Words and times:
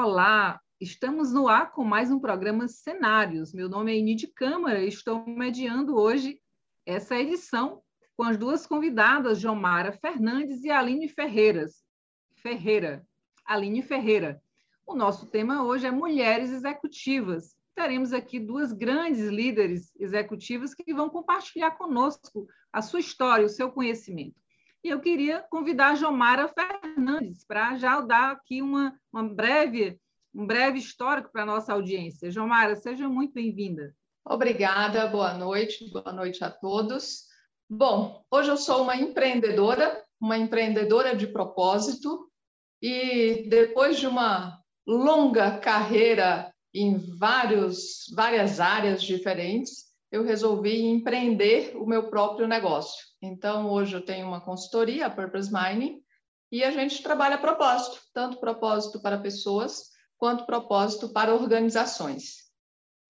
Olá, 0.00 0.60
estamos 0.80 1.32
no 1.32 1.48
ar 1.48 1.72
com 1.72 1.82
mais 1.82 2.08
um 2.08 2.20
programa 2.20 2.68
Cenários. 2.68 3.52
Meu 3.52 3.68
nome 3.68 3.90
é 3.90 3.98
Inide 3.98 4.28
Câmara 4.28 4.80
e 4.80 4.86
estou 4.86 5.26
mediando 5.26 5.96
hoje 5.96 6.40
essa 6.86 7.16
edição 7.16 7.82
com 8.16 8.22
as 8.22 8.36
duas 8.36 8.64
convidadas, 8.64 9.40
Jomara 9.40 9.90
Fernandes 9.90 10.62
e 10.62 10.70
Aline 10.70 11.08
Ferreiras. 11.08 11.82
Ferreira. 12.36 13.04
Aline 13.44 13.82
Ferreira. 13.82 14.40
O 14.86 14.94
nosso 14.94 15.26
tema 15.26 15.64
hoje 15.64 15.88
é 15.88 15.90
Mulheres 15.90 16.52
Executivas. 16.52 17.56
Teremos 17.74 18.12
aqui 18.12 18.38
duas 18.38 18.72
grandes 18.72 19.26
líderes 19.26 19.92
executivas 19.98 20.74
que 20.74 20.94
vão 20.94 21.10
compartilhar 21.10 21.72
conosco 21.72 22.46
a 22.72 22.80
sua 22.82 23.00
história, 23.00 23.46
o 23.46 23.48
seu 23.48 23.72
conhecimento. 23.72 24.36
E 24.82 24.90
eu 24.90 25.00
queria 25.00 25.44
convidar 25.50 25.90
a 25.90 25.94
Jomara 25.96 26.48
Fernandes 26.48 27.44
para 27.44 27.76
já 27.76 28.00
dar 28.00 28.32
aqui 28.32 28.62
uma, 28.62 28.94
uma 29.12 29.28
breve, 29.28 29.98
um 30.32 30.46
breve 30.46 30.78
histórico 30.78 31.30
para 31.32 31.42
a 31.42 31.46
nossa 31.46 31.72
audiência. 31.72 32.30
Jomara, 32.30 32.76
seja 32.76 33.08
muito 33.08 33.34
bem-vinda. 33.34 33.92
Obrigada, 34.24 35.06
boa 35.06 35.34
noite, 35.34 35.90
boa 35.90 36.12
noite 36.12 36.44
a 36.44 36.50
todos. 36.50 37.24
Bom, 37.68 38.22
hoje 38.30 38.50
eu 38.50 38.56
sou 38.56 38.82
uma 38.82 38.96
empreendedora, 38.96 40.04
uma 40.20 40.38
empreendedora 40.38 41.16
de 41.16 41.26
propósito, 41.26 42.30
e 42.80 43.46
depois 43.48 43.98
de 43.98 44.06
uma 44.06 44.62
longa 44.86 45.58
carreira 45.58 46.54
em 46.72 46.98
vários, 47.18 48.06
várias 48.14 48.60
áreas 48.60 49.02
diferentes, 49.02 49.87
eu 50.10 50.22
resolvi 50.22 50.82
empreender 50.82 51.76
o 51.76 51.86
meu 51.86 52.08
próprio 52.08 52.48
negócio. 52.48 53.04
Então, 53.20 53.70
hoje 53.70 53.94
eu 53.94 54.04
tenho 54.04 54.26
uma 54.26 54.40
consultoria, 54.40 55.06
a 55.06 55.10
Purpose 55.10 55.50
Mining, 55.52 56.02
e 56.50 56.64
a 56.64 56.70
gente 56.70 57.02
trabalha 57.02 57.36
propósito, 57.36 58.00
tanto 58.14 58.40
propósito 58.40 59.00
para 59.02 59.18
pessoas 59.18 59.90
quanto 60.16 60.46
propósito 60.46 61.12
para 61.12 61.34
organizações. 61.34 62.48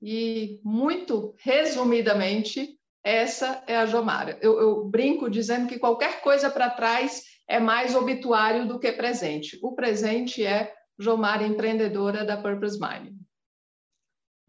E, 0.02 0.60
muito 0.64 1.34
resumidamente, 1.38 2.78
essa 3.02 3.62
é 3.66 3.76
a 3.76 3.86
Jomara. 3.86 4.38
Eu, 4.42 4.60
eu 4.60 4.84
brinco 4.84 5.30
dizendo 5.30 5.68
que 5.68 5.78
qualquer 5.78 6.20
coisa 6.20 6.50
para 6.50 6.70
trás 6.70 7.22
é 7.48 7.58
mais 7.58 7.94
obituário 7.94 8.66
do 8.66 8.78
que 8.78 8.92
presente. 8.92 9.58
O 9.62 9.74
presente 9.74 10.44
é 10.44 10.74
Jomara, 10.98 11.46
empreendedora 11.46 12.24
da 12.24 12.36
Purpose 12.36 12.78
Mining. 12.78 13.18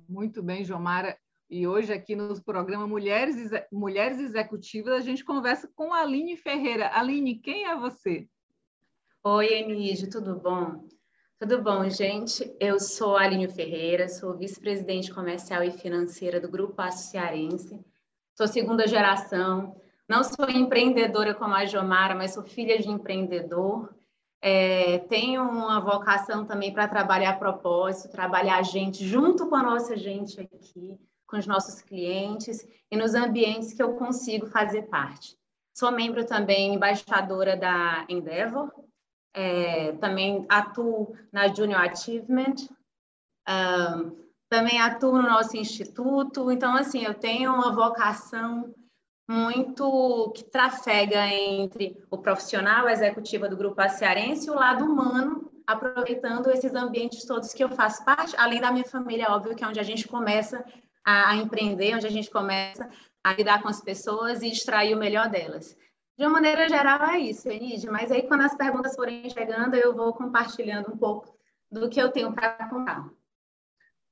Muito 0.08 0.42
bem, 0.42 0.66
Jomara. 0.66 1.18
E 1.52 1.66
hoje, 1.66 1.92
aqui 1.92 2.16
no 2.16 2.40
programa 2.44 2.86
Mulheres, 2.86 3.50
Mulheres 3.72 4.20
Executivas, 4.20 4.94
a 4.94 5.00
gente 5.00 5.26
conversa 5.26 5.68
com 5.74 5.92
a 5.92 6.02
Aline 6.02 6.38
Ferreira. 6.38 6.92
Aline, 6.94 7.40
quem 7.40 7.66
é 7.66 7.76
você? 7.76 8.30
Oi, 9.24 9.48
Emílio, 9.48 10.08
tudo 10.12 10.36
bom? 10.36 10.88
Tudo 11.40 11.60
bom, 11.60 11.90
gente? 11.90 12.56
Eu 12.60 12.80
sou 12.80 13.18
a 13.18 13.24
Aline 13.24 13.48
Ferreira, 13.48 14.08
sou 14.08 14.38
vice-presidente 14.38 15.12
comercial 15.12 15.64
e 15.64 15.72
financeira 15.72 16.40
do 16.40 16.48
Grupo 16.48 16.80
Aço 16.84 17.10
Cearense. 17.10 17.84
Sou 18.36 18.48
segunda 18.48 18.86
geração, 18.86 19.76
não 20.08 20.24
sou 20.24 20.48
empreendedora 20.52 21.34
como 21.34 21.56
a 21.56 21.66
Jomara, 21.66 22.14
mas 22.14 22.36
sou 22.36 22.44
filha 22.44 22.78
de 22.78 22.90
empreendedor. 22.90 23.92
É, 24.40 25.00
tenho 25.10 25.42
uma 25.42 25.80
vocação 25.80 26.46
também 26.46 26.72
para 26.72 26.88
trabalhar 26.88 27.32
a 27.32 27.40
propósito, 27.40 28.12
trabalhar 28.12 28.60
a 28.60 28.62
gente 28.62 29.04
junto 29.04 29.50
com 29.50 29.56
a 29.56 29.64
nossa 29.64 29.98
gente 29.98 30.40
aqui 30.40 31.00
com 31.30 31.38
os 31.38 31.46
nossos 31.46 31.82
clientes 31.82 32.68
e 32.92 32.98
nos 32.98 33.14
ambientes 33.14 33.74
que 33.74 33.84
eu 33.84 33.94
consigo 33.94 34.48
fazer 34.48 34.84
parte. 34.84 35.38
Sou 35.78 35.92
membro 35.92 36.26
também 36.26 36.74
embaixadora 36.74 37.56
da 37.56 38.06
Endeavor, 38.10 38.72
é, 39.34 39.94
também 39.94 40.46
atuo 40.50 41.16
na 41.32 41.48
Junior 41.48 41.82
Achievement, 41.82 42.56
um, 43.48 44.28
também 44.50 44.82
atuo 44.82 45.22
no 45.22 45.30
nosso 45.30 45.56
instituto. 45.56 46.52
Então, 46.52 46.76
assim, 46.76 47.04
eu 47.04 47.14
tenho 47.14 47.54
uma 47.54 47.72
vocação 47.74 48.74
muito 49.30 50.34
que 50.36 50.44
trafega 50.44 51.28
entre 51.28 52.04
o 52.10 52.18
profissional, 52.18 52.90
executiva 52.90 53.48
do 53.48 53.56
Grupo 53.56 53.88
Cearense 53.90 54.48
e 54.48 54.52
o 54.52 54.56
lado 54.56 54.84
humano, 54.84 55.52
aproveitando 55.68 56.50
esses 56.50 56.74
ambientes 56.74 57.26
todos 57.26 57.54
que 57.54 57.64
eu 57.64 57.70
faço 57.70 58.04
parte, 58.04 58.36
além 58.40 58.60
da 58.60 58.72
minha 58.72 58.86
família, 58.86 59.32
óbvio, 59.32 59.56
que 59.56 59.64
é 59.64 59.68
onde 59.68 59.80
a 59.80 59.84
gente 59.84 60.08
começa 60.08 60.66
a, 61.10 61.32
a 61.32 61.36
empreender, 61.38 61.96
onde 61.96 62.06
a 62.06 62.12
gente 62.12 62.30
começa 62.30 62.88
a 63.24 63.34
lidar 63.34 63.62
com 63.62 63.68
as 63.68 63.82
pessoas 63.82 64.42
e 64.42 64.50
extrair 64.50 64.96
o 64.96 65.00
melhor 65.00 65.30
delas. 65.30 65.76
De 66.18 66.26
uma 66.26 66.34
maneira 66.34 66.70
geral, 66.70 67.02
é 67.10 67.20
isso, 67.20 67.50
Enide. 67.50 67.90
Mas 67.90 68.12
aí, 68.12 68.28
quando 68.28 68.42
as 68.42 68.56
perguntas 68.56 68.96
forem 68.96 69.30
chegando, 69.30 69.76
eu 69.76 69.96
vou 69.96 70.14
compartilhando 70.14 70.92
um 70.92 70.98
pouco 70.98 71.36
do 71.72 71.90
que 71.90 72.00
eu 72.00 72.12
tenho 72.12 72.34
para 72.34 72.70
contar. 72.70 73.10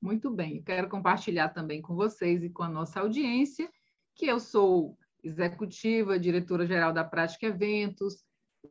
Muito 0.01 0.31
bem. 0.31 0.63
Quero 0.63 0.89
compartilhar 0.89 1.49
também 1.49 1.81
com 1.81 1.95
vocês 1.95 2.43
e 2.43 2.49
com 2.49 2.63
a 2.63 2.69
nossa 2.69 2.99
audiência 2.99 3.69
que 4.15 4.25
eu 4.25 4.39
sou 4.39 4.97
executiva, 5.23 6.19
diretora-geral 6.19 6.91
da 6.91 7.03
Prática 7.03 7.45
Eventos, 7.47 8.23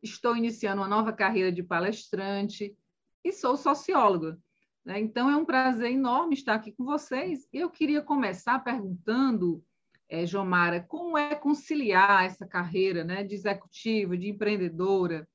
estou 0.03 0.37
iniciando 0.37 0.83
uma 0.83 0.89
nova 0.89 1.13
carreira 1.13 1.53
de 1.53 1.63
palestrante 1.63 2.77
e 3.23 3.33
sou 3.33 3.57
socióloga. 3.57 4.39
Né? 4.87 5.01
Então, 5.01 5.29
é 5.29 5.37
um 5.37 5.45
prazer 5.45 5.91
enorme 5.91 6.35
estar 6.35 6.55
aqui 6.55 6.71
com 6.71 6.85
vocês. 6.85 7.49
Eu 7.53 7.69
queria 7.69 8.01
começar 8.01 8.61
perguntando, 8.61 9.61
é, 10.09 10.25
Jomara, 10.25 10.81
como 10.81 11.19
é 11.19 11.35
conciliar 11.35 12.25
essa 12.25 12.47
carreira 12.47 13.03
né, 13.03 13.25
de 13.25 13.35
executiva, 13.35 14.17
de 14.17 14.29
empreendedora, 14.29 15.29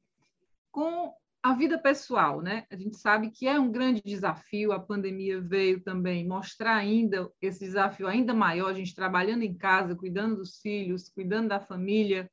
com 0.72 1.14
a 1.44 1.54
vida 1.54 1.78
pessoal, 1.78 2.40
né? 2.40 2.66
A 2.70 2.76
gente 2.78 2.96
sabe 2.96 3.32
que 3.32 3.48
é 3.48 3.60
um 3.60 3.72
grande 3.72 4.02
desafio, 4.06 4.72
a 4.72 4.80
pandemia 4.80 5.42
veio 5.42 5.82
também 5.82 6.26
mostrar 6.26 6.76
ainda 6.76 7.30
esse 7.42 7.60
desafio 7.60 8.08
ainda 8.08 8.32
maior, 8.32 8.70
a 8.70 8.74
gente 8.74 8.96
trabalhando 8.96 9.42
em 9.42 9.58
casa, 9.58 9.96
cuidando 9.96 10.38
dos 10.38 10.60
filhos, 10.60 11.10
cuidando 11.10 11.50
da 11.50 11.60
família. 11.60 12.32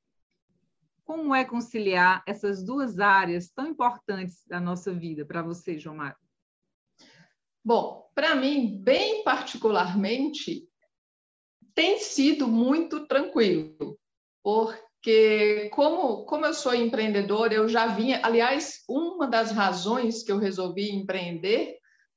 Como 1.04 1.34
é 1.34 1.42
conciliar 1.42 2.22
essas 2.26 2.62
duas 2.62 3.00
áreas 3.00 3.48
tão 3.48 3.66
importantes 3.66 4.44
da 4.46 4.60
nossa 4.60 4.92
vida 4.92 5.24
para 5.24 5.42
você, 5.42 5.78
Jomara? 5.78 6.14
Bom, 7.68 8.08
para 8.14 8.34
mim, 8.34 8.80
bem 8.82 9.22
particularmente, 9.22 10.66
tem 11.74 11.98
sido 11.98 12.48
muito 12.48 13.06
tranquilo, 13.06 13.98
porque 14.42 15.68
como, 15.74 16.24
como 16.24 16.46
eu 16.46 16.54
sou 16.54 16.74
empreendedora, 16.74 17.52
eu 17.52 17.68
já 17.68 17.88
vinha. 17.88 18.22
Aliás, 18.22 18.84
uma 18.88 19.26
das 19.26 19.50
razões 19.50 20.22
que 20.22 20.32
eu 20.32 20.38
resolvi 20.38 20.90
empreender 20.90 21.76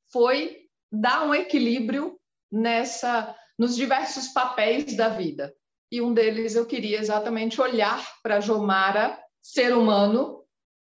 foi 0.09 0.69
dar 0.89 1.27
um 1.27 1.35
equilíbrio 1.35 2.17
nessa 2.49 3.35
nos 3.59 3.75
diversos 3.75 4.29
papéis 4.29 4.95
da 4.95 5.09
vida. 5.09 5.53
E 5.91 6.01
um 6.01 6.13
deles 6.13 6.55
eu 6.55 6.65
queria 6.65 6.97
exatamente 6.97 7.59
olhar 7.59 8.01
para 8.23 8.39
Jomara, 8.39 9.21
ser 9.41 9.75
humano, 9.75 10.45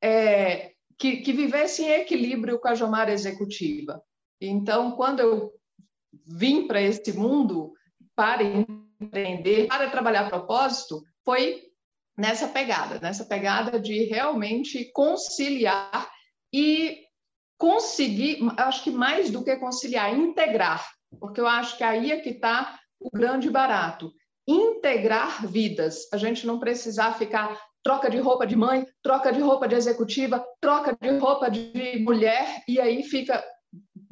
é, 0.04 0.74
que, 0.98 1.22
que 1.22 1.32
vivesse 1.32 1.84
em 1.84 1.92
equilíbrio 1.92 2.58
com 2.58 2.68
a 2.68 2.74
Jomara 2.74 3.14
executiva. 3.14 4.04
Então, 4.46 4.92
quando 4.92 5.20
eu 5.20 5.52
vim 6.26 6.66
para 6.66 6.80
esse 6.80 7.12
mundo 7.12 7.72
para 8.14 8.42
empreender, 8.42 9.68
para 9.68 9.90
trabalhar 9.90 10.26
a 10.26 10.30
propósito, 10.30 11.02
foi 11.24 11.62
nessa 12.18 12.48
pegada, 12.48 12.98
nessa 13.00 13.24
pegada 13.24 13.80
de 13.80 14.04
realmente 14.04 14.90
conciliar 14.92 16.10
e 16.52 16.98
conseguir, 17.56 18.38
acho 18.58 18.82
que 18.82 18.90
mais 18.90 19.30
do 19.30 19.44
que 19.44 19.56
conciliar, 19.56 20.12
integrar, 20.12 20.84
porque 21.20 21.40
eu 21.40 21.46
acho 21.46 21.76
que 21.78 21.84
aí 21.84 22.10
é 22.10 22.20
que 22.20 22.30
está 22.30 22.78
o 23.00 23.10
grande 23.10 23.48
barato. 23.48 24.12
Integrar 24.46 25.46
vidas. 25.46 26.12
A 26.12 26.16
gente 26.16 26.46
não 26.46 26.58
precisar 26.58 27.14
ficar 27.14 27.56
troca 27.82 28.10
de 28.10 28.18
roupa 28.18 28.46
de 28.46 28.56
mãe, 28.56 28.86
troca 29.02 29.32
de 29.32 29.40
roupa 29.40 29.68
de 29.68 29.76
executiva, 29.76 30.44
troca 30.60 30.96
de 31.00 31.18
roupa 31.18 31.48
de 31.48 32.00
mulher, 32.00 32.62
e 32.68 32.80
aí 32.80 33.02
fica 33.04 33.42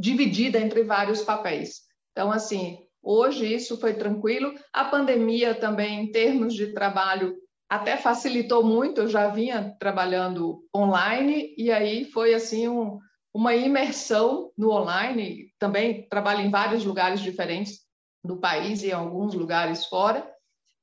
dividida 0.00 0.58
entre 0.58 0.82
vários 0.82 1.22
papéis. 1.22 1.82
Então, 2.12 2.32
assim, 2.32 2.78
hoje 3.02 3.52
isso 3.52 3.78
foi 3.78 3.92
tranquilo. 3.92 4.54
A 4.72 4.86
pandemia 4.86 5.54
também, 5.54 6.00
em 6.00 6.10
termos 6.10 6.54
de 6.54 6.72
trabalho, 6.72 7.36
até 7.68 7.98
facilitou 7.98 8.64
muito. 8.64 9.02
Eu 9.02 9.08
já 9.08 9.28
vinha 9.28 9.76
trabalhando 9.78 10.64
online 10.74 11.54
e 11.56 11.70
aí 11.70 12.06
foi 12.06 12.32
assim 12.32 12.66
um, 12.66 12.98
uma 13.32 13.54
imersão 13.54 14.50
no 14.56 14.70
online. 14.70 15.52
Também 15.58 16.08
trabalho 16.08 16.40
em 16.40 16.50
vários 16.50 16.84
lugares 16.84 17.20
diferentes 17.20 17.80
do 18.24 18.38
país 18.38 18.82
e 18.82 18.88
em 18.88 18.92
alguns 18.92 19.34
lugares 19.34 19.84
fora. 19.84 20.26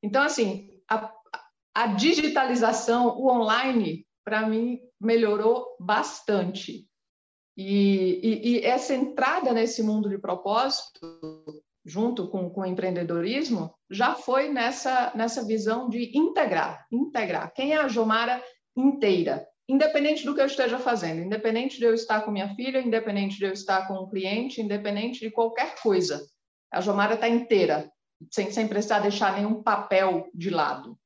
Então, 0.01 0.23
assim, 0.23 0.69
a, 0.87 1.11
a 1.73 1.87
digitalização, 1.87 3.17
o 3.17 3.29
online, 3.29 4.05
para 4.23 4.47
mim, 4.47 4.79
melhorou 5.01 5.75
bastante. 5.79 6.86
E, 7.57 8.19
e, 8.24 8.50
e, 8.50 8.65
essa 8.65 8.94
entrada 8.94 9.51
nesse 9.51 9.81
mundo 9.81 10.07
de 10.07 10.19
propósito, 10.19 11.01
junto 11.83 12.30
com, 12.30 12.50
com 12.51 12.62
o 12.62 12.65
empreendedorismo, 12.65 13.74
já 13.89 14.13
foi 14.13 14.48
nessa, 14.48 15.12
nessa 15.15 15.44
visão 15.44 15.89
de 15.89 16.15
integrar, 16.15 16.86
integrar. 16.92 17.51
Quem 17.54 17.74
é 17.74 17.77
a 17.77 17.88
Jomara 17.88 18.44
inteira? 18.75 19.48
independente 19.69 20.24
do 20.24 20.33
que 20.33 20.42
eu 20.42 20.45
esteja 20.45 20.80
fazendo, 20.80 21.21
independente 21.21 21.77
de 21.77 21.83
eu 21.83 21.94
estar 21.94 22.21
com 22.21 22.31
minha 22.31 22.56
filha, 22.56 22.80
independente 22.80 23.38
de 23.38 23.44
eu 23.44 23.51
estar 23.51 23.88
com 23.88 23.95
um 23.95 24.09
cliente, 24.09 24.62
independente 24.62 25.19
de 25.19 25.30
qualquer 25.30 25.75
coisa. 25.81 26.25
A 26.71 26.80
Jomara 26.80 27.15
está 27.15 27.27
inteira, 27.27 27.92
sem, 28.31 28.50
sem 28.51 28.68
precisar 28.68 29.00
deixar 29.00 29.36
nenhum 29.36 29.62
papel 29.62 30.30
de 30.33 30.50
lado. 30.50 30.98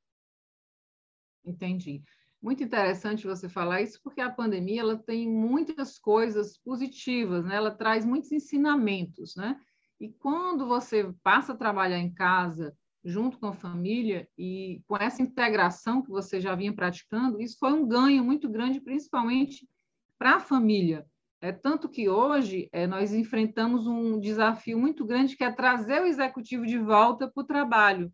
Entendi. 1.44 2.04
Muito 2.42 2.64
interessante 2.64 3.28
você 3.28 3.48
falar 3.48 3.84
isso, 3.84 4.00
porque 4.04 4.20
a 4.20 4.32
pandemia 4.32 4.82
ela 4.82 4.98
tem 4.98 5.30
muitas 5.30 6.00
coisas 6.00 6.58
positivas, 6.58 7.46
né? 7.46 7.56
ela 7.56 7.70
traz 7.70 8.04
muitos 8.04 8.32
ensinamentos. 8.32 9.36
Né? 9.36 9.60
E 10.00 10.10
quando 10.10 10.66
você 10.66 11.14
passa 11.22 11.54
a 11.54 11.58
trabalhar 11.58 12.00
em 12.00 12.12
casa, 12.12 12.76
junto 13.04 13.38
com 13.38 13.48
a 13.48 13.54
família, 13.54 14.28
e 14.36 14.82
com 14.88 14.98
essa 14.98 15.22
integração 15.22 16.02
que 16.02 16.10
você 16.10 16.42
já 16.42 16.56
vinha 16.56 16.74
praticando, 16.74 17.40
isso 17.40 17.58
foi 17.60 17.74
um 17.74 17.88
ganho 17.88 18.24
muito 18.24 18.50
grande, 18.50 18.82
principalmente 18.82 19.70
para 20.18 20.38
a 20.38 20.40
família. 20.40 21.06
É 21.42 21.52
tanto 21.52 21.90
que 21.90 22.10
hoje 22.10 22.70
é, 22.72 22.88
nós 22.88 23.14
enfrentamos 23.14 23.86
um 23.86 24.20
desafio 24.20 24.80
muito 24.80 25.06
grande 25.06 25.36
que 25.36 25.44
é 25.44 25.52
trazer 25.52 26.02
o 26.02 26.06
executivo 26.06 26.66
de 26.66 26.78
volta 26.80 27.28
para 27.28 27.42
o 27.42 27.46
trabalho 27.46 28.12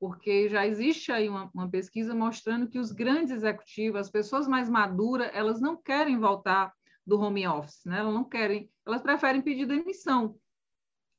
porque 0.00 0.48
já 0.48 0.66
existe 0.66 1.12
aí 1.12 1.28
uma, 1.28 1.50
uma, 1.52 1.68
pesquisa 1.68 2.14
mostrando 2.14 2.66
que 2.66 2.78
os 2.78 2.90
grandes 2.90 3.30
executivos, 3.30 4.00
as 4.00 4.10
pessoas 4.10 4.48
mais 4.48 4.68
maduras, 4.68 5.30
elas 5.34 5.60
não 5.60 5.76
querem 5.76 6.18
voltar 6.18 6.72
do 7.06 7.20
home 7.20 7.46
office, 7.46 7.84
né? 7.84 7.98
Elas 7.98 8.14
não 8.14 8.24
querem, 8.24 8.70
elas 8.86 9.02
preferem 9.02 9.42
pedir 9.42 9.66
demissão. 9.66 10.36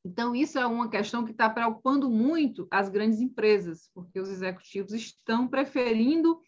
Então, 0.03 0.35
isso 0.35 0.57
é 0.57 0.65
uma 0.65 0.89
questão 0.89 1.23
que 1.23 1.31
está 1.31 1.47
preocupando 1.47 2.09
muito 2.09 2.67
as 2.71 2.89
grandes 2.89 3.21
empresas, 3.21 3.91
porque 3.93 4.19
os 4.19 4.29
executivos 4.29 4.93
estão 4.93 5.47
preferindo 5.47 6.41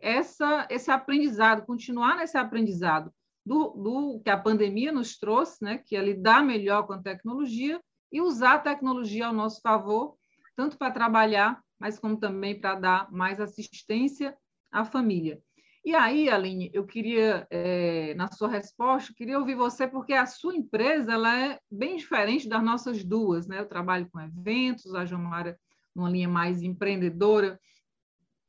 essa, 0.00 0.66
esse 0.70 0.90
aprendizado, 0.90 1.66
continuar 1.66 2.16
nesse 2.16 2.38
aprendizado 2.38 3.12
do, 3.44 3.68
do 3.70 4.20
que 4.24 4.30
a 4.30 4.38
pandemia 4.38 4.90
nos 4.90 5.18
trouxe, 5.18 5.62
né? 5.62 5.78
que 5.78 5.96
é 5.96 6.02
lidar 6.02 6.42
melhor 6.42 6.86
com 6.86 6.94
a 6.94 7.02
tecnologia 7.02 7.78
e 8.10 8.22
usar 8.22 8.54
a 8.54 8.58
tecnologia 8.58 9.26
ao 9.26 9.34
nosso 9.34 9.60
favor, 9.60 10.16
tanto 10.56 10.78
para 10.78 10.90
trabalhar 10.90 11.63
mas 11.84 11.98
como 11.98 12.16
também 12.16 12.58
para 12.58 12.76
dar 12.76 13.12
mais 13.12 13.38
assistência 13.38 14.34
à 14.72 14.86
família. 14.86 15.38
E 15.84 15.94
aí, 15.94 16.30
Aline, 16.30 16.70
eu 16.72 16.86
queria, 16.86 17.46
é, 17.50 18.14
na 18.14 18.26
sua 18.32 18.48
resposta, 18.48 19.12
queria 19.14 19.38
ouvir 19.38 19.54
você, 19.54 19.86
porque 19.86 20.14
a 20.14 20.24
sua 20.24 20.56
empresa 20.56 21.12
ela 21.12 21.38
é 21.38 21.60
bem 21.70 21.96
diferente 21.96 22.48
das 22.48 22.64
nossas 22.64 23.04
duas, 23.04 23.46
né? 23.46 23.60
Eu 23.60 23.68
trabalho 23.68 24.08
com 24.10 24.18
eventos, 24.18 24.94
a 24.94 25.04
Jomara 25.04 25.58
numa 25.94 26.08
linha 26.08 26.26
mais 26.26 26.62
empreendedora, 26.62 27.60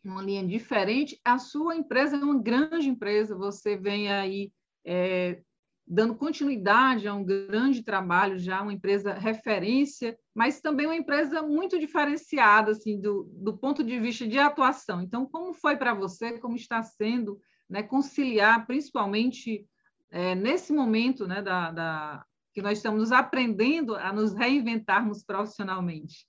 uma 0.02 0.22
linha 0.22 0.48
diferente. 0.48 1.20
A 1.26 1.38
sua 1.38 1.76
empresa 1.76 2.16
é 2.16 2.20
uma 2.20 2.42
grande 2.42 2.88
empresa, 2.88 3.36
você 3.36 3.76
vem 3.76 4.10
aí 4.10 4.50
é, 4.86 5.42
dando 5.88 6.16
continuidade 6.16 7.08
a 7.08 7.14
um 7.14 7.24
grande 7.24 7.84
trabalho, 7.84 8.40
já 8.40 8.62
uma 8.62 8.74
empresa 8.74 9.14
referência, 9.14 10.18
mas 10.34 10.60
também 10.60 10.88
uma 10.88 10.96
empresa 10.96 11.44
muito 11.44 11.78
diferenciada, 11.78 12.72
assim, 12.72 13.00
do, 13.00 13.30
do 13.32 13.56
ponto 13.56 13.84
de 13.84 14.00
vista 14.00 14.28
de 14.28 14.40
atuação. 14.40 15.02
Então, 15.02 15.26
como 15.26 15.54
foi 15.54 15.78
para 15.78 15.94
você, 15.94 16.40
como 16.40 16.56
está 16.56 16.82
sendo 16.82 17.40
né, 17.70 17.84
conciliar, 17.84 18.66
principalmente 18.66 19.68
é, 20.10 20.34
nesse 20.34 20.74
momento 20.74 21.28
né, 21.28 21.42
da, 21.42 21.72
da, 21.72 22.26
que 22.52 22.62
nós 22.62 22.80
estamos 22.80 23.12
aprendendo 23.12 23.96
a 23.96 24.12
nos 24.12 24.34
reinventarmos 24.34 25.24
profissionalmente? 25.24 26.28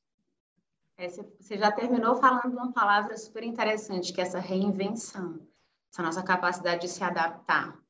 É, 0.99 1.09
você 1.09 1.57
já 1.57 1.71
terminou 1.73 2.17
falando 2.17 2.53
uma 2.53 2.73
palavra 2.73 3.17
super 3.17 3.43
interessante, 3.43 4.13
que 4.13 4.21
é 4.21 4.25
essa 4.25 4.39
reinvenção, 4.39 5.47
essa 5.91 6.03
nossa 6.03 6.23
capacidade 6.23 6.83
de 6.83 6.89
se 6.89 7.03
adaptar. 7.03 7.86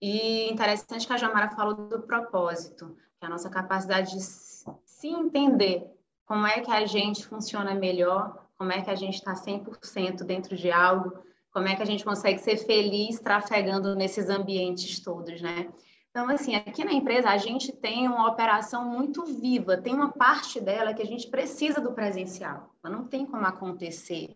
E 0.00 0.50
interessante 0.50 1.06
que 1.06 1.12
a 1.12 1.16
Jamara 1.16 1.50
falou 1.50 1.74
do 1.74 2.00
propósito, 2.02 2.96
que 3.18 3.24
é 3.24 3.26
a 3.26 3.30
nossa 3.30 3.50
capacidade 3.50 4.12
de 4.12 4.22
se 4.22 5.08
entender 5.08 5.84
como 6.24 6.46
é 6.46 6.60
que 6.60 6.70
a 6.70 6.86
gente 6.86 7.26
funciona 7.26 7.74
melhor, 7.74 8.46
como 8.56 8.72
é 8.72 8.82
que 8.82 8.90
a 8.90 8.94
gente 8.94 9.14
está 9.14 9.34
100% 9.34 10.24
dentro 10.24 10.56
de 10.56 10.70
algo, 10.70 11.18
como 11.52 11.66
é 11.66 11.74
que 11.74 11.82
a 11.82 11.86
gente 11.86 12.04
consegue 12.04 12.38
ser 12.38 12.56
feliz 12.58 13.18
trafegando 13.18 13.96
nesses 13.96 14.28
ambientes 14.28 15.00
todos, 15.00 15.40
né? 15.40 15.68
Então, 16.10 16.28
assim, 16.28 16.54
aqui 16.54 16.84
na 16.84 16.92
empresa 16.92 17.30
a 17.30 17.36
gente 17.36 17.72
tem 17.72 18.08
uma 18.08 18.28
operação 18.28 18.84
muito 18.84 19.24
viva, 19.24 19.76
tem 19.76 19.94
uma 19.94 20.12
parte 20.12 20.60
dela 20.60 20.94
que 20.94 21.02
a 21.02 21.06
gente 21.06 21.28
precisa 21.28 21.80
do 21.80 21.92
presencial, 21.92 22.74
ela 22.82 22.94
não 22.94 23.04
tem 23.04 23.26
como 23.26 23.46
acontecer 23.46 24.34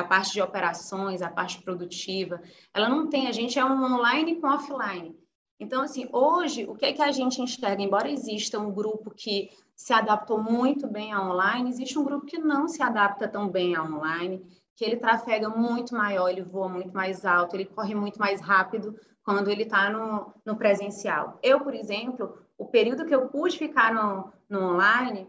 a 0.00 0.04
parte 0.04 0.32
de 0.32 0.42
operações, 0.42 1.22
a 1.22 1.30
parte 1.30 1.62
produtiva, 1.62 2.40
ela 2.74 2.88
não 2.88 3.08
tem, 3.08 3.28
a 3.28 3.32
gente 3.32 3.58
é 3.58 3.64
um 3.64 3.82
online 3.84 4.40
com 4.40 4.48
offline. 4.48 5.16
Então, 5.58 5.82
assim, 5.82 6.08
hoje, 6.10 6.64
o 6.64 6.74
que 6.74 6.86
é 6.86 6.92
que 6.92 7.02
a 7.02 7.12
gente 7.12 7.42
enxerga? 7.42 7.82
Embora 7.82 8.10
exista 8.10 8.58
um 8.58 8.72
grupo 8.72 9.10
que 9.10 9.50
se 9.76 9.92
adaptou 9.92 10.42
muito 10.42 10.86
bem 10.86 11.12
a 11.12 11.22
online, 11.22 11.68
existe 11.68 11.98
um 11.98 12.04
grupo 12.04 12.24
que 12.24 12.38
não 12.38 12.66
se 12.66 12.82
adapta 12.82 13.28
tão 13.28 13.48
bem 13.48 13.76
a 13.76 13.82
online, 13.82 14.42
que 14.74 14.84
ele 14.84 14.96
trafega 14.96 15.50
muito 15.50 15.94
maior, 15.94 16.30
ele 16.30 16.42
voa 16.42 16.68
muito 16.68 16.94
mais 16.94 17.26
alto, 17.26 17.54
ele 17.54 17.66
corre 17.66 17.94
muito 17.94 18.18
mais 18.18 18.40
rápido 18.40 18.98
quando 19.22 19.50
ele 19.50 19.64
está 19.64 19.90
no, 19.90 20.32
no 20.44 20.56
presencial. 20.56 21.38
Eu, 21.42 21.60
por 21.60 21.74
exemplo, 21.74 22.38
o 22.56 22.64
período 22.64 23.04
que 23.04 23.14
eu 23.14 23.28
pude 23.28 23.58
ficar 23.58 23.92
no, 23.92 24.32
no 24.48 24.72
online, 24.72 25.28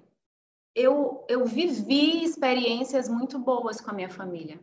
eu, 0.75 1.25
eu 1.27 1.45
vivi 1.45 2.23
experiências 2.23 3.09
muito 3.09 3.37
boas 3.39 3.81
com 3.81 3.91
a 3.91 3.93
minha 3.93 4.09
família. 4.09 4.59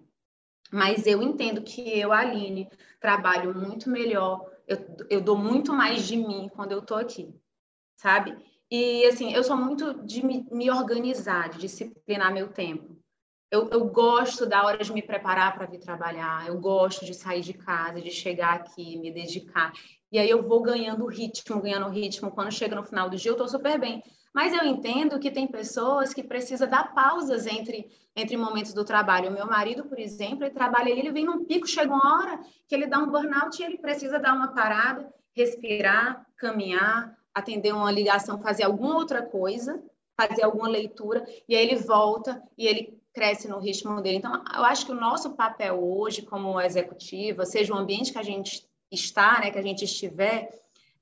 Mas 0.71 1.07
eu 1.07 1.23
entendo 1.23 1.63
que 1.63 1.99
eu, 1.99 2.13
Aline, 2.13 2.69
trabalho 3.01 3.55
muito 3.55 3.89
melhor, 3.89 4.51
eu, 4.67 4.77
eu 5.09 5.21
dou 5.21 5.37
muito 5.37 5.73
mais 5.73 6.07
de 6.07 6.17
mim 6.17 6.51
quando 6.55 6.73
eu 6.73 6.81
estou 6.81 6.99
aqui, 6.99 7.35
sabe? 7.97 8.37
E, 8.71 9.07
assim, 9.07 9.33
eu 9.33 9.43
sou 9.43 9.57
muito 9.57 9.95
de 10.05 10.25
me, 10.25 10.47
me 10.51 10.71
organizar, 10.71 11.49
de 11.49 11.59
disciplinar 11.59 12.33
meu 12.33 12.49
tempo. 12.49 12.99
Eu, 13.51 13.71
eu, 13.71 13.87
gosto 13.87 14.45
da 14.45 14.63
hora 14.63 14.85
de 14.85 14.93
me 14.93 15.01
preparar 15.01 15.55
para 15.55 15.65
vir 15.65 15.79
trabalhar, 15.79 16.47
eu 16.47 16.61
gosto 16.61 17.07
de 17.07 17.15
sair 17.15 17.41
de 17.41 17.55
casa, 17.55 17.99
de 17.99 18.11
chegar 18.11 18.57
aqui, 18.57 18.99
me 18.99 19.11
dedicar. 19.11 19.73
E 20.13 20.19
aí 20.19 20.29
eu 20.29 20.47
vou 20.47 20.61
ganhando 20.61 21.07
ritmo, 21.07 21.63
ganhando 21.63 21.89
ritmo. 21.89 22.31
Quando 22.31 22.53
chega 22.53 22.77
no 22.77 22.85
final 22.85 23.09
do 23.09 23.17
dia, 23.17 23.31
eu 23.31 23.35
estou 23.35 23.49
super 23.49 23.81
bem. 23.81 24.03
Mas 24.39 24.53
eu 24.53 24.65
entendo 24.65 25.19
que 25.19 25.33
tem 25.33 25.49
pessoas 25.49 26.15
que 26.15 26.23
precisam 26.23 26.69
dar 26.69 26.95
pausas 26.95 27.45
entre, 27.45 27.91
entre 28.15 28.37
momentos 28.37 28.73
do 28.73 28.85
trabalho. 28.85 29.31
O 29.31 29.33
meu 29.33 29.45
marido, 29.49 29.87
por 29.87 29.99
exemplo, 29.99 30.45
ele 30.45 30.55
trabalha, 30.55 30.91
ele 30.91 31.11
vem 31.11 31.25
num 31.25 31.45
pico, 31.45 31.67
chega 31.67 31.93
uma 31.93 32.17
hora 32.17 32.39
que 32.69 32.73
ele 32.73 32.87
dá 32.87 33.01
um 33.01 33.11
burnout 33.11 33.61
e 33.61 33.65
ele 33.65 33.79
precisa 33.79 34.17
dar 34.21 34.37
uma 34.37 34.55
parada, 34.55 35.13
respirar, 35.35 36.25
caminhar, 36.37 37.19
atender 37.35 37.75
uma 37.75 37.91
ligação, 37.91 38.41
fazer 38.41 38.63
alguma 38.63 38.95
outra 38.95 39.23
coisa, 39.23 39.83
fazer 40.17 40.45
alguma 40.45 40.69
leitura, 40.69 41.27
e 41.49 41.57
aí 41.57 41.67
ele 41.67 41.75
volta 41.75 42.41
e 42.57 42.65
ele 42.65 42.97
cresce 43.13 43.49
no 43.49 43.59
ritmo 43.59 44.01
dele. 44.01 44.19
Então, 44.19 44.33
eu 44.55 44.65
acho 44.65 44.87
que 44.87 44.93
o 44.93 45.01
nosso 45.01 45.33
papel 45.35 45.83
hoje, 45.83 46.23
como 46.23 46.61
executiva, 46.61 47.45
seja 47.45 47.75
o 47.75 47.77
ambiente 47.77 48.13
que 48.13 48.19
a 48.19 48.23
gente 48.23 48.65
está, 48.89 49.41
né, 49.41 49.51
que 49.51 49.59
a 49.59 49.63
gente 49.63 49.85
estiver, 49.85 50.49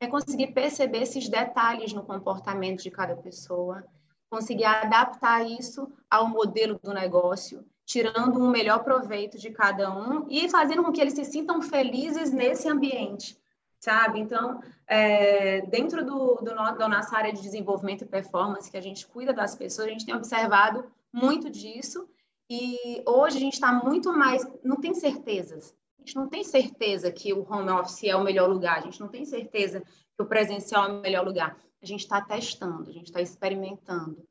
é 0.00 0.06
conseguir 0.06 0.48
perceber 0.48 1.02
esses 1.02 1.28
detalhes 1.28 1.92
no 1.92 2.04
comportamento 2.04 2.82
de 2.82 2.90
cada 2.90 3.16
pessoa, 3.16 3.84
conseguir 4.28 4.64
adaptar 4.64 5.48
isso 5.48 5.90
ao 6.10 6.28
modelo 6.28 6.78
do 6.82 6.92
negócio, 6.92 7.64
tirando 7.84 8.42
um 8.42 8.50
melhor 8.50 8.82
proveito 8.82 9.38
de 9.38 9.50
cada 9.50 9.90
um 9.90 10.26
e 10.28 10.48
fazendo 10.48 10.82
com 10.82 10.92
que 10.92 11.00
eles 11.00 11.14
se 11.14 11.24
sintam 11.24 11.62
felizes 11.62 12.32
nesse 12.32 12.68
ambiente, 12.68 13.38
sabe? 13.78 14.18
Então, 14.18 14.60
é, 14.86 15.62
dentro 15.62 16.04
do, 16.04 16.34
do, 16.36 16.54
da 16.54 16.88
nossa 16.88 17.16
área 17.16 17.32
de 17.32 17.40
desenvolvimento 17.40 18.02
e 18.02 18.08
performance, 18.08 18.70
que 18.70 18.76
a 18.76 18.82
gente 18.82 19.06
cuida 19.06 19.32
das 19.32 19.54
pessoas, 19.54 19.88
a 19.88 19.90
gente 19.92 20.04
tem 20.04 20.14
observado 20.14 20.84
muito 21.12 21.48
disso 21.48 22.08
e 22.50 23.02
hoje 23.06 23.36
a 23.36 23.40
gente 23.40 23.54
está 23.54 23.72
muito 23.72 24.12
mais, 24.12 24.46
não 24.62 24.76
tem 24.76 24.92
certezas, 24.94 25.74
gente 26.06 26.16
não 26.16 26.28
tem 26.28 26.44
certeza 26.44 27.10
que 27.10 27.32
o 27.32 27.44
home 27.50 27.70
office 27.70 28.04
é 28.04 28.14
o 28.14 28.22
melhor 28.22 28.48
lugar, 28.48 28.78
a 28.78 28.80
gente 28.82 29.00
não 29.00 29.08
tem 29.08 29.24
certeza 29.24 29.80
que 29.80 30.22
o 30.22 30.26
presencial 30.26 30.84
é 30.84 30.92
o 30.92 31.00
melhor 31.00 31.26
lugar. 31.26 31.58
A 31.82 31.86
gente 31.86 32.00
está 32.00 32.20
testando, 32.22 32.88
a 32.88 32.92
gente 32.92 33.06
está 33.06 33.20
experimentando 33.20 34.24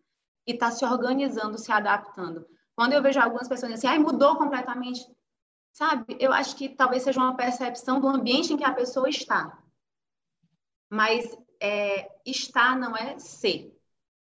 e 0.47 0.53
está 0.53 0.71
se 0.71 0.85
organizando, 0.85 1.57
se 1.57 1.71
adaptando. 1.71 2.47
Quando 2.75 2.93
eu 2.93 3.01
vejo 3.01 3.19
algumas 3.19 3.47
pessoas 3.47 3.73
assim, 3.73 3.87
ai, 3.87 3.99
mudou 3.99 4.37
completamente, 4.37 5.05
sabe? 5.73 6.17
Eu 6.17 6.31
acho 6.31 6.55
que 6.55 6.69
talvez 6.69 7.03
seja 7.03 7.19
uma 7.19 7.35
percepção 7.35 7.99
do 7.99 8.07
ambiente 8.07 8.53
em 8.53 8.57
que 8.57 8.63
a 8.63 8.73
pessoa 8.73 9.09
está. 9.09 9.61
Mas 10.89 11.37
é, 11.59 12.09
estar 12.25 12.77
não 12.77 12.95
é 12.95 13.19
ser, 13.19 13.77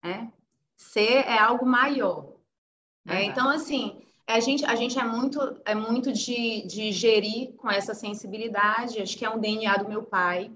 né? 0.03 0.33
Ser 0.77 1.25
é 1.25 1.39
algo 1.39 1.65
maior. 1.65 2.37
É, 3.07 3.23
então, 3.25 3.49
assim, 3.49 4.05
a 4.29 4.41
gente, 4.41 4.65
a 4.67 4.75
gente 4.75 4.99
é 4.99 5.05
muito, 5.05 5.41
é 5.65 5.75
muito 5.75 6.13
de, 6.13 6.67
de 6.67 6.93
gerir 6.93 7.55
com 7.55 7.71
essa 7.71 7.95
sensibilidade, 7.95 9.01
acho 9.01 9.17
que 9.17 9.25
é 9.25 9.31
um 9.31 9.41
DNA 9.41 9.79
do 9.79 9.89
meu 9.89 10.03
pai, 10.03 10.53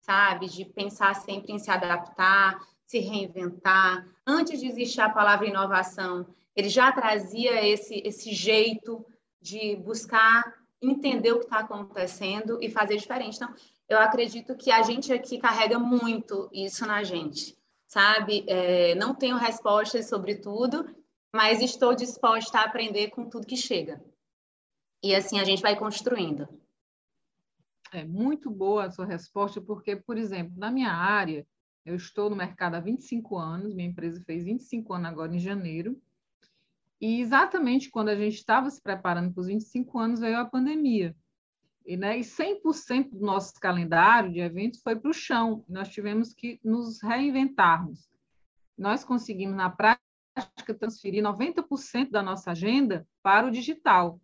sabe? 0.00 0.48
De 0.48 0.64
pensar 0.64 1.12
sempre 1.16 1.52
em 1.52 1.58
se 1.58 1.68
adaptar, 1.68 2.56
se 2.86 3.00
reinventar. 3.00 4.06
Antes 4.24 4.60
de 4.60 4.68
existir 4.68 5.00
a 5.00 5.10
palavra 5.10 5.48
inovação, 5.48 6.24
ele 6.54 6.68
já 6.68 6.92
trazia 6.92 7.66
esse, 7.66 8.00
esse 8.04 8.32
jeito 8.32 9.04
de 9.42 9.74
buscar 9.74 10.54
entender 10.80 11.32
o 11.32 11.40
que 11.40 11.46
está 11.46 11.58
acontecendo 11.58 12.58
e 12.62 12.70
fazer 12.70 12.96
diferente. 12.96 13.36
Então, 13.36 13.52
eu 13.88 13.98
acredito 13.98 14.54
que 14.54 14.70
a 14.70 14.82
gente 14.82 15.12
aqui 15.12 15.38
carrega 15.38 15.80
muito 15.80 16.48
isso 16.52 16.86
na 16.86 17.02
gente, 17.02 17.58
sabe? 17.88 18.44
É, 18.46 18.94
não 18.94 19.16
tenho 19.16 19.36
respostas 19.36 20.08
sobre 20.08 20.36
tudo, 20.36 20.86
mas 21.36 21.60
estou 21.60 21.94
disposta 21.94 22.58
a 22.58 22.64
aprender 22.64 23.10
com 23.10 23.28
tudo 23.28 23.46
que 23.46 23.56
chega. 23.56 24.02
E 25.02 25.14
assim 25.14 25.38
a 25.38 25.44
gente 25.44 25.60
vai 25.60 25.78
construindo. 25.78 26.48
É 27.92 28.04
muito 28.04 28.50
boa 28.50 28.86
a 28.86 28.90
sua 28.90 29.04
resposta, 29.04 29.60
porque, 29.60 29.94
por 29.94 30.16
exemplo, 30.16 30.54
na 30.56 30.70
minha 30.70 30.90
área, 30.90 31.46
eu 31.84 31.94
estou 31.94 32.30
no 32.30 32.34
mercado 32.34 32.74
há 32.74 32.80
25 32.80 33.36
anos, 33.36 33.74
minha 33.74 33.88
empresa 33.88 34.20
fez 34.24 34.44
25 34.44 34.94
anos 34.94 35.08
agora 35.08 35.36
em 35.36 35.38
janeiro, 35.38 36.00
e 36.98 37.20
exatamente 37.20 37.90
quando 37.90 38.08
a 38.08 38.16
gente 38.16 38.36
estava 38.36 38.70
se 38.70 38.80
preparando 38.80 39.32
para 39.32 39.40
os 39.42 39.46
25 39.46 39.98
anos, 39.98 40.20
veio 40.20 40.38
a 40.38 40.46
pandemia. 40.46 41.14
E, 41.84 41.96
né, 41.96 42.18
e 42.18 42.22
100% 42.22 43.10
do 43.10 43.24
nosso 43.24 43.54
calendário 43.60 44.32
de 44.32 44.40
eventos 44.40 44.80
foi 44.82 44.96
para 44.96 45.10
o 45.10 45.14
chão. 45.14 45.62
Nós 45.68 45.88
tivemos 45.90 46.32
que 46.32 46.58
nos 46.64 47.00
reinventarmos. 47.00 48.10
Nós 48.76 49.04
conseguimos, 49.04 49.54
na 49.54 49.70
prática, 49.70 50.05
transferir 50.74 51.22
90% 51.22 52.10
da 52.10 52.22
nossa 52.22 52.50
agenda 52.50 53.06
para 53.22 53.46
o 53.46 53.50
digital. 53.50 54.20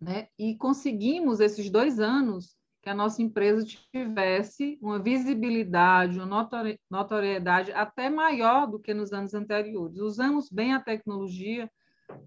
Né? 0.00 0.28
E 0.38 0.56
conseguimos, 0.56 1.40
esses 1.40 1.70
dois 1.70 2.00
anos, 2.00 2.56
que 2.82 2.90
a 2.90 2.94
nossa 2.94 3.22
empresa 3.22 3.64
tivesse 3.64 4.78
uma 4.82 4.98
visibilidade, 4.98 6.18
uma 6.18 6.48
notoriedade 6.90 7.70
até 7.72 8.10
maior 8.10 8.66
do 8.66 8.80
que 8.80 8.92
nos 8.92 9.12
anos 9.12 9.34
anteriores. 9.34 9.98
Usamos 9.98 10.50
bem 10.50 10.74
a 10.74 10.80
tecnologia 10.80 11.70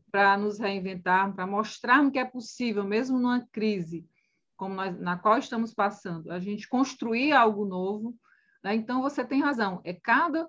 para 0.09 0.37
nos 0.37 0.57
reinventar, 0.57 1.33
para 1.33 1.45
mostrarmos 1.45 2.13
que 2.13 2.19
é 2.19 2.25
possível, 2.25 2.85
mesmo 2.85 3.19
numa 3.19 3.45
crise 3.51 4.07
como 4.55 4.73
nós, 4.73 4.97
na 4.99 5.17
qual 5.17 5.37
estamos 5.37 5.73
passando, 5.73 6.31
a 6.31 6.39
gente 6.39 6.67
construir 6.67 7.33
algo 7.33 7.65
novo. 7.65 8.15
Né? 8.63 8.75
Então, 8.75 9.01
você 9.01 9.25
tem 9.25 9.41
razão, 9.41 9.81
é 9.83 9.93
cada 9.93 10.47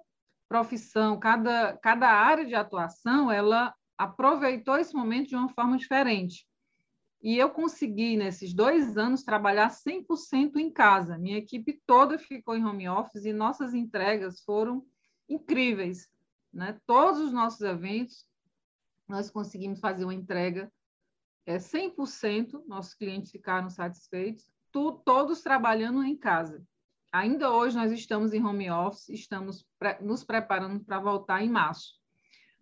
profissão, 0.49 1.19
cada, 1.19 1.77
cada 1.79 2.09
área 2.09 2.45
de 2.45 2.55
atuação, 2.55 3.31
ela 3.31 3.75
aproveitou 3.99 4.77
esse 4.77 4.95
momento 4.95 5.29
de 5.29 5.37
uma 5.37 5.49
forma 5.49 5.77
diferente. 5.77 6.47
E 7.23 7.37
eu 7.37 7.51
consegui, 7.51 8.17
nesses 8.17 8.55
dois 8.55 8.97
anos, 8.97 9.25
trabalhar 9.25 9.71
100% 9.71 10.57
em 10.57 10.71
casa. 10.71 11.19
Minha 11.19 11.39
equipe 11.39 11.81
toda 11.87 12.19
ficou 12.19 12.57
em 12.57 12.65
home 12.65 12.89
office 12.89 13.25
e 13.25 13.33
nossas 13.33 13.75
entregas 13.75 14.43
foram 14.43 14.87
incríveis. 15.29 16.09
Né? 16.53 16.79
Todos 16.87 17.21
os 17.21 17.33
nossos 17.33 17.61
eventos, 17.63 18.27
nós 19.09 19.31
conseguimos 19.31 19.81
fazer 19.81 20.05
uma 20.05 20.15
entrega 20.15 20.71
é, 21.47 21.59
100%, 21.59 22.65
nossos 22.67 22.95
clientes 22.95 23.31
ficaram 23.31 23.71
satisfeitos, 23.71 24.51
tu, 24.73 24.93
todos 25.05 25.43
trabalhando 25.43 26.03
em 26.03 26.17
casa. 26.17 26.63
Ainda 27.13 27.51
hoje 27.51 27.77
nós 27.77 27.93
estamos 27.93 28.33
em 28.33 28.45
home 28.45 28.71
office, 28.71 29.09
estamos 29.09 29.65
pre 29.79 29.97
nos 30.01 30.25
preparando 30.25 30.85
para 30.85 30.99
voltar 30.99 31.43
em 31.43 31.49
março. 31.49 31.95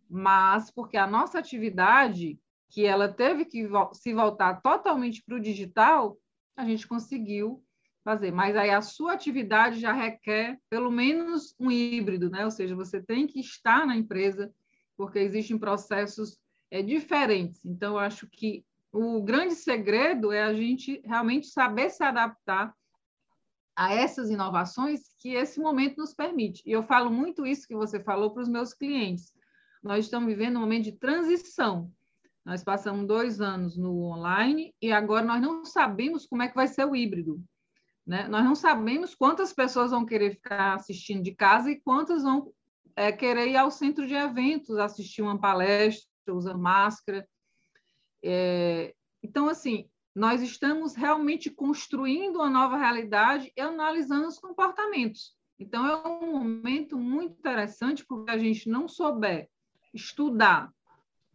Mas 0.09 0.71
porque 0.71 0.97
a 0.97 1.07
nossa 1.07 1.39
atividade 1.39 2.39
que 2.69 2.85
ela 2.85 3.09
teve 3.09 3.45
que 3.45 3.69
se 3.93 4.13
voltar 4.13 4.61
totalmente 4.61 5.23
para 5.23 5.37
o 5.37 5.41
digital, 5.41 6.19
a 6.57 6.65
gente 6.65 6.87
conseguiu 6.87 7.65
fazer. 8.05 8.31
Mas 8.33 8.57
aí 8.57 8.71
a 8.71 8.83
sua 8.83 9.15
atividade 9.15 9.81
já 9.81 9.93
requer 9.93 10.59
pelo 10.69 10.91
menos 10.91 11.55
um 11.59 11.71
híbrido, 11.71 12.29
né? 12.29 12.45
Ou 12.45 12.51
seja, 12.51 12.77
você 12.77 13.03
tem 13.03 13.27
que 13.27 13.41
estar 13.41 13.87
na 13.87 13.97
empresa, 13.97 14.53
porque 14.97 15.19
existem 15.19 15.59
processos 15.59 16.39
é, 16.71 16.83
diferentes. 16.83 17.65
Então, 17.65 17.97
acho 17.97 18.29
que 18.29 18.65
o 18.93 19.23
grande 19.23 19.55
segredo 19.55 20.31
é 20.31 20.43
a 20.43 20.53
gente 20.53 21.01
realmente 21.05 21.47
saber 21.47 21.91
se 21.91 22.05
adaptar 22.05 22.75
a 23.77 23.93
essas 23.93 24.31
inovações 24.31 25.01
que 25.19 25.35
esse 25.35 25.61
momento 25.61 25.99
nos 25.99 26.15
permite. 26.15 26.63
E 26.65 26.73
eu 26.73 26.83
falo 26.83 27.11
muito 27.11 27.47
isso 27.47 27.67
que 27.67 27.75
você 27.75 27.99
falou 28.01 28.31
para 28.31 28.43
os 28.43 28.49
meus 28.49 28.73
clientes. 28.73 29.33
Nós 29.83 30.05
estamos 30.05 30.29
vivendo 30.29 30.57
um 30.57 30.61
momento 30.61 30.85
de 30.85 30.93
transição. 30.93 31.91
Nós 32.45 32.63
passamos 32.63 33.07
dois 33.07 33.41
anos 33.41 33.77
no 33.77 34.03
online 34.03 34.75
e 34.81 34.93
agora 34.93 35.25
nós 35.25 35.41
não 35.41 35.65
sabemos 35.65 36.27
como 36.27 36.43
é 36.43 36.49
que 36.49 36.55
vai 36.55 36.69
ser 36.69 36.85
o 36.85 36.95
híbrido. 36.95 37.43
Né? 38.07 38.29
Nós 38.29 38.45
não 38.45 38.55
sabemos 38.55 39.15
quantas 39.15 39.53
pessoas 39.53 39.91
vão 39.91 40.05
querer 40.05 40.33
ficar 40.33 40.75
assistindo 40.75 41.23
de 41.23 41.35
casa 41.35 41.71
e 41.71 41.81
quantas 41.81 42.23
vão 42.23 42.53
é, 42.95 43.11
querer 43.11 43.49
ir 43.49 43.57
ao 43.57 43.71
centro 43.71 44.07
de 44.07 44.15
eventos, 44.15 44.79
assistir 44.79 45.23
uma 45.23 45.39
palestra, 45.39 46.07
usar 46.29 46.57
máscara. 46.57 47.27
É, 48.23 48.95
então, 49.23 49.49
assim, 49.49 49.89
nós 50.15 50.43
estamos 50.43 50.95
realmente 50.95 51.51
construindo 51.51 52.37
uma 52.37 52.49
nova 52.49 52.77
realidade 52.77 53.53
e 53.57 53.61
analisando 53.61 54.29
os 54.29 54.39
comportamentos. 54.39 55.35
Então, 55.59 55.87
é 55.87 56.07
um 56.07 56.33
momento 56.33 56.97
muito 56.99 57.39
interessante, 57.39 58.05
porque 58.07 58.31
a 58.31 58.39
gente 58.39 58.69
não 58.69 58.87
souber 58.87 59.49
estudar 59.93 60.71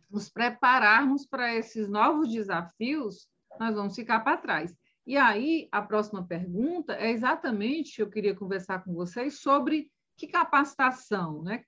nos 0.09 0.29
prepararmos 0.29 1.25
para 1.25 1.53
esses 1.53 1.87
novos 1.87 2.31
desafios, 2.31 3.27
nós 3.59 3.75
vamos 3.75 3.95
ficar 3.95 4.21
para 4.21 4.37
trás. 4.37 4.73
E 5.05 5.17
aí, 5.17 5.67
a 5.71 5.81
próxima 5.81 6.25
pergunta 6.25 6.93
é 6.93 7.11
exatamente, 7.11 7.99
eu 7.99 8.09
queria 8.09 8.35
conversar 8.35 8.83
com 8.83 8.93
vocês 8.93 9.39
sobre 9.39 9.91
que 10.15 10.27
capacitação, 10.27 11.41
né? 11.41 11.63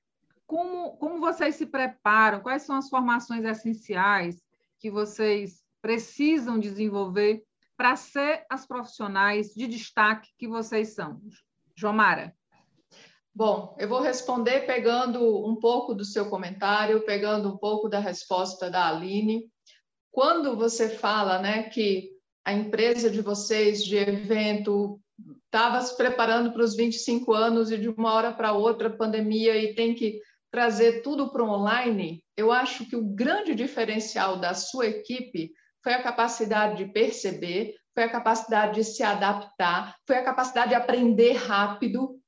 Como, 0.45 0.97
como 0.97 1.19
vocês 1.19 1.55
se 1.55 1.65
preparam, 1.65 2.41
quais 2.41 2.63
são 2.63 2.75
as 2.75 2.89
formações 2.89 3.45
essenciais 3.45 4.41
que 4.77 4.91
vocês 4.91 5.60
precisam 5.81 6.59
desenvolver 6.59 7.43
para 7.75 7.95
ser 7.95 8.45
as 8.49 8.67
profissionais 8.67 9.53
de 9.53 9.67
destaque 9.67 10.29
que 10.37 10.47
vocês 10.47 10.93
são? 10.93 11.19
Jomara. 11.75 12.35
Bom, 13.33 13.75
eu 13.79 13.87
vou 13.87 14.01
responder 14.01 14.65
pegando 14.65 15.47
um 15.47 15.55
pouco 15.55 15.95
do 15.95 16.03
seu 16.03 16.29
comentário, 16.29 17.05
pegando 17.05 17.49
um 17.49 17.57
pouco 17.57 17.87
da 17.87 17.97
resposta 17.97 18.69
da 18.69 18.89
Aline. 18.89 19.49
Quando 20.11 20.55
você 20.55 20.89
fala 20.89 21.39
né, 21.39 21.63
que 21.63 22.09
a 22.43 22.53
empresa 22.53 23.09
de 23.09 23.21
vocês 23.21 23.83
de 23.83 23.95
evento 23.95 24.99
estava 25.45 25.81
se 25.81 25.95
preparando 25.95 26.51
para 26.51 26.63
os 26.63 26.75
25 26.75 27.33
anos 27.33 27.71
e 27.71 27.77
de 27.77 27.87
uma 27.87 28.13
hora 28.13 28.33
para 28.33 28.51
outra 28.51 28.89
pandemia 28.89 29.55
e 29.55 29.73
tem 29.73 29.95
que 29.95 30.19
trazer 30.51 31.01
tudo 31.01 31.31
para 31.31 31.43
o 31.43 31.49
online, 31.49 32.21
eu 32.35 32.51
acho 32.51 32.85
que 32.85 32.95
o 32.95 33.03
grande 33.03 33.55
diferencial 33.55 34.37
da 34.37 34.53
sua 34.53 34.87
equipe 34.87 35.51
foi 35.83 35.93
a 35.93 36.03
capacidade 36.03 36.83
de 36.83 36.91
perceber, 36.91 37.75
foi 37.93 38.03
a 38.03 38.09
capacidade 38.09 38.75
de 38.75 38.83
se 38.83 39.03
adaptar, 39.03 39.95
foi 40.07 40.17
a 40.17 40.23
capacidade 40.23 40.69
de 40.69 40.75
aprender 40.75 41.33
rápido 41.33 42.21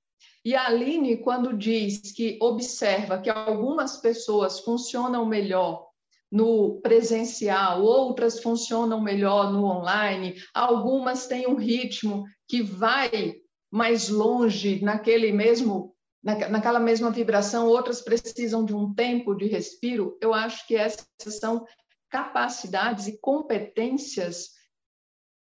e 0.45 0.55
a 0.55 0.67
Aline, 0.67 1.17
quando 1.17 1.55
diz 1.55 2.11
que 2.11 2.37
observa 2.41 3.21
que 3.21 3.29
algumas 3.29 3.97
pessoas 3.97 4.59
funcionam 4.59 5.25
melhor 5.25 5.87
no 6.29 6.81
presencial, 6.81 7.81
outras 7.81 8.41
funcionam 8.41 8.99
melhor 8.99 9.53
no 9.53 9.65
online, 9.65 10.35
algumas 10.53 11.27
têm 11.27 11.47
um 11.47 11.55
ritmo 11.55 12.25
que 12.47 12.61
vai 12.61 13.35
mais 13.71 14.09
longe 14.09 14.83
naquele 14.83 15.31
mesmo 15.31 15.93
naquela 16.23 16.79
mesma 16.79 17.11
vibração, 17.11 17.67
outras 17.67 18.01
precisam 18.01 18.63
de 18.63 18.73
um 18.73 18.93
tempo 18.93 19.35
de 19.35 19.45
respiro. 19.45 20.17
Eu 20.21 20.33
acho 20.33 20.65
que 20.65 20.73
essas 20.73 21.05
são 21.37 21.65
capacidades 22.13 23.07
e 23.07 23.17
competências 23.17 24.51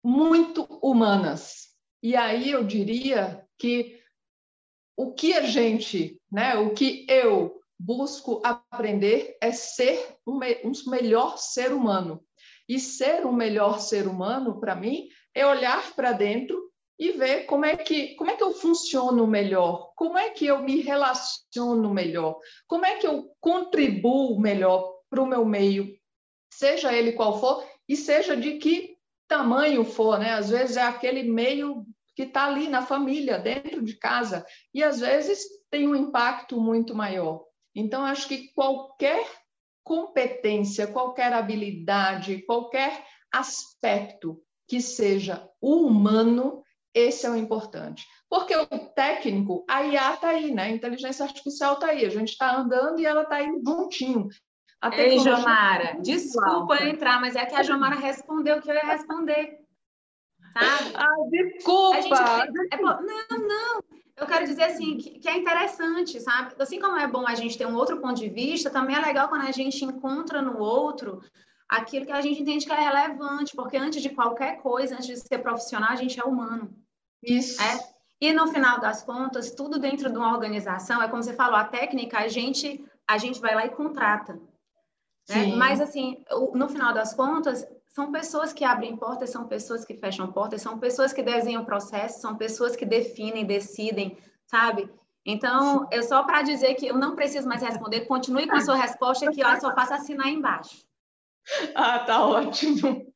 muito 0.04 0.66
humanas. 0.84 1.70
E 2.02 2.16
aí 2.16 2.52
eu 2.52 2.64
diria 2.64 3.44
que 3.58 4.00
o 4.96 5.12
que 5.12 5.34
a 5.34 5.42
gente, 5.42 6.22
né, 6.32 6.56
o 6.58 6.76
que 6.76 7.08
eu 7.10 7.60
busco 7.78 8.40
aprender 8.44 9.36
é 9.42 9.52
ser 9.52 10.16
um, 10.28 10.40
um 10.64 10.92
melhor 10.92 11.40
ser 11.40 11.74
humano. 11.74 12.24
E 12.68 12.80
ser 12.80 13.26
um 13.26 13.32
melhor 13.32 13.80
ser 13.80 14.08
humano, 14.08 14.60
para 14.60 14.76
mim, 14.76 15.10
é 15.34 15.48
olhar 15.48 15.96
para 15.96 16.12
dentro 16.12 16.72
e 17.00 17.14
ver 17.14 17.46
como 17.46 17.66
é 17.66 17.76
que 17.76 18.14
como 18.16 18.30
é 18.30 18.36
que 18.36 18.44
eu 18.44 18.54
funciono 18.54 19.26
melhor, 19.26 19.92
como 19.96 20.20
é 20.20 20.30
que 20.30 20.46
eu 20.46 20.62
me 20.62 20.82
relaciono 20.82 21.92
melhor, 21.92 22.38
como 22.68 22.86
é 22.86 22.98
que 22.98 23.08
eu 23.08 23.32
contribuo 23.40 24.40
melhor 24.40 25.00
para 25.10 25.24
o 25.24 25.26
meu 25.26 25.44
meio, 25.44 25.99
seja 26.50 26.94
ele 26.94 27.14
qual 27.14 27.40
for 27.40 27.66
e 27.88 27.96
seja 27.96 28.36
de 28.36 28.58
que 28.58 28.98
tamanho 29.28 29.84
for, 29.84 30.20
né? 30.20 30.34
Às 30.34 30.50
vezes 30.50 30.78
é 30.78 30.82
aquele 30.82 31.24
meio 31.24 31.86
que 32.16 32.24
está 32.24 32.46
ali 32.48 32.68
na 32.68 32.82
família, 32.82 33.40
dentro 33.40 33.82
de 33.82 33.96
casa, 33.96 34.46
e 34.74 34.84
às 34.84 35.00
vezes 35.00 35.42
tem 35.72 35.88
um 35.88 35.96
impacto 35.96 36.60
muito 36.60 36.94
maior. 36.94 37.46
Então, 37.74 38.04
acho 38.04 38.28
que 38.28 38.52
qualquer 38.54 39.26
competência, 39.84 40.86
qualquer 40.86 41.32
habilidade, 41.32 42.44
qualquer 42.46 43.06
aspecto 43.32 44.42
que 44.68 44.82
seja 44.82 45.48
humano, 45.62 46.64
esse 46.94 47.26
é 47.26 47.30
o 47.30 47.36
importante. 47.36 48.06
Porque 48.30 48.56
o 48.56 48.68
técnico, 48.68 49.66
a 49.68 49.84
IA 49.84 50.14
está 50.14 50.30
aí, 50.30 50.54
né? 50.54 50.64
a 50.64 50.70
inteligência 50.70 51.24
artificial 51.24 51.76
está 51.76 51.88
aí, 51.88 52.06
a 52.06 52.10
gente 52.10 52.30
está 52.30 52.56
andando 52.56 53.00
e 53.00 53.06
ela 53.06 53.24
está 53.24 53.38
aí 53.38 53.48
juntinho. 53.66 54.28
Até 54.82 55.10
Ei, 55.10 55.20
Jomara, 55.20 55.98
desculpa 56.02 56.76
eu 56.76 56.88
entrar, 56.88 57.20
mas 57.20 57.36
é 57.36 57.46
que 57.46 57.56
a 57.56 57.64
Jomara 57.64 57.96
respondeu 57.96 58.58
o 58.58 58.62
que 58.62 58.72
eu 58.72 58.76
ia 58.76 58.86
responder. 58.86 59.60
Sabe? 60.54 60.96
Ah, 60.96 61.16
desculpa! 61.30 62.02
Gente, 62.02 62.74
é, 62.74 62.82
não, 62.82 63.02
não. 63.02 63.84
Eu 64.16 64.28
quero 64.28 64.46
dizer 64.46 64.64
assim, 64.64 64.98
que, 64.98 65.20
que, 65.20 65.30
é 65.30 65.38
interessante, 65.38 66.20
sabe? 66.20 66.54
Assim 66.60 66.80
como 66.80 66.98
é 66.98 67.08
bom 67.08 67.26
a 67.26 67.36
gente 67.36 67.58
ter 67.58 67.66
um 67.66 67.76
outro 67.76 68.00
ponto 68.02 68.16
de 68.16 68.30
vista, 68.30 68.70
também 68.70 68.96
é 68.96 69.00
legal 69.00 69.30
quando 69.30 69.48
a 69.48 69.52
gente 69.52 69.84
encontra 69.84 70.42
no 70.42 70.58
outro 70.58 71.22
aquilo 71.70 72.06
que 72.06 72.12
a 72.12 72.22
gente 72.22 72.42
entende 72.42 72.66
que 72.66 72.72
é 72.72 72.76
relevante, 72.76 73.56
porque 73.56 73.78
antes 73.78 74.02
de 74.02 74.10
qualquer 74.10 74.62
coisa, 74.62 74.96
antes 74.96 75.08
de 75.08 75.18
ser 75.18 75.40
profissional, 75.40 75.92
a 75.92 75.96
gente 75.96 76.20
é 76.20 76.24
humano. 76.24 76.74
Isso. 77.24 77.62
É? 77.62 77.80
E 78.20 78.34
no 78.34 78.48
final 78.48 78.80
das 78.80 79.04
contas, 79.04 79.52
tudo 79.52 79.80
dentro 79.80 80.12
de 80.12 80.18
uma 80.18 80.34
organização, 80.34 81.02
é 81.02 81.08
como 81.08 81.24
você 81.24 81.34
falou, 81.34 81.56
a 81.56 81.64
técnica 81.64 82.20
a 82.20 82.28
gente, 82.28 82.84
a 83.08 83.18
gente 83.18 83.40
vai 83.40 83.56
lá 83.56 83.66
e 83.66 83.70
contrata. 83.70 84.38
Né? 85.30 85.56
Mas, 85.56 85.80
assim, 85.80 86.24
no 86.54 86.68
final 86.68 86.94
das 86.94 87.14
contas, 87.14 87.68
são 87.88 88.12
pessoas 88.12 88.52
que 88.52 88.66
abrem 88.66 88.98
portas, 88.98 89.30
são 89.30 89.48
pessoas 89.48 89.86
que 89.86 89.94
fecham 89.94 90.32
portas, 90.32 90.62
são 90.62 90.80
pessoas 90.80 91.14
que 91.14 91.22
desenham 91.22 91.66
processos, 91.66 92.22
são 92.22 92.36
pessoas 92.36 92.76
que 92.76 92.86
definem, 92.86 93.46
decidem, 93.46 94.18
sabe? 94.46 94.90
Então, 95.26 95.88
eu 95.92 96.02
só 96.02 96.24
para 96.24 96.42
dizer 96.42 96.76
que 96.76 96.88
eu 96.88 96.98
não 96.98 97.16
preciso 97.16 97.48
mais 97.48 97.62
responder, 97.62 98.02
continue 98.02 98.48
com 98.48 98.56
a 98.56 98.62
sua 98.62 98.76
resposta, 98.76 99.32
que 99.32 99.42
eu 99.42 99.60
só 99.60 99.74
faço 99.74 99.94
assinar 99.94 100.28
embaixo. 100.28 100.84
Ah, 101.74 102.00
tá 102.00 102.24
ótimo. 102.24 103.12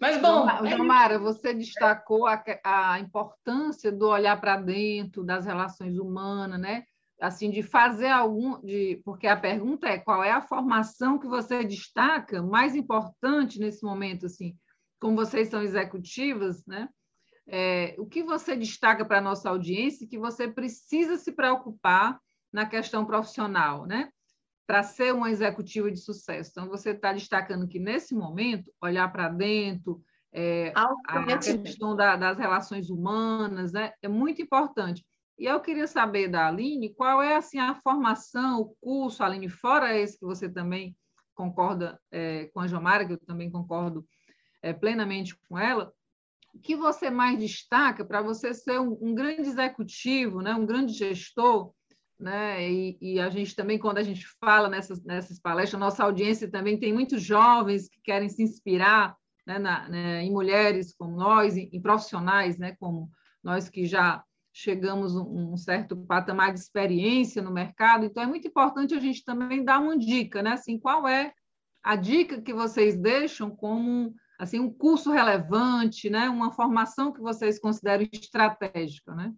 Mas, 0.00 0.20
bom. 0.20 0.44
Mara, 0.84 1.20
você 1.20 1.54
destacou 1.54 2.26
a, 2.26 2.42
a 2.64 2.98
importância 2.98 3.92
do 3.92 4.08
olhar 4.08 4.40
para 4.40 4.56
dentro, 4.56 5.22
das 5.22 5.46
relações 5.46 5.96
humanas, 5.96 6.58
né? 6.58 6.84
Assim 7.20 7.50
de 7.50 7.62
fazer 7.62 8.08
algum 8.08 8.60
de 8.60 9.00
porque 9.04 9.26
a 9.26 9.36
pergunta 9.36 9.88
é 9.88 9.98
qual 9.98 10.22
é 10.22 10.30
a 10.30 10.42
formação 10.42 11.18
que 11.18 11.26
você 11.26 11.64
destaca 11.64 12.42
mais 12.42 12.76
importante 12.76 13.58
nesse 13.58 13.84
momento 13.84 14.26
assim 14.26 14.56
como 15.00 15.16
vocês 15.16 15.48
são 15.48 15.62
executivas 15.62 16.64
né? 16.66 16.88
É, 17.48 17.94
o 17.98 18.06
que 18.06 18.24
você 18.24 18.56
destaca 18.56 19.04
para 19.04 19.18
a 19.18 19.22
nossa 19.22 19.48
audiência 19.48 20.08
que 20.08 20.18
você 20.18 20.48
precisa 20.48 21.16
se 21.16 21.32
preocupar 21.32 22.18
na 22.52 22.66
questão 22.66 23.06
profissional 23.06 23.86
né? 23.86 24.10
Para 24.66 24.82
ser 24.82 25.14
uma 25.14 25.30
executiva 25.30 25.90
de 25.90 25.98
sucesso. 25.98 26.50
Então 26.50 26.68
você 26.68 26.90
está 26.90 27.12
destacando 27.12 27.68
que 27.68 27.78
nesse 27.78 28.14
momento 28.14 28.72
olhar 28.82 29.10
para 29.12 29.28
dentro 29.28 30.02
é, 30.32 30.72
a 31.06 31.38
questão 31.38 31.94
da, 31.94 32.16
das 32.16 32.36
relações 32.36 32.90
humanas 32.90 33.72
né, 33.72 33.92
é 34.02 34.08
muito 34.08 34.42
importante 34.42 35.02
e 35.38 35.44
eu 35.44 35.60
queria 35.60 35.86
saber 35.86 36.28
da 36.28 36.48
Aline 36.48 36.94
qual 36.94 37.22
é 37.22 37.36
assim 37.36 37.58
a 37.58 37.74
formação, 37.74 38.60
o 38.60 38.76
curso, 38.80 39.22
Aline, 39.22 39.48
fora 39.48 39.96
esse 39.96 40.18
que 40.18 40.24
você 40.24 40.48
também 40.48 40.96
concorda 41.34 42.00
é, 42.10 42.46
com 42.46 42.60
a 42.60 42.66
Jomara, 42.66 43.06
que 43.06 43.12
eu 43.12 43.18
também 43.18 43.50
concordo 43.50 44.06
é, 44.62 44.72
plenamente 44.72 45.36
com 45.48 45.58
ela, 45.58 45.92
o 46.54 46.58
que 46.58 46.74
você 46.74 47.10
mais 47.10 47.38
destaca 47.38 48.02
para 48.02 48.22
você 48.22 48.54
ser 48.54 48.80
um, 48.80 48.96
um, 49.00 49.14
grande 49.14 49.42
executivo, 49.42 50.40
né, 50.40 50.54
um 50.54 50.64
grande 50.64 50.94
gestor, 50.94 51.72
né, 52.18 52.66
e, 52.66 52.96
e, 52.98 53.20
a 53.20 53.28
gente 53.28 53.54
também, 53.54 53.78
quando 53.78 53.98
a 53.98 54.02
gente 54.02 54.26
fala 54.40 54.70
nessas, 54.70 55.04
nessas 55.04 55.38
palestras, 55.38 55.78
nossa 55.78 56.02
audiência 56.02 56.50
também 56.50 56.78
tem 56.78 56.94
muitos 56.94 57.22
jovens 57.22 57.90
que 57.90 58.00
querem 58.00 58.30
se 58.30 58.42
inspirar 58.42 59.14
né, 59.46 59.58
na, 59.58 59.86
né, 59.86 60.22
em 60.22 60.32
mulheres 60.32 60.94
como 60.96 61.14
nós, 61.14 61.58
em, 61.58 61.68
em 61.70 61.80
profissionais 61.80 62.56
né, 62.56 62.74
como 62.80 63.10
nós 63.44 63.68
que 63.68 63.84
já 63.84 64.24
chegamos 64.56 65.14
a 65.14 65.20
um 65.20 65.54
certo 65.54 65.94
patamar 65.94 66.54
de 66.54 66.60
experiência 66.60 67.42
no 67.42 67.50
mercado, 67.50 68.06
então 68.06 68.22
é 68.22 68.26
muito 68.26 68.48
importante 68.48 68.94
a 68.94 68.98
gente 68.98 69.22
também 69.22 69.62
dar 69.62 69.78
uma 69.78 69.98
dica, 69.98 70.42
né? 70.42 70.52
Assim, 70.52 70.78
qual 70.78 71.06
é 71.06 71.34
a 71.82 71.94
dica 71.94 72.40
que 72.40 72.54
vocês 72.54 72.96
deixam 72.96 73.50
como 73.54 74.14
assim 74.38 74.58
um 74.58 74.72
curso 74.72 75.12
relevante, 75.12 76.08
né? 76.08 76.30
Uma 76.30 76.52
formação 76.52 77.12
que 77.12 77.20
vocês 77.20 77.58
consideram 77.58 78.06
estratégica, 78.10 79.14
né? 79.14 79.30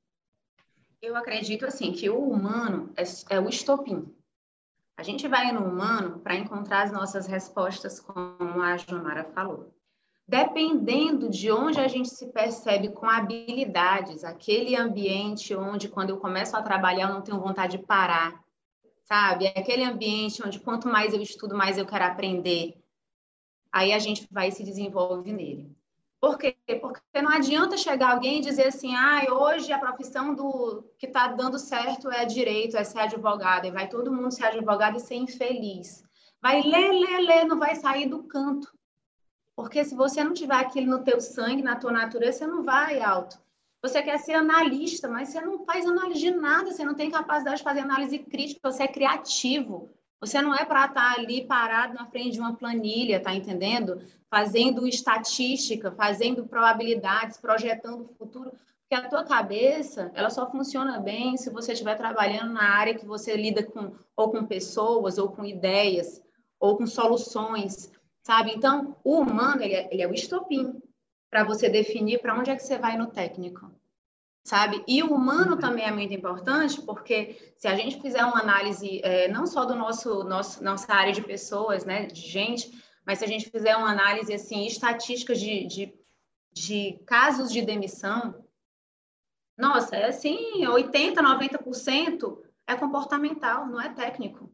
Eu 1.03 1.17
acredito 1.17 1.67
assim 1.67 1.91
que 1.93 2.09
o 2.09 2.21
humano 2.21 2.93
é, 2.97 3.03
é 3.35 3.41
o 3.41 3.49
estopim. 3.49 4.15
A 4.97 5.03
gente 5.03 5.27
vai 5.27 5.51
no 5.51 5.65
humano 5.65 6.21
para 6.21 6.37
encontrar 6.37 6.85
as 6.85 6.93
nossas 6.93 7.27
respostas, 7.27 7.99
como 7.99 8.63
a 8.63 8.77
Jomara 8.77 9.25
falou 9.25 9.77
dependendo 10.29 11.31
de 11.31 11.51
onde 11.51 11.81
a 11.81 11.89
gente 11.89 12.11
se 12.11 12.27
percebe 12.27 12.91
com 12.91 13.07
habilidades, 13.07 14.23
aquele 14.23 14.77
ambiente 14.77 15.57
onde, 15.57 15.89
quando 15.89 16.11
eu 16.11 16.19
começo 16.19 16.55
a 16.55 16.63
trabalhar, 16.63 17.09
eu 17.09 17.15
não 17.15 17.23
tenho 17.23 17.41
vontade 17.41 17.79
de 17.79 17.85
parar, 17.85 18.39
sabe? 19.05 19.47
É 19.47 19.59
aquele 19.59 19.83
ambiente 19.83 20.47
onde 20.47 20.61
quanto 20.61 20.87
mais 20.87 21.15
eu 21.15 21.23
estudo, 21.23 21.57
mais 21.57 21.79
eu 21.79 21.87
quero 21.87 22.05
aprender. 22.05 22.75
Aí 23.73 23.91
a 23.91 23.99
gente 23.99 24.29
vai 24.31 24.49
e 24.49 24.53
se 24.53 24.63
desenvolve 24.63 25.33
nele. 25.33 25.75
Por 26.21 26.37
quê? 26.37 26.57
Porque 26.79 27.23
não 27.23 27.31
adianta 27.31 27.79
chegar 27.79 28.11
alguém 28.11 28.39
e 28.39 28.43
dizer 28.43 28.67
assim, 28.67 28.95
ah, 28.95 29.25
hoje 29.31 29.73
a 29.73 29.79
profissão 29.79 30.35
do 30.35 30.85
que 30.99 31.07
está 31.07 31.29
dando 31.29 31.59
certo 31.59 32.11
é 32.11 32.27
direito, 32.27 32.77
é 32.77 32.85
ser 32.85 33.01
advogado, 33.01 33.67
e 33.67 33.71
vai 33.71 33.89
todo 33.89 34.13
mundo 34.13 34.31
ser 34.31 34.47
advogado 34.47 34.99
e 34.99 35.01
ser 35.01 35.15
infeliz. 35.15 36.05
Vai 36.43 36.61
ler, 36.61 36.93
ler, 36.93 37.21
ler, 37.21 37.45
não 37.45 37.59
vai 37.59 37.77
sair 37.77 38.07
do 38.07 38.25
canto. 38.25 38.78
Porque 39.59 39.85
se 39.85 39.97
você 39.97 40.23
não 40.23 40.35
tiver 40.35 40.55
aquilo 40.55 40.87
no 40.87 41.03
teu 41.03 41.21
sangue, 41.21 41.63
na 41.63 41.75
tua 41.75 41.91
natureza, 41.91 42.39
você 42.39 42.47
não 42.47 42.63
vai 42.63 43.01
alto. 43.01 43.41
Você 43.83 44.01
quer 44.01 44.17
ser 44.19 44.35
analista, 44.35 45.09
mas 45.09 45.31
você 45.31 45.41
não 45.41 45.65
faz 45.65 45.85
análise 45.85 46.21
de 46.21 46.31
nada, 46.31 46.71
você 46.71 46.85
não 46.85 46.95
tem 46.95 47.11
capacidade 47.11 47.57
de 47.57 47.65
fazer 47.65 47.81
análise 47.81 48.21
crítica, 48.21 48.71
você 48.71 48.85
é 48.85 48.87
criativo. 48.87 49.91
Você 50.21 50.41
não 50.41 50.55
é 50.55 50.65
para 50.65 50.87
estar 50.87 51.13
tá 51.13 51.21
ali 51.21 51.45
parado 51.45 51.95
na 51.95 52.07
frente 52.07 52.35
de 52.35 52.39
uma 52.39 52.55
planilha, 52.55 53.19
tá 53.19 53.35
entendendo? 53.35 54.01
Fazendo 54.31 54.87
estatística, 54.87 55.91
fazendo 55.91 56.47
probabilidades, 56.47 57.37
projetando 57.37 58.03
o 58.03 58.15
futuro. 58.17 58.53
Porque 58.53 58.95
a 58.95 59.09
tua 59.09 59.25
cabeça, 59.25 60.13
ela 60.15 60.31
só 60.31 60.49
funciona 60.49 61.01
bem 61.01 61.37
se 61.37 61.51
você 61.51 61.73
estiver 61.73 61.97
trabalhando 61.97 62.53
na 62.53 62.63
área 62.63 62.95
que 62.95 63.05
você 63.05 63.37
lida 63.37 63.65
com 63.65 63.93
ou 64.15 64.31
com 64.31 64.47
pessoas, 64.47 65.19
ou 65.19 65.31
com 65.31 65.45
ideias, 65.45 66.23
ou 66.61 66.77
com 66.77 66.87
soluções 66.87 67.91
sabe? 68.23 68.53
Então, 68.55 68.97
o 69.05 69.21
humano, 69.21 69.63
ele 69.63 69.75
é, 69.75 69.89
ele 69.93 70.03
é 70.03 70.09
o 70.09 70.15
estopim 70.15 70.81
para 71.31 71.45
você 71.45 71.69
definir 71.69 72.21
para 72.21 72.39
onde 72.39 72.51
é 72.51 72.57
que 72.57 72.63
você 72.63 72.79
vai 72.79 72.97
no 72.97 73.09
técnico, 73.09 73.71
sabe? 74.45 74.83
E 74.87 75.03
o 75.03 75.15
humano 75.15 75.53
uhum. 75.53 75.59
também 75.59 75.85
é 75.85 75.93
muito 75.93 76.15
importante, 76.15 76.81
porque 76.83 77.53
se 77.57 77.69
a 77.69 77.75
gente 77.75 78.01
fizer 78.01 78.25
uma 78.25 78.41
análise 78.41 79.01
é, 79.03 79.29
não 79.29 79.47
só 79.47 79.65
do 79.65 79.75
nosso, 79.75 80.25
nosso 80.25 80.63
nossa 80.63 80.93
área 80.93 81.13
de 81.13 81.23
pessoas, 81.23 81.85
né, 81.85 82.07
de 82.07 82.23
gente, 82.23 82.83
mas 83.05 83.19
se 83.19 83.25
a 83.25 83.29
gente 83.29 83.51
fizer 83.51 83.77
uma 83.77 83.91
análise 83.91 84.33
assim 84.33 84.67
estatística 84.67 85.35
de, 85.35 85.67
de, 85.67 85.95
de 86.53 87.01
casos 87.07 87.53
de 87.53 87.63
demissão, 87.63 88.45
nossa, 89.57 89.97
é 89.97 90.07
assim, 90.07 90.65
80, 90.67 91.21
90% 91.21 92.39
é 92.67 92.77
comportamental, 92.77 93.67
não 93.67 93.81
é 93.81 93.89
técnico. 93.93 94.48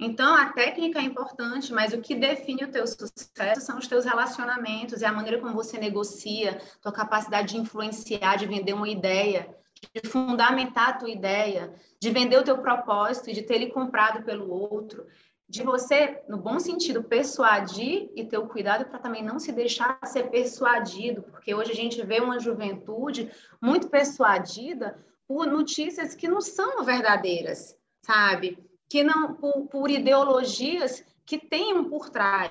Então, 0.00 0.32
a 0.32 0.52
técnica 0.52 1.00
é 1.00 1.02
importante, 1.02 1.72
mas 1.72 1.92
o 1.92 2.00
que 2.00 2.14
define 2.14 2.64
o 2.64 2.70
teu 2.70 2.86
sucesso 2.86 3.60
são 3.60 3.78
os 3.78 3.88
teus 3.88 4.04
relacionamentos, 4.04 5.02
é 5.02 5.06
a 5.06 5.12
maneira 5.12 5.40
como 5.40 5.54
você 5.54 5.76
negocia, 5.76 6.60
tua 6.80 6.92
capacidade 6.92 7.48
de 7.48 7.58
influenciar, 7.58 8.36
de 8.36 8.46
vender 8.46 8.74
uma 8.74 8.88
ideia, 8.88 9.52
de 9.92 10.08
fundamentar 10.08 10.90
a 10.90 10.92
tua 10.92 11.10
ideia, 11.10 11.74
de 12.00 12.10
vender 12.10 12.38
o 12.38 12.44
teu 12.44 12.58
propósito, 12.58 13.32
de 13.32 13.42
ter 13.42 13.54
ele 13.54 13.70
comprado 13.70 14.24
pelo 14.24 14.48
outro, 14.50 15.04
de 15.48 15.64
você, 15.64 16.22
no 16.28 16.36
bom 16.36 16.60
sentido, 16.60 17.02
persuadir 17.02 18.10
e 18.14 18.24
ter 18.24 18.38
o 18.38 18.46
cuidado 18.46 18.84
para 18.84 18.98
também 19.00 19.24
não 19.24 19.38
se 19.40 19.50
deixar 19.50 19.98
ser 20.04 20.30
persuadido, 20.30 21.22
porque 21.22 21.54
hoje 21.54 21.72
a 21.72 21.74
gente 21.74 22.00
vê 22.04 22.20
uma 22.20 22.38
juventude 22.38 23.32
muito 23.60 23.88
persuadida 23.88 24.96
por 25.26 25.46
notícias 25.46 26.14
que 26.14 26.28
não 26.28 26.40
são 26.40 26.84
verdadeiras, 26.84 27.76
sabe? 28.02 28.67
Que 28.88 29.02
não 29.02 29.34
por, 29.34 29.66
por 29.66 29.90
ideologias 29.90 31.04
que 31.26 31.38
tenham 31.38 31.84
por 31.84 32.08
trás, 32.08 32.50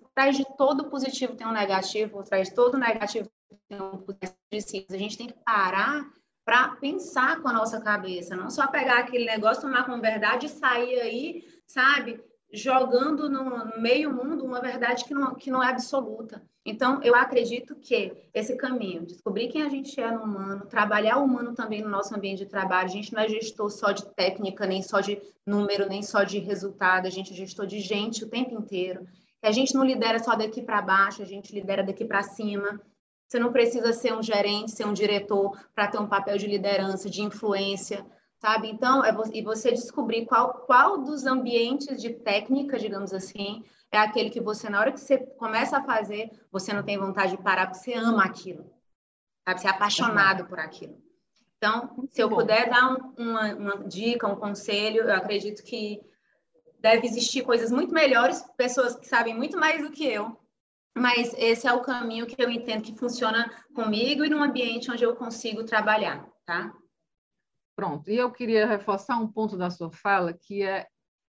por 0.00 0.10
trás 0.14 0.36
de 0.36 0.44
todo 0.56 0.88
positivo 0.88 1.34
tem 1.34 1.46
um 1.46 1.52
negativo, 1.52 2.12
por 2.12 2.24
trás 2.24 2.48
de 2.48 2.54
todo 2.54 2.78
negativo 2.78 3.30
tem 3.68 3.80
um 3.80 3.98
positivo. 3.98 4.86
A 4.90 4.96
gente 4.96 5.18
tem 5.18 5.26
que 5.26 5.36
parar 5.44 6.08
para 6.44 6.68
pensar 6.76 7.42
com 7.42 7.48
a 7.48 7.52
nossa 7.52 7.80
cabeça, 7.80 8.36
não 8.36 8.48
só 8.48 8.68
pegar 8.68 9.00
aquele 9.00 9.26
negócio, 9.26 9.62
tomar 9.62 9.84
como 9.84 10.00
verdade 10.00 10.46
e 10.46 10.48
sair 10.48 11.00
aí, 11.00 11.44
sabe, 11.66 12.24
jogando 12.52 13.28
no 13.28 13.80
meio 13.80 14.12
mundo 14.12 14.44
uma 14.44 14.60
verdade 14.60 15.04
que 15.04 15.14
não, 15.14 15.34
que 15.34 15.50
não 15.50 15.62
é 15.62 15.68
absoluta. 15.68 16.42
Então, 16.64 17.00
eu 17.02 17.14
acredito 17.14 17.76
que 17.76 18.12
esse 18.34 18.56
caminho, 18.56 19.06
descobrir 19.06 19.48
quem 19.48 19.62
a 19.62 19.68
gente 19.68 20.00
é 20.00 20.10
no 20.10 20.24
humano, 20.24 20.66
trabalhar 20.66 21.18
o 21.18 21.24
humano 21.24 21.54
também 21.54 21.80
no 21.80 21.88
nosso 21.88 22.14
ambiente 22.14 22.38
de 22.38 22.46
trabalho, 22.46 22.88
a 22.88 22.92
gente 22.92 23.12
não 23.12 23.22
é 23.22 23.28
gestor 23.28 23.70
só 23.70 23.92
de 23.92 24.04
técnica, 24.14 24.66
nem 24.66 24.82
só 24.82 25.00
de 25.00 25.20
número, 25.46 25.88
nem 25.88 26.02
só 26.02 26.24
de 26.24 26.38
resultado, 26.38 27.06
a 27.06 27.10
gente 27.10 27.32
é 27.32 27.36
gestor 27.36 27.66
de 27.66 27.78
gente 27.78 28.24
o 28.24 28.28
tempo 28.28 28.52
inteiro. 28.54 29.06
A 29.42 29.52
gente 29.52 29.74
não 29.74 29.84
lidera 29.84 30.18
só 30.18 30.34
daqui 30.34 30.60
para 30.60 30.82
baixo, 30.82 31.22
a 31.22 31.26
gente 31.26 31.54
lidera 31.54 31.84
daqui 31.84 32.04
para 32.04 32.22
cima. 32.24 32.80
Você 33.28 33.38
não 33.38 33.52
precisa 33.52 33.92
ser 33.92 34.12
um 34.12 34.22
gerente, 34.22 34.72
ser 34.72 34.86
um 34.86 34.92
diretor 34.92 35.56
para 35.72 35.86
ter 35.86 35.98
um 35.98 36.08
papel 36.08 36.36
de 36.36 36.48
liderança, 36.48 37.08
de 37.08 37.22
influência, 37.22 38.04
sabe? 38.46 38.68
Então, 38.68 39.04
é 39.04 39.12
você, 39.12 39.32
e 39.34 39.42
você 39.42 39.72
descobrir 39.72 40.24
qual, 40.24 40.54
qual 40.66 41.02
dos 41.02 41.26
ambientes 41.26 42.00
de 42.00 42.10
técnica, 42.10 42.78
digamos 42.78 43.12
assim, 43.12 43.64
é 43.90 43.98
aquele 43.98 44.30
que 44.30 44.40
você, 44.40 44.70
na 44.70 44.78
hora 44.78 44.92
que 44.92 45.00
você 45.00 45.18
começa 45.18 45.78
a 45.78 45.82
fazer, 45.82 46.30
você 46.52 46.72
não 46.72 46.84
tem 46.84 46.96
vontade 46.96 47.36
de 47.36 47.42
parar, 47.42 47.66
porque 47.66 47.82
você 47.82 47.94
ama 47.94 48.24
aquilo, 48.24 48.70
sabe? 49.44 49.60
Você 49.60 49.66
é 49.66 49.70
apaixonado 49.70 50.46
por 50.46 50.60
aquilo. 50.60 50.96
Então, 51.56 52.06
se 52.08 52.22
eu 52.22 52.28
puder 52.28 52.70
dar 52.70 52.92
um, 52.92 53.14
uma, 53.18 53.54
uma 53.54 53.78
dica, 53.88 54.28
um 54.28 54.36
conselho, 54.36 55.02
eu 55.02 55.14
acredito 55.16 55.64
que 55.64 56.00
deve 56.78 57.04
existir 57.04 57.42
coisas 57.42 57.72
muito 57.72 57.92
melhores, 57.92 58.42
pessoas 58.56 58.94
que 58.94 59.08
sabem 59.08 59.34
muito 59.34 59.58
mais 59.58 59.82
do 59.82 59.90
que 59.90 60.06
eu, 60.06 60.38
mas 60.96 61.34
esse 61.36 61.66
é 61.66 61.72
o 61.72 61.82
caminho 61.82 62.26
que 62.26 62.40
eu 62.40 62.48
entendo 62.48 62.84
que 62.84 62.96
funciona 62.96 63.50
comigo 63.74 64.24
e 64.24 64.28
num 64.28 64.42
ambiente 64.42 64.88
onde 64.88 65.02
eu 65.02 65.16
consigo 65.16 65.64
trabalhar, 65.64 66.24
tá? 66.44 66.72
Pronto. 67.76 68.10
E 68.10 68.16
eu 68.16 68.32
queria 68.32 68.66
reforçar 68.66 69.18
um 69.18 69.28
ponto 69.28 69.56
da 69.56 69.68
sua 69.68 69.90
fala, 69.92 70.32
que 70.32 70.62
é 70.62 70.86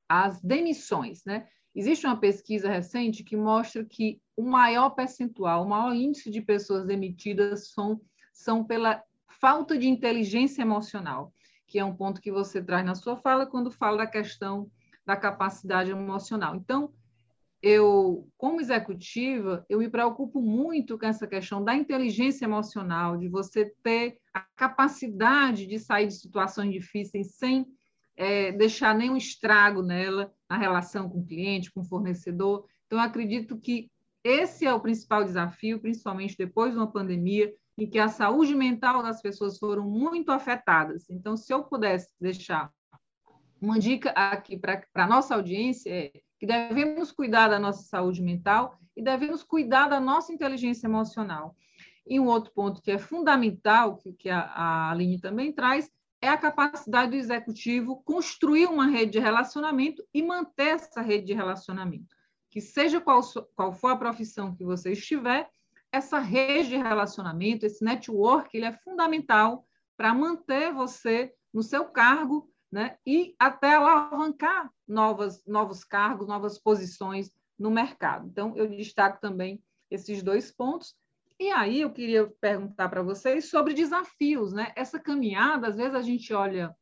as 0.08 0.42
demissões, 0.42 1.26
né? 1.26 1.46
Existe 1.76 2.08
uma 2.08 2.18
pesquisa 2.18 2.70
recente 2.70 3.24
que 3.24 3.36
mostra 3.36 3.84
que 3.84 4.22
o 4.36 4.42
maior 4.42 4.92
percentual, 4.92 5.64
o 5.64 5.70
maior 5.70 5.94
índice 5.94 6.32
de 6.32 6.42
pessoas 6.42 6.86
demitidas 6.86 7.70
são, 7.72 8.02
são 8.34 8.64
pela 8.64 9.04
falta 9.28 9.78
de 9.78 9.88
inteligência 9.88 10.62
emocional, 10.62 11.34
que 11.68 11.78
é 11.78 11.86
um 11.86 11.96
ponto 11.96 12.22
que 12.22 12.32
você 12.32 12.64
traz 12.64 12.86
na 12.86 12.96
sua 12.96 13.18
fala 13.18 13.46
quando 13.46 13.70
fala 13.70 13.98
da 13.98 14.08
questão 14.08 14.72
da 15.06 15.16
capacidade 15.16 15.92
emocional. 15.92 16.56
Então, 16.56 16.92
eu, 17.68 18.30
como 18.38 18.62
executiva, 18.62 19.66
eu 19.68 19.80
me 19.80 19.90
preocupo 19.90 20.42
muito 20.42 20.98
com 20.98 21.06
essa 21.06 21.28
questão 21.28 21.62
da 21.62 21.76
inteligência 21.76 22.46
emocional, 22.46 23.18
de 23.18 23.28
você 23.28 23.74
ter 23.84 24.18
a 24.34 24.40
capacidade 24.56 25.68
de 25.68 25.78
sair 25.78 26.08
de 26.08 26.14
situações 26.14 26.72
difíceis 26.72 27.36
sem 27.36 27.68
é, 28.16 28.54
deixar 28.54 28.96
nenhum 28.96 29.18
estrago 29.18 29.82
nela, 29.82 30.34
na 30.50 30.58
relação 30.58 31.10
com 31.10 31.20
o 31.20 31.26
cliente, 31.26 31.70
com 31.70 31.82
o 31.82 31.86
fornecedor. 31.86 32.66
Então, 32.86 33.02
acredito 33.02 33.58
que 33.58 33.92
esse 34.24 34.66
é 34.66 34.74
o 34.74 34.80
principal 34.80 35.26
desafio, 35.26 35.82
principalmente 35.82 36.38
depois 36.38 36.72
de 36.72 36.78
uma 36.78 36.90
pandemia, 36.90 37.54
em 37.78 37.86
que 37.86 38.00
a 38.00 38.08
saúde 38.08 38.56
mental 38.56 39.04
das 39.04 39.22
pessoas 39.22 39.58
foram 39.58 39.84
muito 39.84 40.32
afetadas. 40.32 41.10
Então, 41.10 41.36
se 41.36 41.54
eu 41.54 41.66
pudesse 41.66 42.10
deixar 42.20 42.72
uma 43.62 43.78
dica 43.78 44.12
aqui 44.12 44.58
para 44.58 44.82
a 44.94 45.08
nossa 45.08 45.36
audiência 45.36 45.90
é 45.90 46.12
que 46.40 46.46
devemos 46.46 47.12
cuidar 47.12 47.48
da 47.48 47.60
nossa 47.60 47.84
saúde 47.84 48.22
mental 48.22 48.80
e 48.96 49.02
devemos 49.02 49.44
cuidar 49.44 49.88
da 49.88 50.00
nossa 50.00 50.32
inteligência 50.32 50.88
emocional. 50.88 51.56
E 52.06 52.20
um 52.20 52.26
outro 52.26 52.52
ponto 52.54 52.82
que 52.82 52.92
é 52.92 52.98
fundamental, 52.98 53.98
que, 53.98 54.14
que 54.14 54.30
a, 54.30 54.40
a 54.40 54.92
Aline 54.92 55.20
também 55.20 55.52
traz, 55.52 55.92
é 56.22 56.30
a 56.30 56.38
capacidade 56.38 57.12
do 57.12 57.18
executivo 57.18 58.02
construir 58.04 58.68
uma 58.68 58.88
rede 58.88 59.14
de 59.14 59.20
relacionamento 59.20 60.04
e 60.14 60.24
manter 60.24 60.76
essa 60.76 61.02
rede 61.02 61.26
de 61.26 61.34
relacionamento. 61.34 62.16
Que 62.50 62.62
seja 62.62 63.00
qual, 63.00 63.22
qual 63.56 63.74
for 63.74 63.92
a 63.92 63.98
profissão 63.98 64.56
que 64.56 64.64
você 64.64 64.94
estiver, 64.94 65.50
essa 65.92 66.20
rede 66.20 66.70
de 66.70 66.78
relacionamento, 66.78 67.66
esse 67.66 67.84
network, 67.84 68.56
ele 68.56 68.66
é 68.66 68.74
fundamental 68.74 69.66
para 69.96 70.14
manter 70.14 70.74
você 70.74 71.34
no 71.54 71.62
seu 71.64 71.86
cargo 71.86 72.50
né? 72.72 72.98
e 73.06 73.36
até 73.40 73.76
alavancar 73.76 74.72
novas, 74.88 75.44
novos 75.46 75.84
cargos, 75.84 76.28
novas 76.28 76.60
posições 76.60 77.32
no 77.58 77.72
mercado. 77.72 78.28
Então, 78.28 78.56
eu 78.56 78.68
destaco 78.68 79.20
também 79.20 79.64
esses 79.90 80.22
dois 80.22 80.52
pontos. 80.52 80.96
E 81.40 81.50
aí 81.52 81.82
eu 81.82 81.92
queria 81.92 82.28
perguntar 82.42 82.90
para 82.90 83.02
vocês 83.02 83.50
sobre 83.50 83.74
desafios, 83.74 84.54
né? 84.54 84.72
Essa 84.76 85.00
caminhada, 85.00 85.68
às 85.68 85.76
vezes 85.76 85.96
a 85.96 86.02
gente 86.02 86.34
olha, 86.34 86.76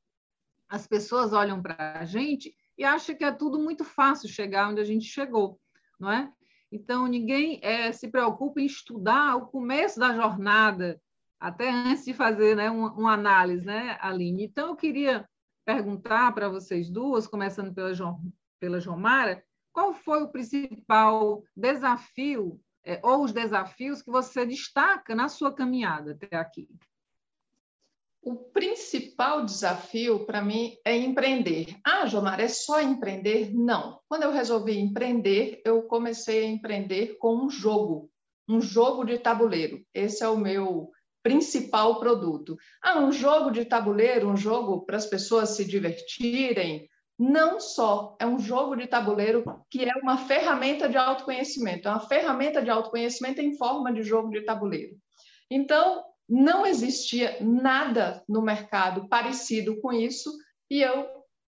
as 0.69 0.87
pessoas 0.87 1.33
olham 1.33 1.61
para 1.61 1.99
a 1.99 2.05
gente 2.05 2.55
e 2.77 2.83
acham 2.83 3.15
que 3.15 3.23
é 3.23 3.31
tudo 3.31 3.59
muito 3.59 3.83
fácil 3.83 4.29
chegar 4.29 4.69
onde 4.69 4.81
a 4.81 4.85
gente 4.85 5.05
chegou, 5.05 5.59
não 5.99 6.11
é? 6.11 6.31
Então, 6.71 7.07
ninguém 7.07 7.59
é, 7.61 7.91
se 7.91 8.09
preocupa 8.09 8.59
em 8.59 8.65
estudar 8.65 9.35
o 9.35 9.47
começo 9.47 9.99
da 9.99 10.13
jornada, 10.13 11.01
até 11.39 11.69
antes 11.69 12.05
de 12.05 12.13
fazer 12.13 12.55
né, 12.55 12.69
uma, 12.69 12.91
uma 12.93 13.13
análise, 13.13 13.65
né, 13.65 13.97
Aline? 14.01 14.45
Então, 14.45 14.69
eu 14.69 14.75
queria 14.75 15.27
perguntar 15.65 16.33
para 16.33 16.47
vocês 16.47 16.89
duas, 16.89 17.27
começando 17.27 17.73
pela, 17.73 17.93
jo, 17.93 18.17
pela 18.59 18.79
Jomara, 18.79 19.43
qual 19.73 19.93
foi 19.93 20.23
o 20.23 20.29
principal 20.29 21.43
desafio 21.55 22.61
é, 22.85 23.01
ou 23.03 23.23
os 23.23 23.33
desafios 23.33 24.01
que 24.01 24.11
você 24.11 24.45
destaca 24.45 25.15
na 25.15 25.27
sua 25.27 25.53
caminhada 25.53 26.11
até 26.11 26.37
aqui? 26.37 26.69
O 28.21 28.35
principal 28.35 29.45
desafio 29.45 30.25
para 30.25 30.41
mim 30.41 30.77
é 30.83 30.95
empreender. 30.95 31.77
Ah, 31.83 32.07
Jomar, 32.07 32.39
é 32.39 32.47
só 32.47 32.81
empreender? 32.81 33.53
Não. 33.53 33.99
Quando 34.07 34.23
eu 34.23 34.31
resolvi 34.31 34.79
empreender, 34.79 35.61
eu 35.63 35.83
comecei 35.83 36.43
a 36.43 36.49
empreender 36.49 37.17
com 37.19 37.35
um 37.35 37.49
jogo, 37.49 38.09
um 38.47 38.59
jogo 38.59 39.03
de 39.03 39.19
tabuleiro. 39.19 39.85
Esse 39.93 40.23
é 40.23 40.27
o 40.27 40.37
meu 40.37 40.91
principal 41.25 41.99
produto. 41.99 42.55
Ah, 42.79 42.99
um 42.99 43.11
jogo 43.11 43.49
de 43.49 43.65
tabuleiro, 43.65 44.29
um 44.29 44.37
jogo 44.37 44.85
para 44.85 44.95
as 44.95 45.07
pessoas 45.07 45.49
se 45.49 45.65
divertirem. 45.65 46.87
Não 47.17 47.59
só, 47.59 48.15
é 48.19 48.27
um 48.27 48.37
jogo 48.37 48.75
de 48.75 48.85
tabuleiro 48.85 49.43
que 49.67 49.83
é 49.85 49.95
uma 49.95 50.19
ferramenta 50.19 50.87
de 50.87 50.97
autoconhecimento, 50.97 51.87
é 51.87 51.91
uma 51.91 52.07
ferramenta 52.07 52.61
de 52.61 52.69
autoconhecimento 52.69 53.41
em 53.41 53.57
forma 53.57 53.91
de 53.91 54.03
jogo 54.03 54.29
de 54.29 54.41
tabuleiro. 54.41 54.95
Então, 55.49 56.03
não 56.29 56.63
existia 56.63 57.37
nada 57.41 58.23
no 58.29 58.43
mercado 58.43 59.09
parecido 59.09 59.81
com 59.81 59.91
isso, 59.91 60.31
e 60.69 60.83
eu 60.83 61.07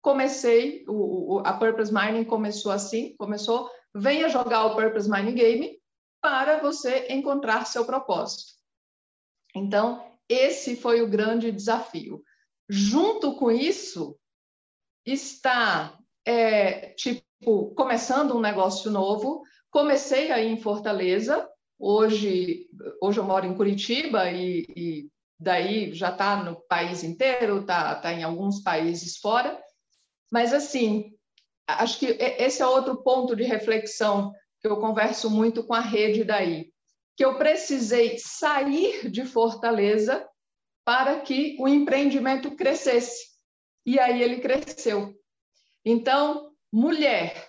comecei, 0.01 0.85
o, 0.87 1.41
a 1.43 1.51
Purpose 1.51 1.93
Mining 1.93 2.23
começou 2.23 2.71
assim, 2.71 3.13
começou, 3.17 3.69
venha 3.93 4.29
jogar 4.29 4.65
o 4.67 4.75
Purpose 4.75 5.09
Mining 5.09 5.35
Game 5.35 5.77
para 6.21 6.59
você 6.59 7.07
encontrar 7.09 7.65
seu 7.65 7.83
propósito. 7.83 8.56
Então, 9.55 10.03
esse 10.29 10.75
foi 10.75 11.01
o 11.01 11.09
grande 11.09 11.51
desafio. 11.51 12.21
Junto 12.69 13.35
com 13.35 13.49
isso, 13.49 14.17
está, 15.05 15.97
é, 16.25 16.89
tipo, 16.93 17.73
começando 17.75 18.35
um 18.35 18.41
negócio 18.41 18.91
novo. 18.91 19.43
Comecei 19.71 20.31
aí 20.31 20.47
em 20.47 20.59
Fortaleza, 20.59 21.49
hoje, 21.79 22.67
hoje 23.01 23.19
eu 23.19 23.23
moro 23.23 23.45
em 23.45 23.55
Curitiba 23.55 24.29
e, 24.29 24.65
e 24.75 25.09
daí 25.39 25.93
já 25.93 26.09
está 26.09 26.43
no 26.43 26.55
país 26.67 27.03
inteiro, 27.03 27.61
está 27.61 27.95
tá 27.95 28.11
em 28.11 28.23
alguns 28.23 28.61
países 28.61 29.17
fora. 29.17 29.57
Mas, 30.31 30.53
assim, 30.53 31.13
acho 31.67 31.99
que 31.99 32.07
esse 32.19 32.61
é 32.61 32.67
outro 32.67 33.01
ponto 33.01 33.35
de 33.35 33.43
reflexão 33.43 34.33
que 34.59 34.67
eu 34.67 34.77
converso 34.77 35.29
muito 35.29 35.63
com 35.63 35.73
a 35.73 35.79
rede 35.79 36.23
daí 36.23 36.71
que 37.17 37.25
eu 37.25 37.35
precisei 37.37 38.17
sair 38.19 39.09
de 39.09 39.25
Fortaleza 39.25 40.25
para 40.85 41.19
que 41.19 41.57
o 41.59 41.67
empreendimento 41.67 42.55
crescesse. 42.55 43.25
E 43.83 43.99
aí 43.99 44.21
ele 44.21 44.39
cresceu. 44.39 45.13
Então, 45.83 46.51
mulher 46.71 47.47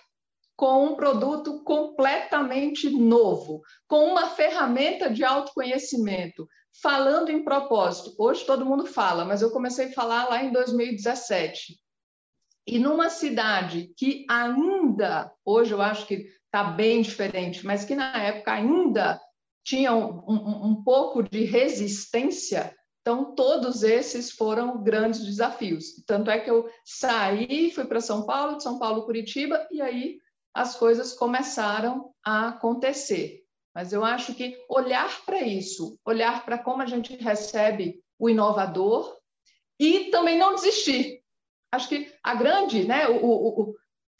com 0.59 0.87
um 0.87 0.95
produto 0.95 1.63
completamente 1.63 2.89
novo, 2.89 3.61
com 3.87 4.03
uma 4.11 4.27
ferramenta 4.31 5.09
de 5.09 5.23
autoconhecimento, 5.23 6.45
falando 6.81 7.29
em 7.29 7.45
propósito. 7.45 8.13
Hoje 8.17 8.45
todo 8.45 8.65
mundo 8.65 8.85
fala, 8.85 9.23
mas 9.23 9.41
eu 9.41 9.51
comecei 9.51 9.85
a 9.85 9.93
falar 9.93 10.27
lá 10.27 10.43
em 10.43 10.51
2017. 10.51 11.79
E 12.67 12.77
numa 12.77 13.09
cidade 13.09 13.93
que 13.95 14.25
ainda, 14.29 15.31
hoje 15.45 15.71
eu 15.71 15.81
acho 15.81 16.05
que 16.05 16.27
está 16.45 16.63
bem 16.65 17.03
diferente, 17.03 17.65
mas 17.65 17.85
que 17.85 17.95
na 17.95 18.21
época 18.21 18.51
ainda 18.51 19.17
tinham 19.63 20.23
um, 20.27 20.69
um 20.69 20.83
pouco 20.83 21.21
de 21.23 21.43
resistência, 21.43 22.75
então 23.01 23.33
todos 23.33 23.83
esses 23.83 24.31
foram 24.31 24.83
grandes 24.83 25.25
desafios. 25.25 26.03
Tanto 26.05 26.29
é 26.29 26.39
que 26.39 26.49
eu 26.49 26.69
saí, 26.85 27.71
fui 27.71 27.85
para 27.85 28.01
São 28.01 28.25
Paulo, 28.25 28.57
de 28.57 28.63
São 28.63 28.77
Paulo, 28.77 29.05
Curitiba, 29.05 29.67
e 29.71 29.81
aí 29.81 30.19
as 30.53 30.75
coisas 30.75 31.13
começaram 31.13 32.13
a 32.23 32.49
acontecer. 32.49 33.43
Mas 33.73 33.93
eu 33.93 34.03
acho 34.03 34.33
que 34.33 34.57
olhar 34.67 35.23
para 35.25 35.41
isso, 35.41 35.97
olhar 36.05 36.43
para 36.43 36.57
como 36.57 36.81
a 36.81 36.85
gente 36.85 37.15
recebe 37.15 38.03
o 38.17 38.29
inovador 38.29 39.17
e 39.79 40.05
também 40.05 40.37
não 40.37 40.55
desistir. 40.55 41.21
Acho 41.71 41.87
que 41.87 42.11
a 42.23 42.35
grande, 42.35 42.83
né, 42.85 43.07
o, 43.07 43.25
o, 43.25 43.61
o, 43.61 43.75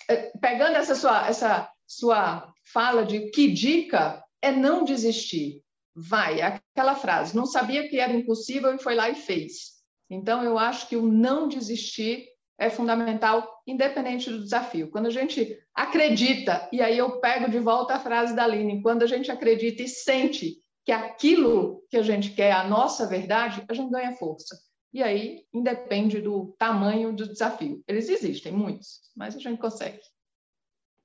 é, 0.07 0.31
pegando 0.39 0.77
essa 0.77 0.95
sua, 0.95 1.27
essa 1.27 1.69
sua 1.85 2.53
fala 2.71 3.05
de 3.05 3.31
que 3.31 3.51
dica 3.51 4.23
é 4.41 4.51
não 4.51 4.83
desistir. 4.83 5.63
Vai, 5.95 6.41
aquela 6.41 6.95
frase, 6.95 7.35
não 7.35 7.45
sabia 7.45 7.89
que 7.89 7.99
era 7.99 8.13
impossível 8.13 8.73
e 8.73 8.79
foi 8.79 8.95
lá 8.95 9.09
e 9.09 9.15
fez. 9.15 9.79
Então, 10.09 10.43
eu 10.43 10.57
acho 10.57 10.87
que 10.87 10.95
o 10.95 11.07
não 11.07 11.47
desistir 11.47 12.27
é 12.57 12.69
fundamental, 12.69 13.61
independente 13.65 14.29
do 14.29 14.43
desafio. 14.43 14.89
Quando 14.91 15.07
a 15.07 15.11
gente 15.11 15.57
acredita, 15.73 16.67
e 16.73 16.81
aí 16.81 16.97
eu 16.97 17.19
pego 17.19 17.49
de 17.49 17.59
volta 17.59 17.95
a 17.95 17.99
frase 17.99 18.35
da 18.35 18.43
Aline, 18.43 18.81
quando 18.81 19.03
a 19.03 19.07
gente 19.07 19.31
acredita 19.31 19.81
e 19.81 19.87
sente 19.87 20.57
que 20.85 20.91
aquilo 20.91 21.83
que 21.89 21.97
a 21.97 22.01
gente 22.01 22.31
quer 22.31 22.49
é 22.49 22.51
a 22.51 22.67
nossa 22.67 23.07
verdade, 23.07 23.63
a 23.67 23.73
gente 23.73 23.91
ganha 23.91 24.15
força. 24.17 24.59
E 24.91 25.03
aí 25.03 25.45
independe 25.53 26.19
do 26.19 26.55
tamanho 26.57 27.13
do 27.13 27.27
desafio. 27.27 27.81
Eles 27.87 28.09
existem, 28.09 28.51
muitos, 28.51 29.01
mas 29.15 29.35
a 29.35 29.39
gente 29.39 29.59
consegue. 29.59 30.01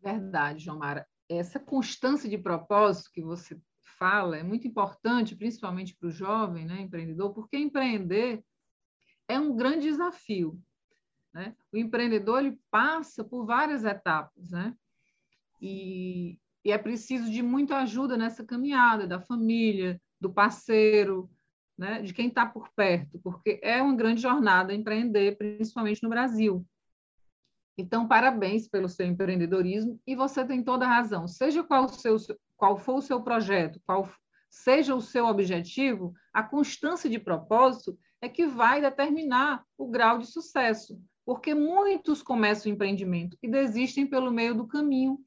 Verdade, 0.02 0.64
Jomara. 0.64 1.06
Essa 1.28 1.58
constância 1.58 2.28
de 2.28 2.36
propósito 2.36 3.10
que 3.12 3.22
você 3.22 3.58
fala 3.98 4.36
é 4.36 4.42
muito 4.42 4.66
importante, 4.66 5.36
principalmente 5.36 5.96
para 5.96 6.08
o 6.08 6.12
jovem 6.12 6.66
né, 6.66 6.80
empreendedor, 6.80 7.32
porque 7.32 7.56
empreender 7.56 8.44
é 9.28 9.38
um 9.38 9.56
grande 9.56 9.88
desafio. 9.88 10.60
Né? 11.32 11.54
O 11.72 11.76
empreendedor 11.76 12.40
ele 12.40 12.58
passa 12.70 13.24
por 13.24 13.44
várias 13.44 13.84
etapas, 13.84 14.50
né? 14.50 14.74
E, 15.60 16.38
e 16.64 16.70
é 16.70 16.78
preciso 16.78 17.30
de 17.30 17.42
muita 17.42 17.78
ajuda 17.78 18.16
nessa 18.16 18.44
caminhada 18.44 19.06
da 19.06 19.20
família, 19.20 20.00
do 20.20 20.32
parceiro, 20.32 21.30
né? 21.76 22.02
de 22.02 22.12
quem 22.12 22.28
está 22.28 22.46
por 22.46 22.68
perto, 22.74 23.18
porque 23.20 23.58
é 23.62 23.82
uma 23.82 23.96
grande 23.96 24.20
jornada 24.20 24.74
empreender, 24.74 25.36
principalmente 25.36 26.02
no 26.02 26.08
Brasil. 26.08 26.64
Então, 27.76 28.06
parabéns 28.06 28.68
pelo 28.68 28.88
seu 28.88 29.06
empreendedorismo 29.06 30.00
e 30.06 30.14
você 30.14 30.44
tem 30.44 30.62
toda 30.62 30.84
a 30.84 30.88
razão. 30.88 31.26
Seja 31.26 31.62
qual, 31.64 31.88
seu, 31.88 32.16
qual 32.56 32.78
for 32.78 32.96
o 32.96 33.02
seu 33.02 33.20
projeto, 33.20 33.80
qual 33.84 34.08
seja 34.48 34.94
o 34.94 35.00
seu 35.00 35.26
objetivo, 35.26 36.14
a 36.32 36.42
constância 36.42 37.10
de 37.10 37.18
propósito 37.18 37.98
é 38.20 38.28
que 38.28 38.46
vai 38.46 38.80
determinar 38.80 39.64
o 39.76 39.88
grau 39.88 40.18
de 40.18 40.26
sucesso, 40.26 40.98
porque 41.26 41.54
muitos 41.54 42.22
começam 42.22 42.70
o 42.70 42.74
empreendimento 42.74 43.36
e 43.42 43.48
desistem 43.48 44.06
pelo 44.06 44.30
meio 44.30 44.54
do 44.54 44.66
caminho 44.66 45.18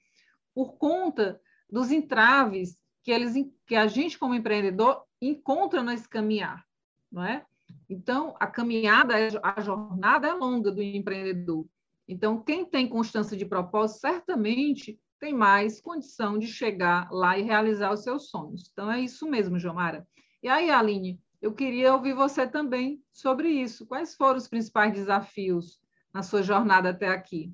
por 0.55 0.77
conta 0.77 1.39
dos 1.69 1.91
entraves 1.91 2.77
que 3.03 3.11
eles 3.11 3.33
que 3.65 3.75
a 3.75 3.87
gente 3.87 4.17
como 4.17 4.33
empreendedor 4.33 5.03
encontra 5.21 5.83
nesse 5.83 6.07
caminhar, 6.07 6.65
não 7.11 7.23
é? 7.23 7.45
Então, 7.89 8.35
a 8.39 8.47
caminhada, 8.47 9.13
a 9.43 9.61
jornada 9.61 10.27
é 10.27 10.33
longa 10.33 10.71
do 10.71 10.81
empreendedor. 10.81 11.65
Então, 12.07 12.41
quem 12.41 12.65
tem 12.65 12.87
constância 12.87 13.35
de 13.35 13.45
propósito, 13.45 13.99
certamente 13.99 14.99
tem 15.19 15.33
mais 15.33 15.81
condição 15.81 16.37
de 16.37 16.47
chegar 16.47 17.09
lá 17.11 17.37
e 17.37 17.43
realizar 17.43 17.91
os 17.91 18.03
seus 18.03 18.29
sonhos. 18.29 18.69
Então, 18.71 18.89
é 18.91 18.99
isso 18.99 19.27
mesmo, 19.27 19.59
Jomara. 19.59 20.07
E 20.41 20.47
aí, 20.47 20.69
Aline, 20.69 21.19
eu 21.41 21.53
queria 21.53 21.93
ouvir 21.93 22.13
você 22.13 22.47
também 22.47 23.03
sobre 23.11 23.49
isso. 23.49 23.85
Quais 23.85 24.15
foram 24.15 24.37
os 24.37 24.47
principais 24.47 24.93
desafios 24.93 25.79
na 26.13 26.23
sua 26.23 26.41
jornada 26.41 26.91
até 26.91 27.09
aqui? 27.09 27.53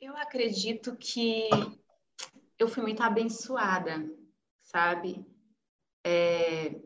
Eu 0.00 0.16
acredito 0.16 0.96
que 0.96 1.48
eu 2.58 2.68
fui 2.68 2.82
muito 2.82 3.02
abençoada, 3.02 4.08
sabe? 4.62 5.24
É... 6.04 6.80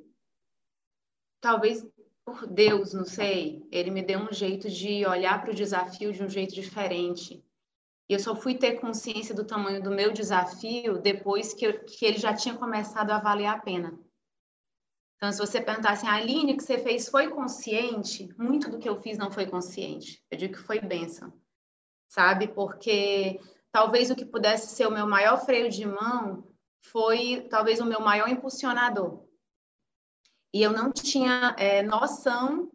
Talvez 1.41 1.87
por 2.27 2.45
Deus, 2.45 2.93
não 2.93 3.05
sei, 3.05 3.65
ele 3.71 3.89
me 3.89 4.03
deu 4.03 4.19
um 4.19 4.33
jeito 4.33 4.69
de 4.69 5.07
olhar 5.07 5.41
para 5.41 5.53
o 5.53 5.55
desafio 5.55 6.13
de 6.13 6.25
um 6.25 6.29
jeito 6.29 6.53
diferente. 6.53 7.41
E 8.09 8.15
eu 8.15 8.19
só 8.19 8.35
fui 8.35 8.57
ter 8.57 8.81
consciência 8.81 9.33
do 9.33 9.45
tamanho 9.45 9.81
do 9.81 9.93
meu 9.93 10.13
desafio 10.13 10.99
depois 10.99 11.55
que, 11.55 11.65
eu, 11.65 11.85
que 11.85 12.05
ele 12.05 12.19
já 12.19 12.35
tinha 12.35 12.57
começado 12.57 13.13
a 13.13 13.21
valer 13.21 13.47
a 13.47 13.61
pena. 13.61 13.97
Então, 15.17 15.31
se 15.31 15.39
você 15.39 15.61
perguntar 15.61 15.93
assim, 15.93 16.09
Aline, 16.09 16.55
o 16.55 16.57
que 16.57 16.65
você 16.65 16.79
fez 16.79 17.09
foi 17.09 17.31
consciente? 17.31 18.29
Muito 18.37 18.69
do 18.69 18.79
que 18.79 18.89
eu 18.89 19.01
fiz 19.01 19.17
não 19.17 19.31
foi 19.31 19.47
consciente. 19.47 20.21
Eu 20.29 20.37
digo 20.37 20.55
que 20.55 20.63
foi 20.63 20.81
bênção, 20.81 21.33
sabe? 22.09 22.49
Porque 22.49 23.41
talvez 23.71 24.11
o 24.11 24.17
que 24.17 24.25
pudesse 24.25 24.75
ser 24.75 24.89
o 24.89 24.93
meu 24.93 25.07
maior 25.07 25.39
freio 25.39 25.71
de 25.71 25.87
mão 25.87 26.45
foi 26.81 27.47
talvez 27.49 27.81
o 27.81 27.87
meu 27.87 28.01
maior 28.01 28.29
impulsionador 28.29 29.26
e 30.57 30.63
eu 30.63 30.73
não 30.73 30.91
tinha 30.91 31.55
é, 31.59 31.83
noção 31.83 32.71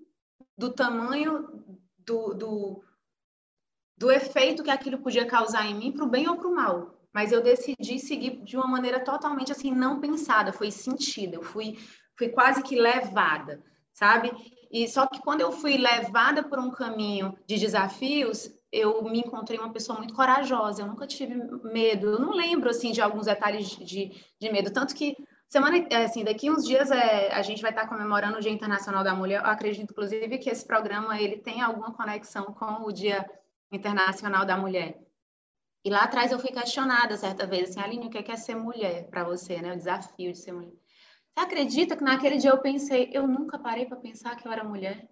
do 0.56 0.72
tamanho 0.72 1.50
do, 1.98 2.32
do, 2.36 2.84
do 3.98 4.12
efeito 4.12 4.62
que 4.62 4.70
aquilo 4.70 5.00
podia 5.00 5.26
causar 5.26 5.66
em 5.66 5.74
mim, 5.74 5.92
para 5.92 6.06
o 6.06 6.08
bem 6.08 6.30
ou 6.30 6.38
para 6.38 6.48
o 6.48 6.56
mal. 6.56 6.94
Mas 7.12 7.32
eu 7.32 7.42
decidi 7.42 7.98
seguir 7.98 8.44
de 8.44 8.56
uma 8.56 8.68
maneira 8.68 9.00
totalmente 9.00 9.52
assim, 9.52 9.72
não 9.72 10.00
pensada, 10.00 10.54
foi 10.54 10.70
sentida, 10.70 11.38
eu 11.38 11.42
fui, 11.42 11.80
fui 12.16 12.30
quase 12.30 12.62
que 12.62 12.80
levada, 12.80 13.64
sabe? 13.92 14.32
E 14.72 14.88
só 14.88 15.08
que 15.08 15.20
quando 15.20 15.42
eu 15.42 15.52
fui 15.52 15.76
levada 15.76 16.44
por 16.44 16.60
um 16.60 16.70
caminho 16.70 17.36
de 17.48 17.58
desafios, 17.58 18.48
eu 18.72 19.04
me 19.06 19.22
encontrei 19.22 19.58
uma 19.58 19.74
pessoa 19.74 19.98
muito 19.98 20.14
corajosa, 20.14 20.84
eu 20.84 20.88
nunca 20.88 21.08
tive 21.08 21.34
medo, 21.64 22.12
eu 22.12 22.20
não 22.20 22.32
lembro 22.32 22.70
assim 22.70 22.92
de 22.92 23.02
alguns 23.02 23.26
detalhes 23.26 23.70
de, 23.70 24.24
de 24.40 24.52
medo, 24.52 24.72
tanto 24.72 24.94
que 24.94 25.18
Semana, 25.52 25.86
é, 25.90 26.06
assim, 26.06 26.24
daqui 26.24 26.50
uns 26.50 26.64
dias 26.64 26.90
é, 26.92 27.30
a 27.34 27.42
gente 27.42 27.62
vai 27.62 27.72
estar 27.72 27.86
comemorando 27.86 28.38
o 28.38 28.40
Dia 28.40 28.54
Internacional 28.54 29.04
da 29.04 29.14
Mulher. 29.14 29.42
Eu 29.42 29.48
acredito, 29.48 29.92
inclusive, 29.92 30.38
que 30.38 30.50
esse 30.50 30.66
programa 30.66 31.20
ele 31.20 31.40
tem 31.40 31.62
alguma 31.62 31.92
conexão 31.92 32.46
com 32.54 32.86
o 32.86 32.92
Dia 32.94 33.30
Internacional 33.70 34.46
da 34.46 34.56
Mulher. 34.56 34.98
E 35.84 35.90
lá 35.90 36.04
atrás 36.04 36.32
eu 36.32 36.40
fui 36.40 36.52
questionada 36.52 37.18
certa 37.18 37.46
vez, 37.46 37.72
assim, 37.72 37.82
Aline, 37.82 38.08
o 38.08 38.10
que 38.10 38.18
é, 38.18 38.32
é 38.32 38.38
ser 38.38 38.56
mulher 38.56 39.10
para 39.10 39.26
você, 39.26 39.62
né? 39.62 39.74
O 39.74 39.76
desafio 39.76 40.32
de 40.32 40.38
ser 40.38 40.54
mulher. 40.54 40.72
Você 40.72 41.44
acredita 41.44 41.98
que 41.98 42.04
naquele 42.04 42.38
dia 42.38 42.52
eu 42.52 42.60
pensei, 42.60 43.10
eu 43.12 43.28
nunca 43.28 43.60
parei 43.60 43.86
para 43.86 43.98
pensar 43.98 44.38
que 44.38 44.48
eu 44.48 44.54
era 44.54 44.64
mulher? 44.64 45.06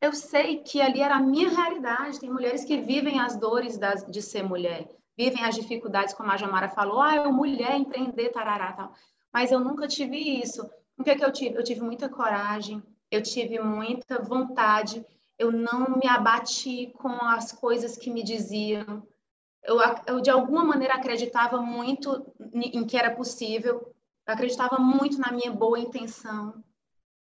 Eu 0.00 0.12
sei 0.12 0.58
que 0.58 0.80
ali 0.80 1.00
era 1.00 1.16
a 1.16 1.20
minha 1.20 1.48
realidade. 1.48 2.20
Tem 2.20 2.30
mulheres 2.30 2.64
que 2.64 2.76
vivem 2.76 3.18
as 3.18 3.34
dores 3.36 3.76
das, 3.76 4.06
de 4.06 4.22
ser 4.22 4.44
mulher, 4.44 4.88
vivem 5.18 5.42
as 5.42 5.56
dificuldades, 5.56 6.14
como 6.14 6.30
a 6.30 6.36
Jamara 6.36 6.68
falou, 6.68 7.02
ah, 7.02 7.16
eu 7.16 7.32
mulher, 7.32 7.76
empreender, 7.76 8.28
tarará, 8.28 8.72
tal 8.72 8.92
mas 9.36 9.52
eu 9.52 9.60
nunca 9.60 9.86
tive 9.86 10.16
isso. 10.16 10.66
O 10.96 11.04
que, 11.04 11.10
é 11.10 11.14
que 11.14 11.22
eu 11.22 11.30
tive? 11.30 11.58
Eu 11.58 11.62
tive 11.62 11.82
muita 11.82 12.08
coragem, 12.08 12.82
eu 13.10 13.22
tive 13.22 13.58
muita 13.58 14.18
vontade, 14.22 15.04
eu 15.38 15.52
não 15.52 15.98
me 15.98 16.08
abati 16.08 16.90
com 16.96 17.12
as 17.22 17.52
coisas 17.52 17.98
que 17.98 18.08
me 18.08 18.22
diziam. 18.22 19.06
Eu, 19.62 19.76
eu 20.06 20.22
de 20.22 20.30
alguma 20.30 20.64
maneira 20.64 20.94
acreditava 20.94 21.60
muito 21.60 22.32
em 22.54 22.86
que 22.86 22.96
era 22.96 23.14
possível, 23.14 23.94
eu 24.26 24.32
acreditava 24.32 24.78
muito 24.78 25.18
na 25.18 25.30
minha 25.30 25.52
boa 25.52 25.78
intenção. 25.78 26.64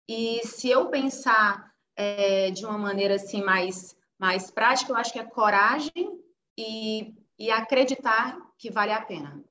E 0.08 0.40
se 0.46 0.70
eu 0.70 0.90
pensar 0.90 1.74
é, 1.96 2.52
de 2.52 2.64
uma 2.64 2.78
maneira 2.78 3.16
assim 3.16 3.42
mais 3.42 3.96
mais 4.16 4.52
prática, 4.52 4.92
eu 4.92 4.96
acho 4.96 5.12
que 5.12 5.18
é 5.18 5.24
coragem 5.24 6.22
e, 6.56 7.12
e 7.36 7.50
acreditar 7.50 8.38
que 8.56 8.70
vale 8.70 8.92
a 8.92 9.00
pena 9.00 9.42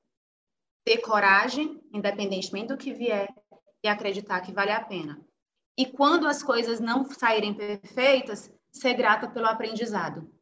ter 0.88 1.02
coragem, 1.02 1.78
independentemente 1.92 2.68
do 2.68 2.76
que 2.78 2.94
vier, 2.94 3.28
e 3.84 3.88
acreditar 3.88 4.40
que 4.40 4.54
vale 4.54 4.72
a 4.72 4.82
pena. 4.82 5.20
E 5.76 5.84
quando 5.84 6.26
as 6.26 6.42
coisas 6.42 6.80
não 6.80 7.04
saírem 7.04 7.52
perfeitas, 7.52 8.50
ser 8.72 8.94
grata 8.94 9.28
pelo 9.28 9.44
aprendizado. 9.44 10.32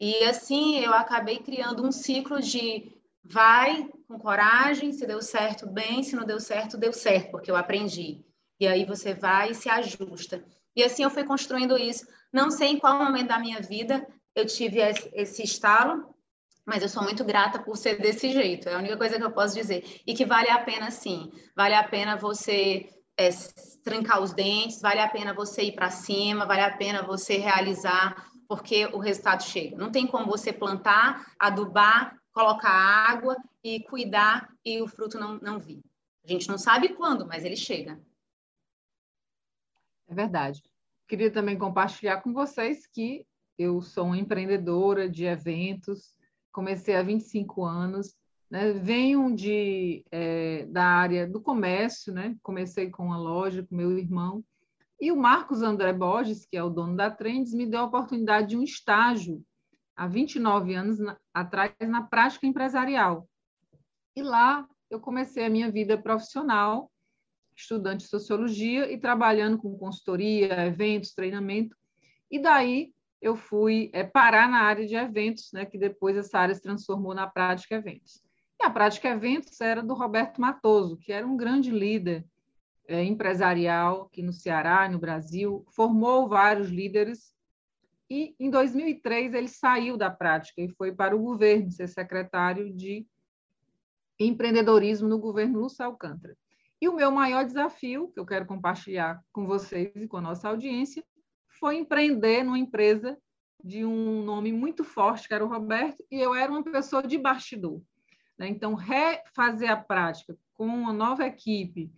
E 0.00 0.24
assim 0.24 0.78
eu 0.78 0.94
acabei 0.94 1.40
criando 1.40 1.86
um 1.86 1.92
ciclo 1.92 2.40
de 2.40 2.98
vai 3.22 3.90
com 4.06 4.18
coragem, 4.18 4.94
se 4.94 5.06
deu 5.06 5.20
certo, 5.20 5.66
bem, 5.66 6.02
se 6.02 6.16
não 6.16 6.24
deu 6.24 6.40
certo, 6.40 6.78
deu 6.78 6.94
certo, 6.94 7.32
porque 7.32 7.50
eu 7.50 7.56
aprendi. 7.56 8.24
E 8.58 8.66
aí 8.66 8.86
você 8.86 9.12
vai 9.12 9.50
e 9.50 9.54
se 9.54 9.68
ajusta. 9.68 10.42
E 10.74 10.82
assim 10.82 11.02
eu 11.02 11.10
fui 11.10 11.24
construindo 11.24 11.76
isso. 11.76 12.06
Não 12.32 12.50
sei 12.50 12.68
em 12.68 12.78
qual 12.78 13.04
momento 13.04 13.28
da 13.28 13.38
minha 13.38 13.60
vida 13.60 14.08
eu 14.34 14.46
tive 14.46 14.78
esse 15.12 15.42
estalo, 15.42 16.14
mas 16.68 16.82
eu 16.82 16.88
sou 16.88 17.02
muito 17.02 17.24
grata 17.24 17.58
por 17.58 17.78
ser 17.78 17.98
desse 17.98 18.30
jeito, 18.30 18.68
é 18.68 18.74
a 18.74 18.78
única 18.78 18.96
coisa 18.96 19.16
que 19.16 19.24
eu 19.24 19.32
posso 19.32 19.54
dizer. 19.54 20.02
E 20.06 20.14
que 20.14 20.26
vale 20.26 20.50
a 20.50 20.62
pena, 20.62 20.90
sim, 20.90 21.32
vale 21.56 21.74
a 21.74 21.82
pena 21.82 22.14
você 22.14 22.86
é, 23.18 23.30
trancar 23.82 24.22
os 24.22 24.34
dentes, 24.34 24.82
vale 24.82 25.00
a 25.00 25.08
pena 25.08 25.32
você 25.32 25.62
ir 25.62 25.72
para 25.72 25.90
cima, 25.90 26.44
vale 26.44 26.60
a 26.60 26.76
pena 26.76 27.02
você 27.02 27.38
realizar, 27.38 28.30
porque 28.46 28.84
o 28.86 28.98
resultado 28.98 29.42
chega. 29.42 29.78
Não 29.78 29.90
tem 29.90 30.06
como 30.06 30.26
você 30.26 30.52
plantar, 30.52 31.32
adubar, 31.38 32.14
colocar 32.32 32.70
água 32.70 33.34
e 33.64 33.80
cuidar 33.84 34.46
e 34.62 34.82
o 34.82 34.86
fruto 34.86 35.18
não, 35.18 35.38
não 35.38 35.58
vir. 35.58 35.80
A 36.22 36.28
gente 36.28 36.48
não 36.48 36.58
sabe 36.58 36.90
quando, 36.90 37.26
mas 37.26 37.46
ele 37.46 37.56
chega. 37.56 37.98
É 40.06 40.14
verdade. 40.14 40.62
Queria 41.08 41.30
também 41.30 41.56
compartilhar 41.56 42.20
com 42.20 42.34
vocês 42.34 42.86
que 42.86 43.26
eu 43.58 43.80
sou 43.80 44.04
uma 44.04 44.18
empreendedora 44.18 45.08
de 45.08 45.24
eventos, 45.24 46.14
comecei 46.52 46.96
há 46.96 47.02
25 47.02 47.64
anos, 47.64 48.14
né? 48.50 48.72
venho 48.72 49.34
de, 49.34 50.04
é, 50.10 50.66
da 50.66 50.84
área 50.84 51.26
do 51.26 51.40
comércio, 51.40 52.12
né? 52.12 52.36
comecei 52.42 52.90
com 52.90 53.06
uma 53.06 53.18
loja 53.18 53.66
com 53.66 53.76
meu 53.76 53.96
irmão, 53.98 54.44
e 55.00 55.12
o 55.12 55.16
Marcos 55.16 55.62
André 55.62 55.92
Borges, 55.92 56.44
que 56.44 56.56
é 56.56 56.62
o 56.62 56.70
dono 56.70 56.96
da 56.96 57.08
Trends, 57.08 57.54
me 57.54 57.66
deu 57.66 57.80
a 57.80 57.84
oportunidade 57.84 58.48
de 58.48 58.56
um 58.56 58.62
estágio 58.64 59.44
há 59.94 60.08
29 60.08 60.74
anos 60.74 60.98
na, 60.98 61.16
atrás 61.32 61.72
na 61.80 62.02
prática 62.02 62.46
empresarial. 62.46 63.28
E 64.16 64.22
lá 64.22 64.66
eu 64.90 64.98
comecei 64.98 65.44
a 65.44 65.50
minha 65.50 65.70
vida 65.70 65.96
profissional, 65.96 66.90
estudante 67.56 68.04
de 68.04 68.10
sociologia 68.10 68.90
e 68.90 68.98
trabalhando 68.98 69.58
com 69.58 69.78
consultoria, 69.78 70.66
eventos, 70.66 71.14
treinamento. 71.14 71.76
E 72.28 72.40
daí 72.40 72.92
eu 73.20 73.36
fui 73.36 73.90
é, 73.92 74.04
parar 74.04 74.48
na 74.48 74.62
área 74.62 74.86
de 74.86 74.94
eventos, 74.94 75.52
né, 75.52 75.64
que 75.64 75.76
depois 75.76 76.16
essa 76.16 76.38
área 76.38 76.54
se 76.54 76.62
transformou 76.62 77.14
na 77.14 77.26
prática 77.26 77.74
eventos. 77.74 78.22
E 78.60 78.64
a 78.64 78.70
prática 78.70 79.08
eventos 79.08 79.60
era 79.60 79.82
do 79.82 79.94
Roberto 79.94 80.40
Matoso, 80.40 80.96
que 80.96 81.12
era 81.12 81.26
um 81.26 81.36
grande 81.36 81.70
líder 81.70 82.24
é, 82.86 83.04
empresarial 83.04 84.02
aqui 84.02 84.22
no 84.22 84.32
Ceará 84.32 84.86
e 84.86 84.88
no 84.90 84.98
Brasil, 84.98 85.64
formou 85.70 86.28
vários 86.28 86.68
líderes 86.68 87.34
e 88.10 88.34
em 88.40 88.48
2003 88.50 89.34
ele 89.34 89.48
saiu 89.48 89.96
da 89.96 90.10
prática 90.10 90.62
e 90.62 90.68
foi 90.70 90.92
para 90.92 91.14
o 91.14 91.20
governo 91.20 91.70
ser 91.70 91.88
secretário 91.88 92.72
de 92.72 93.06
empreendedorismo 94.18 95.08
no 95.08 95.18
governo 95.18 95.60
Lúcio 95.60 95.84
Alcântara. 95.84 96.36
E 96.80 96.88
o 96.88 96.94
meu 96.94 97.10
maior 97.10 97.44
desafio, 97.44 98.08
que 98.08 98.18
eu 98.18 98.24
quero 98.24 98.46
compartilhar 98.46 99.22
com 99.32 99.46
vocês 99.46 99.94
e 99.94 100.08
com 100.08 100.16
a 100.16 100.22
nossa 100.22 100.48
audiência, 100.48 101.04
foi 101.58 101.76
empreender 101.76 102.42
numa 102.42 102.58
empresa 102.58 103.18
de 103.62 103.84
um 103.84 104.22
nome 104.22 104.52
muito 104.52 104.84
forte, 104.84 105.26
que 105.26 105.34
era 105.34 105.44
o 105.44 105.48
Roberto, 105.48 106.04
e 106.10 106.20
eu 106.20 106.34
era 106.34 106.50
uma 106.50 106.62
pessoa 106.62 107.02
de 107.02 107.18
bastidor. 107.18 107.82
Né? 108.38 108.48
Então, 108.48 108.74
refazer 108.74 109.70
a 109.70 109.76
prática 109.76 110.36
com 110.54 110.66
uma 110.66 110.92
nova 110.92 111.26
equipe 111.26 111.90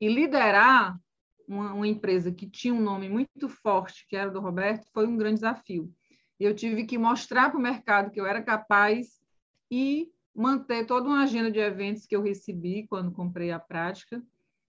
e 0.00 0.08
liderar 0.08 0.98
uma, 1.46 1.72
uma, 1.72 1.86
empresa 1.86 2.32
que 2.32 2.48
tinha 2.48 2.72
um 2.72 2.80
nome 2.80 3.08
muito 3.08 3.48
forte, 3.48 4.06
que 4.08 4.16
era 4.16 4.30
do 4.30 4.40
Roberto, 4.40 4.86
foi 4.92 5.06
um 5.06 5.16
grande 5.16 5.36
desafio. 5.36 5.92
Eu 6.38 6.54
tive 6.54 6.84
que 6.84 6.98
mostrar 6.98 7.50
para 7.50 7.58
o 7.58 7.62
mercado 7.62 8.10
que 8.10 8.20
eu 8.20 8.26
era 8.26 8.42
capaz 8.42 9.20
e 9.70 10.10
manter 10.34 10.86
toda 10.86 11.08
uma 11.08 11.22
agenda 11.22 11.50
de 11.50 11.58
eventos 11.58 12.06
que 12.06 12.16
eu 12.16 12.22
recebi 12.22 12.86
quando 12.88 13.12
comprei 13.12 13.50
a 13.50 13.58
prática, 13.58 14.22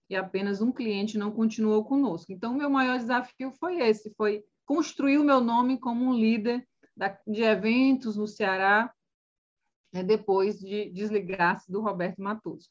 e 0.08 0.16
apenas 0.16 0.60
um 0.60 0.72
cliente 0.72 1.18
não 1.18 1.30
continuou 1.30 1.84
conosco. 1.84 2.32
Então, 2.32 2.52
o 2.52 2.56
meu 2.56 2.68
maior 2.68 2.98
desafio 2.98 3.50
foi 3.52 3.80
esse, 3.80 4.12
foi 4.14 4.44
construir 4.66 5.18
o 5.18 5.24
meu 5.24 5.40
nome 5.40 5.78
como 5.78 6.04
um 6.04 6.14
líder 6.14 6.66
de 7.26 7.42
eventos 7.42 8.16
no 8.16 8.26
Ceará, 8.26 8.92
né, 9.92 10.02
depois 10.02 10.58
de 10.58 10.90
desligar-se 10.90 11.70
do 11.70 11.80
Roberto 11.80 12.22
Matoso. 12.22 12.68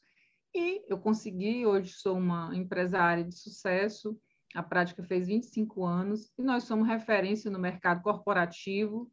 E 0.54 0.84
eu 0.88 0.98
consegui, 0.98 1.66
hoje 1.66 1.92
sou 1.92 2.16
uma 2.16 2.54
empresária 2.54 3.24
de 3.24 3.34
sucesso, 3.36 4.16
a 4.54 4.62
prática 4.62 5.02
fez 5.02 5.26
25 5.26 5.84
anos, 5.84 6.32
e 6.38 6.42
nós 6.42 6.64
somos 6.64 6.86
referência 6.86 7.50
no 7.50 7.58
mercado 7.58 8.02
corporativo. 8.02 9.10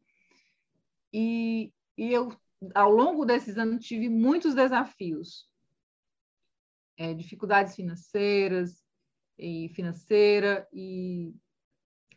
E, 1.12 1.72
e 1.98 2.12
eu, 2.12 2.32
ao 2.74 2.90
longo 2.90 3.24
desses 3.24 3.58
anos, 3.58 3.84
tive 3.84 4.08
muitos 4.08 4.54
desafios. 4.54 5.50
É, 6.96 7.14
dificuldades 7.14 7.74
financeiras, 7.74 8.82
e 9.38 9.68
financeira, 9.70 10.68
e 10.72 11.34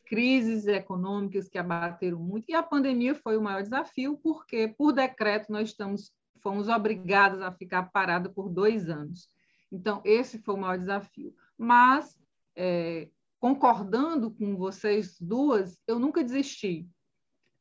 crises 0.06 0.68
econômicas 0.68 1.50
que 1.50 1.58
abateram 1.58 2.20
muito. 2.20 2.46
E 2.50 2.54
a 2.54 2.62
pandemia 2.62 3.16
foi 3.16 3.38
o 3.38 3.42
maior 3.42 3.64
desafio, 3.64 4.20
porque, 4.22 4.68
por 4.68 4.94
decreto, 4.94 5.52
nós 5.52 5.70
estamos 5.70 6.14
fomos 6.42 6.70
obrigados 6.70 7.42
a 7.42 7.52
ficar 7.52 7.84
parada 7.92 8.30
por 8.30 8.50
dois 8.50 8.88
anos. 8.88 9.28
Então, 9.72 10.00
esse 10.06 10.38
foi 10.38 10.54
o 10.54 10.60
maior 10.60 10.78
desafio. 10.78 11.34
Mas, 11.58 12.16
é, 12.56 13.10
concordando 13.40 14.30
com 14.30 14.56
vocês 14.56 15.20
duas, 15.20 15.76
eu 15.88 15.98
nunca 15.98 16.24
desisti. 16.24 16.88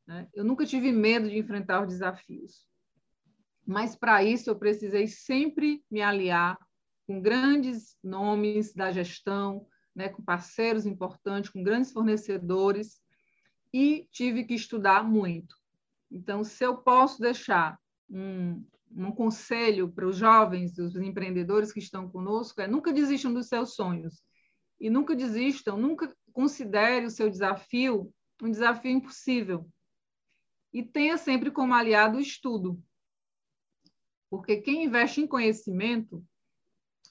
Né? 0.07 0.29
Eu 0.35 0.45
nunca 0.45 0.67
tive 0.67 0.93
medo 0.93 1.31
de 1.31 1.39
enfrentar 1.39 1.81
os 1.81 1.89
desafios. 1.89 2.69
Mas, 3.67 3.97
para 3.97 4.23
isso, 4.23 4.51
eu 4.51 4.57
precisei 4.57 5.07
sempre 5.07 5.83
me 5.91 6.03
aliar 6.03 6.59
com 7.07 7.21
grandes 7.21 7.97
nomes 8.03 8.73
da 8.75 8.91
gestão, 8.91 9.67
né, 9.95 10.09
com 10.09 10.23
parceiros 10.23 10.87
importantes, 10.87 11.51
com 11.51 11.63
grandes 11.63 11.93
fornecedores, 11.93 13.01
e 13.73 14.09
tive 14.11 14.45
que 14.45 14.55
estudar 14.55 15.05
muito. 15.05 15.57
Então, 16.11 16.45
se 16.45 16.65
eu 16.65 16.77
posso 16.77 17.21
deixar 17.21 17.79
um, 18.09 18.65
um 18.97 19.11
conselho 19.13 19.91
para 19.91 20.07
os 20.07 20.17
jovens, 20.17 20.79
os 20.79 20.97
empreendedores 20.97 21.73
que 21.73 21.81
estão 21.81 22.09
conosco, 22.09 22.61
é 22.61 22.69
nunca 22.69 22.93
desistam 22.93 23.33
dos 23.33 23.47
seus 23.49 23.75
sonhos. 23.75 24.23
E 24.81 24.89
nunca 24.89 25.15
desistam, 25.15 25.77
nunca 25.77 26.15
considere 26.33 27.07
o 27.07 27.11
seu 27.11 27.29
desafio 27.29 28.13
um 28.43 28.51
desafio 28.51 28.91
impossível. 28.91 29.69
E 30.73 30.83
tenha 30.83 31.17
sempre 31.17 31.51
como 31.51 31.75
aliado 31.75 32.19
o 32.19 32.21
estudo. 32.21 32.83
Porque 34.29 34.57
quem 34.57 34.85
investe 34.85 35.21
em 35.21 35.27
conhecimento 35.27 36.25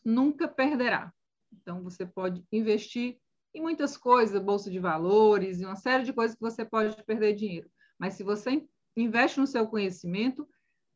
nunca 0.04 0.48
perderá. 0.48 1.14
Então, 1.52 1.84
você 1.84 2.06
pode 2.06 2.44
investir 2.52 3.18
em 3.54 3.62
muitas 3.62 3.96
coisas, 3.96 4.42
bolsa 4.42 4.72
de 4.72 4.80
valores, 4.80 5.62
e 5.62 5.66
uma 5.66 5.76
série 5.76 6.04
de 6.04 6.14
coisas 6.14 6.36
que 6.36 6.42
você 6.42 6.66
pode 6.66 7.02
perder 7.04 7.36
dinheiro. 7.36 7.70
Mas 8.00 8.16
se 8.16 8.24
você 8.24 8.66
investe 8.98 9.40
no 9.40 9.48
seu 9.48 9.68
conhecimento, 9.68 10.48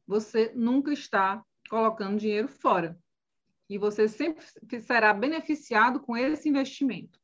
você 0.05 0.51
nunca 0.55 0.91
está 0.91 1.43
colocando 1.69 2.17
dinheiro 2.17 2.47
fora. 2.47 2.97
E 3.69 3.77
você 3.77 4.07
sempre 4.07 4.43
será 4.79 5.13
beneficiado 5.13 5.99
com 5.99 6.15
esse 6.15 6.47
investimento. 6.47 7.19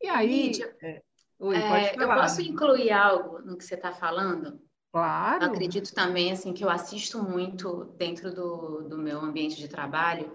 E 0.00 0.08
aí. 0.08 0.48
Lídia, 0.48 0.76
é, 0.82 1.02
oi, 1.38 1.56
é, 1.56 1.94
eu 1.96 2.08
posso 2.08 2.42
incluir 2.42 2.92
algo 2.92 3.40
no 3.40 3.56
que 3.56 3.64
você 3.64 3.74
está 3.74 3.92
falando? 3.92 4.60
Claro. 4.96 5.44
Eu 5.44 5.50
acredito 5.50 5.92
também 5.92 6.32
assim 6.32 6.54
que 6.54 6.64
eu 6.64 6.70
assisto 6.70 7.22
muito 7.22 7.84
dentro 7.98 8.34
do, 8.34 8.88
do 8.88 8.96
meu 8.96 9.20
ambiente 9.20 9.56
de 9.56 9.68
trabalho 9.68 10.34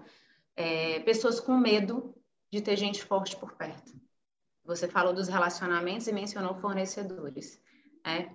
é, 0.54 1.00
pessoas 1.00 1.40
com 1.40 1.56
medo 1.56 2.14
de 2.48 2.60
ter 2.60 2.76
gente 2.76 3.02
forte 3.02 3.36
por 3.36 3.54
perto. 3.54 3.92
Você 4.64 4.86
falou 4.86 5.12
dos 5.12 5.26
relacionamentos 5.26 6.06
e 6.06 6.12
mencionou 6.12 6.54
fornecedores. 6.54 7.60
Né? 8.06 8.32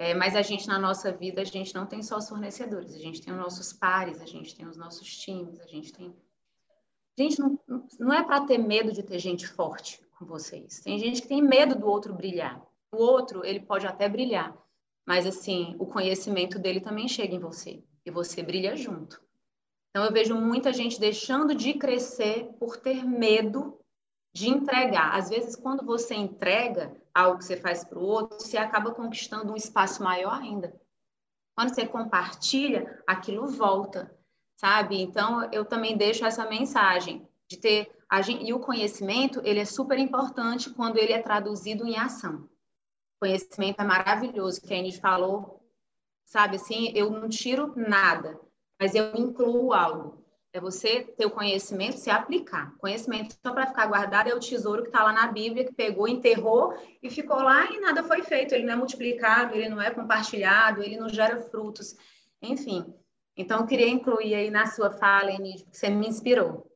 É, 0.00 0.14
mas 0.14 0.34
a 0.34 0.42
gente, 0.42 0.66
na 0.66 0.80
nossa 0.80 1.12
vida, 1.12 1.42
a 1.42 1.44
gente 1.44 1.72
não 1.72 1.86
tem 1.86 2.02
só 2.02 2.18
os 2.18 2.28
fornecedores, 2.28 2.92
a 2.92 2.98
gente 2.98 3.22
tem 3.22 3.32
os 3.32 3.38
nossos 3.38 3.72
pares, 3.72 4.20
a 4.20 4.26
gente 4.26 4.56
tem 4.56 4.66
os 4.66 4.76
nossos 4.76 5.16
times, 5.18 5.60
a 5.60 5.66
gente 5.66 5.92
tem. 5.92 6.12
Gente, 7.16 7.38
não, 7.38 7.56
não 8.00 8.12
é 8.12 8.24
para 8.24 8.44
ter 8.46 8.58
medo 8.58 8.90
de 8.92 9.04
ter 9.04 9.20
gente 9.20 9.46
forte 9.46 10.04
com 10.18 10.26
vocês. 10.26 10.80
Tem 10.80 10.98
gente 10.98 11.22
que 11.22 11.28
tem 11.28 11.40
medo 11.40 11.76
do 11.76 11.86
outro 11.86 12.12
brilhar. 12.12 12.60
O 12.90 12.96
outro, 12.96 13.44
ele 13.44 13.60
pode 13.60 13.86
até 13.86 14.08
brilhar, 14.08 14.56
mas 15.08 15.24
assim, 15.24 15.74
o 15.78 15.86
conhecimento 15.86 16.58
dele 16.58 16.82
também 16.82 17.08
chega 17.08 17.34
em 17.34 17.38
você 17.38 17.82
e 18.04 18.10
você 18.10 18.42
brilha 18.42 18.76
junto. 18.76 19.18
Então, 19.88 20.04
eu 20.04 20.12
vejo 20.12 20.34
muita 20.34 20.70
gente 20.70 21.00
deixando 21.00 21.54
de 21.54 21.72
crescer 21.72 22.50
por 22.58 22.76
ter 22.76 23.06
medo 23.06 23.80
de 24.34 24.50
entregar. 24.50 25.16
Às 25.16 25.30
vezes, 25.30 25.56
quando 25.56 25.82
você 25.82 26.14
entrega 26.14 26.94
algo 27.14 27.38
que 27.38 27.46
você 27.46 27.56
faz 27.56 27.82
para 27.82 27.98
o 27.98 28.04
outro, 28.04 28.38
você 28.38 28.58
acaba 28.58 28.90
conquistando 28.90 29.50
um 29.50 29.56
espaço 29.56 30.02
maior 30.02 30.34
ainda. 30.34 30.78
Quando 31.56 31.74
você 31.74 31.86
compartilha, 31.86 33.02
aquilo 33.06 33.46
volta, 33.46 34.14
sabe? 34.60 35.00
Então, 35.00 35.48
eu 35.50 35.64
também 35.64 35.96
deixo 35.96 36.26
essa 36.26 36.46
mensagem 36.46 37.26
de 37.50 37.56
ter 37.56 37.90
e 38.42 38.52
o 38.52 38.60
conhecimento, 38.60 39.40
ele 39.42 39.60
é 39.60 39.64
super 39.64 39.98
importante 39.98 40.68
quando 40.68 40.98
ele 40.98 41.14
é 41.14 41.22
traduzido 41.22 41.86
em 41.86 41.96
ação. 41.96 42.46
Conhecimento 43.20 43.80
é 43.80 43.84
maravilhoso, 43.84 44.60
que 44.60 44.72
a 44.72 44.76
gente 44.76 45.00
falou, 45.00 45.60
sabe 46.24 46.56
assim, 46.56 46.92
eu 46.94 47.10
não 47.10 47.28
tiro 47.28 47.72
nada, 47.76 48.38
mas 48.80 48.94
eu 48.94 49.14
incluo 49.16 49.72
algo. 49.72 50.24
É 50.52 50.60
você 50.60 51.02
ter 51.02 51.26
o 51.26 51.30
conhecimento, 51.30 51.98
se 51.98 52.10
aplicar. 52.10 52.74
Conhecimento 52.78 53.36
só 53.44 53.52
para 53.52 53.66
ficar 53.66 53.86
guardado 53.86 54.28
é 54.28 54.34
o 54.34 54.40
tesouro 54.40 54.82
que 54.82 54.88
está 54.88 55.04
lá 55.04 55.12
na 55.12 55.26
Bíblia, 55.26 55.64
que 55.64 55.74
pegou, 55.74 56.08
enterrou 56.08 56.74
e 57.02 57.10
ficou 57.10 57.36
lá 57.42 57.70
e 57.70 57.80
nada 57.80 58.02
foi 58.02 58.22
feito. 58.22 58.54
Ele 58.54 58.64
não 58.64 58.72
é 58.72 58.76
multiplicado, 58.76 59.54
ele 59.54 59.68
não 59.68 59.80
é 59.80 59.90
compartilhado, 59.90 60.82
ele 60.82 60.96
não 60.96 61.08
gera 61.08 61.42
frutos. 61.42 61.96
Enfim. 62.40 62.94
Então, 63.36 63.60
eu 63.60 63.66
queria 63.66 63.88
incluir 63.88 64.34
aí 64.34 64.50
na 64.50 64.66
sua 64.66 64.90
fala, 64.90 65.30
Enid, 65.30 65.64
que 65.64 65.76
você 65.76 65.90
me 65.90 66.08
inspirou. 66.08 66.66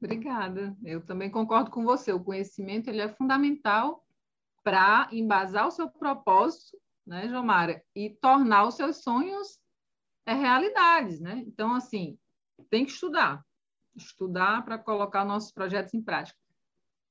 Obrigada. 0.00 0.76
Eu 0.84 1.04
também 1.04 1.30
concordo 1.30 1.70
com 1.70 1.84
você. 1.84 2.12
O 2.12 2.22
conhecimento 2.22 2.88
ele 2.88 3.00
é 3.00 3.08
fundamental 3.08 4.04
para 4.70 5.08
embasar 5.10 5.66
o 5.66 5.70
seu 5.72 5.90
propósito, 5.90 6.78
né, 7.04 7.28
Jomara, 7.28 7.82
e 7.92 8.08
tornar 8.08 8.68
os 8.68 8.76
seus 8.76 9.02
sonhos 9.02 9.58
é 10.24 10.32
realidades, 10.32 11.18
né? 11.18 11.42
Então, 11.44 11.74
assim, 11.74 12.16
tem 12.70 12.84
que 12.84 12.92
estudar. 12.92 13.44
Estudar 13.96 14.64
para 14.64 14.78
colocar 14.78 15.24
nossos 15.24 15.50
projetos 15.50 15.92
em 15.92 16.00
prática. 16.00 16.38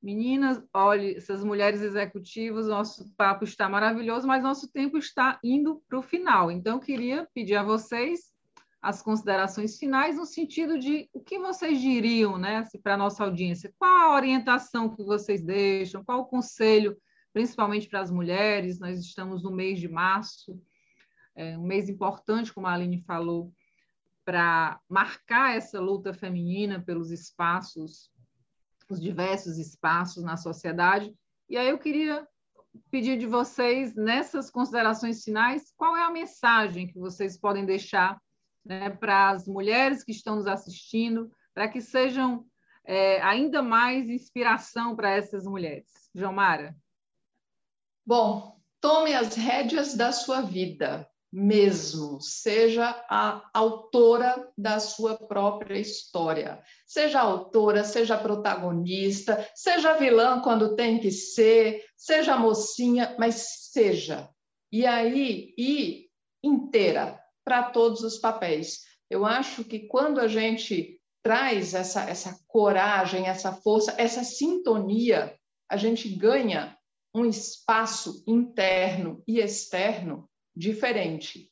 Meninas, 0.01 0.63
olhe, 0.73 1.15
essas 1.15 1.43
mulheres 1.43 1.81
executivas, 1.81 2.67
nosso 2.67 3.13
papo 3.17 3.43
está 3.43 3.67
maravilhoso, 3.67 4.25
mas 4.25 4.41
nosso 4.41 4.71
tempo 4.71 4.97
está 4.97 5.37
indo 5.43 5.83
para 5.89 5.99
o 5.99 6.01
final. 6.01 6.49
Então, 6.49 6.77
eu 6.77 6.79
queria 6.79 7.27
pedir 7.33 7.57
a 7.57 7.63
vocês 7.63 8.33
as 8.81 9.01
considerações 9.01 9.77
finais 9.77 10.15
no 10.15 10.25
sentido 10.25 10.79
de 10.79 11.09
o 11.11 11.19
que 11.19 11.37
vocês 11.37 11.81
diriam 11.81 12.37
né, 12.37 12.59
assim, 12.59 12.79
para 12.79 12.93
a 12.93 12.97
nossa 12.97 13.25
audiência. 13.25 13.73
Qual 13.77 13.91
a 13.91 14.15
orientação 14.15 14.95
que 14.95 15.03
vocês 15.03 15.43
deixam? 15.43 16.05
Qual 16.05 16.21
o 16.21 16.25
conselho, 16.25 16.95
principalmente 17.33 17.87
para 17.87 18.01
as 18.01 18.11
mulheres? 18.11 18.79
Nós 18.79 18.99
estamos 18.99 19.43
no 19.43 19.51
mês 19.51 19.79
de 19.79 19.87
março, 19.87 20.61
é 21.35 21.57
um 21.57 21.63
mês 21.63 21.87
importante, 21.89 22.53
como 22.53 22.67
a 22.67 22.73
Aline 22.73 23.01
falou, 23.01 23.53
para 24.25 24.79
marcar 24.87 25.55
essa 25.55 25.79
luta 25.79 26.13
feminina 26.13 26.81
pelos 26.81 27.11
espaços, 27.11 28.11
os 28.89 28.99
diversos 28.99 29.57
espaços 29.57 30.23
na 30.23 30.37
sociedade. 30.37 31.15
E 31.47 31.57
aí 31.57 31.69
eu 31.69 31.79
queria 31.79 32.27
pedir 32.91 33.17
de 33.17 33.25
vocês, 33.25 33.95
nessas 33.95 34.51
considerações 34.51 35.23
finais, 35.23 35.73
qual 35.75 35.95
é 35.95 36.03
a 36.03 36.11
mensagem 36.11 36.87
que 36.87 36.99
vocês 36.99 37.39
podem 37.39 37.65
deixar 37.65 38.19
né, 38.65 38.89
para 38.89 39.29
as 39.29 39.47
mulheres 39.47 40.03
que 40.03 40.11
estão 40.11 40.35
nos 40.35 40.45
assistindo, 40.45 41.31
para 41.53 41.67
que 41.67 41.81
sejam 41.81 42.45
é, 42.85 43.21
ainda 43.21 43.61
mais 43.61 44.09
inspiração 44.09 44.95
para 44.95 45.11
essas 45.11 45.45
mulheres? 45.45 46.09
Jomara? 46.13 46.75
Bom, 48.09 48.55
tome 48.81 49.13
as 49.13 49.35
rédeas 49.35 49.93
da 49.93 50.11
sua 50.11 50.41
vida 50.41 51.07
mesmo, 51.31 52.19
seja 52.19 53.05
a 53.07 53.47
autora 53.53 54.51
da 54.57 54.79
sua 54.79 55.15
própria 55.15 55.77
história. 55.77 56.59
Seja 56.87 57.19
autora, 57.19 57.83
seja 57.83 58.17
protagonista, 58.17 59.47
seja 59.53 59.93
vilã 59.93 60.41
quando 60.41 60.75
tem 60.75 60.99
que 60.99 61.11
ser, 61.11 61.85
seja 61.95 62.35
mocinha, 62.35 63.15
mas 63.19 63.69
seja. 63.71 64.27
E 64.71 64.87
aí, 64.87 65.53
e 65.55 66.07
inteira 66.43 67.15
para 67.45 67.61
todos 67.61 68.01
os 68.01 68.17
papéis. 68.17 68.79
Eu 69.07 69.23
acho 69.23 69.63
que 69.63 69.81
quando 69.81 70.19
a 70.19 70.27
gente 70.27 70.99
traz 71.21 71.75
essa, 71.75 72.09
essa 72.09 72.39
coragem, 72.47 73.27
essa 73.27 73.53
força, 73.53 73.93
essa 73.99 74.23
sintonia, 74.23 75.37
a 75.69 75.77
gente 75.77 76.09
ganha 76.09 76.75
um 77.13 77.25
espaço 77.25 78.23
interno 78.27 79.23
e 79.27 79.39
externo 79.39 80.29
diferente. 80.55 81.51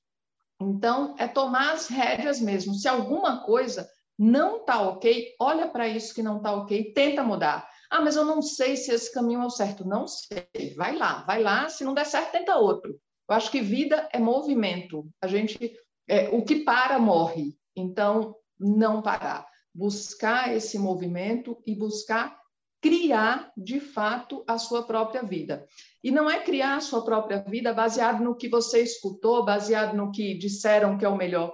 Então, 0.60 1.16
é 1.18 1.28
tomar 1.28 1.74
as 1.74 1.88
rédeas 1.88 2.40
mesmo. 2.40 2.74
Se 2.74 2.88
alguma 2.88 3.44
coisa 3.44 3.88
não 4.18 4.58
está 4.58 4.82
ok, 4.82 5.36
olha 5.40 5.68
para 5.68 5.88
isso 5.88 6.14
que 6.14 6.24
não 6.24 6.38
está 6.38 6.52
ok, 6.54 6.94
tenta 6.94 7.24
mudar. 7.24 7.70
Ah, 7.90 8.02
mas 8.02 8.16
eu 8.16 8.26
não 8.26 8.42
sei 8.42 8.76
se 8.76 8.92
esse 8.92 9.14
caminho 9.14 9.42
é 9.42 9.46
o 9.46 9.50
certo. 9.50 9.88
Não 9.88 10.08
sei. 10.08 10.74
Vai 10.76 10.96
lá, 10.96 11.24
vai 11.24 11.42
lá. 11.42 11.70
Se 11.70 11.84
não 11.84 11.94
der 11.94 12.06
certo, 12.06 12.32
tenta 12.32 12.58
outro. 12.58 13.00
Eu 13.30 13.36
acho 13.36 13.52
que 13.52 13.62
vida 13.62 14.10
é 14.12 14.20
movimento. 14.20 15.08
A 15.22 15.28
gente, 15.28 15.74
é, 16.08 16.30
o 16.30 16.44
que 16.44 16.64
para 16.64 17.00
morre. 17.00 17.58
Então, 17.76 18.36
não 18.60 19.02
parar. 19.02 19.48
Buscar 19.74 20.56
esse 20.56 20.80
movimento 20.80 21.62
e 21.66 21.76
buscar 21.76 22.36
criar 22.82 23.52
de 23.58 23.80
fato 23.80 24.44
a 24.48 24.58
sua 24.58 24.84
própria 24.84 25.24
vida. 25.24 25.68
E 26.04 26.12
não 26.12 26.30
é 26.30 26.42
criar 26.42 26.78
a 26.78 26.82
sua 26.82 27.04
própria 27.04 27.40
vida 27.40 27.74
baseado 27.74 28.24
no 28.24 28.36
que 28.36 28.48
você 28.48 28.82
escutou, 28.82 29.44
baseado 29.44 29.96
no 29.96 30.12
que 30.12 30.38
disseram 30.38 30.98
que 30.98 31.06
é 31.06 31.10
o 31.10 31.18
melhor, 31.18 31.54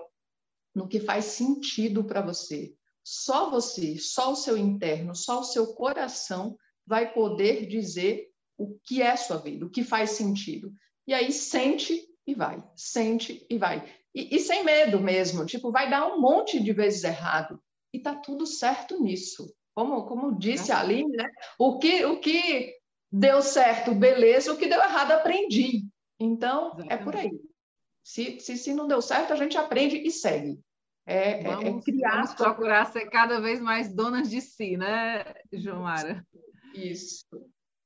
no 0.76 0.88
que 0.88 1.00
faz 1.00 1.26
sentido 1.26 2.04
para 2.04 2.22
você. 2.22 2.74
Só 3.04 3.50
você, 3.50 3.98
só 3.98 4.32
o 4.32 4.36
seu 4.36 4.58
interno, 4.58 5.16
só 5.16 5.42
o 5.42 5.44
seu 5.44 5.74
coração 5.74 6.58
vai 6.86 7.14
poder 7.14 7.68
dizer 7.68 8.30
o 8.58 8.78
que 8.84 9.02
é 9.02 9.16
sua 9.16 9.38
vida, 9.38 9.66
o 9.66 9.70
que 9.70 9.84
faz 9.84 10.12
sentido. 10.12 10.74
E 11.08 11.14
aí 11.14 11.32
sente 11.32 12.08
e 12.26 12.34
vai, 12.34 12.64
sente 12.76 13.46
e 13.50 13.58
vai. 13.58 13.86
E, 14.16 14.36
e 14.36 14.40
sem 14.40 14.64
medo 14.64 15.00
mesmo, 15.00 15.46
tipo, 15.46 15.72
vai 15.72 15.90
dar 15.90 16.08
um 16.08 16.22
monte 16.22 16.62
de 16.62 16.72
vezes 16.72 17.04
errado. 17.04 17.62
E 17.94 18.00
tá 18.00 18.16
tudo 18.16 18.46
certo 18.46 19.02
nisso. 19.02 19.54
Como, 19.76 20.06
como 20.06 20.38
disse 20.38 20.72
a 20.72 20.80
Aline, 20.80 21.16
né? 21.16 21.30
o, 21.58 21.80
que, 21.80 22.06
o 22.06 22.20
que 22.20 22.76
deu 23.12 23.42
certo, 23.42 23.94
beleza, 23.94 24.52
o 24.52 24.58
que 24.58 24.68
deu 24.68 24.80
errado, 24.80 25.12
aprendi. 25.12 25.88
Então, 26.20 26.68
Exatamente. 26.68 26.94
é 26.94 26.98
por 26.98 27.16
aí. 27.16 27.32
Se, 28.04 28.40
se, 28.40 28.58
se 28.58 28.74
não 28.74 28.88
deu 28.88 29.02
certo, 29.02 29.34
a 29.34 29.36
gente 29.36 29.58
aprende 29.58 29.98
e 29.98 30.12
segue. 30.12 30.60
É, 31.06 31.44
vamos, 31.44 31.66
é, 31.66 31.70
é 31.70 31.82
criar. 31.82 32.16
Vamos 32.16 32.34
procurar 32.34 32.86
ser 32.86 33.10
cada 33.10 33.40
vez 33.40 33.60
mais 33.60 33.94
donas 33.94 34.30
de 34.30 34.42
si, 34.42 34.78
né, 34.78 35.24
Jomara? 35.52 36.26
Isso. 36.74 37.26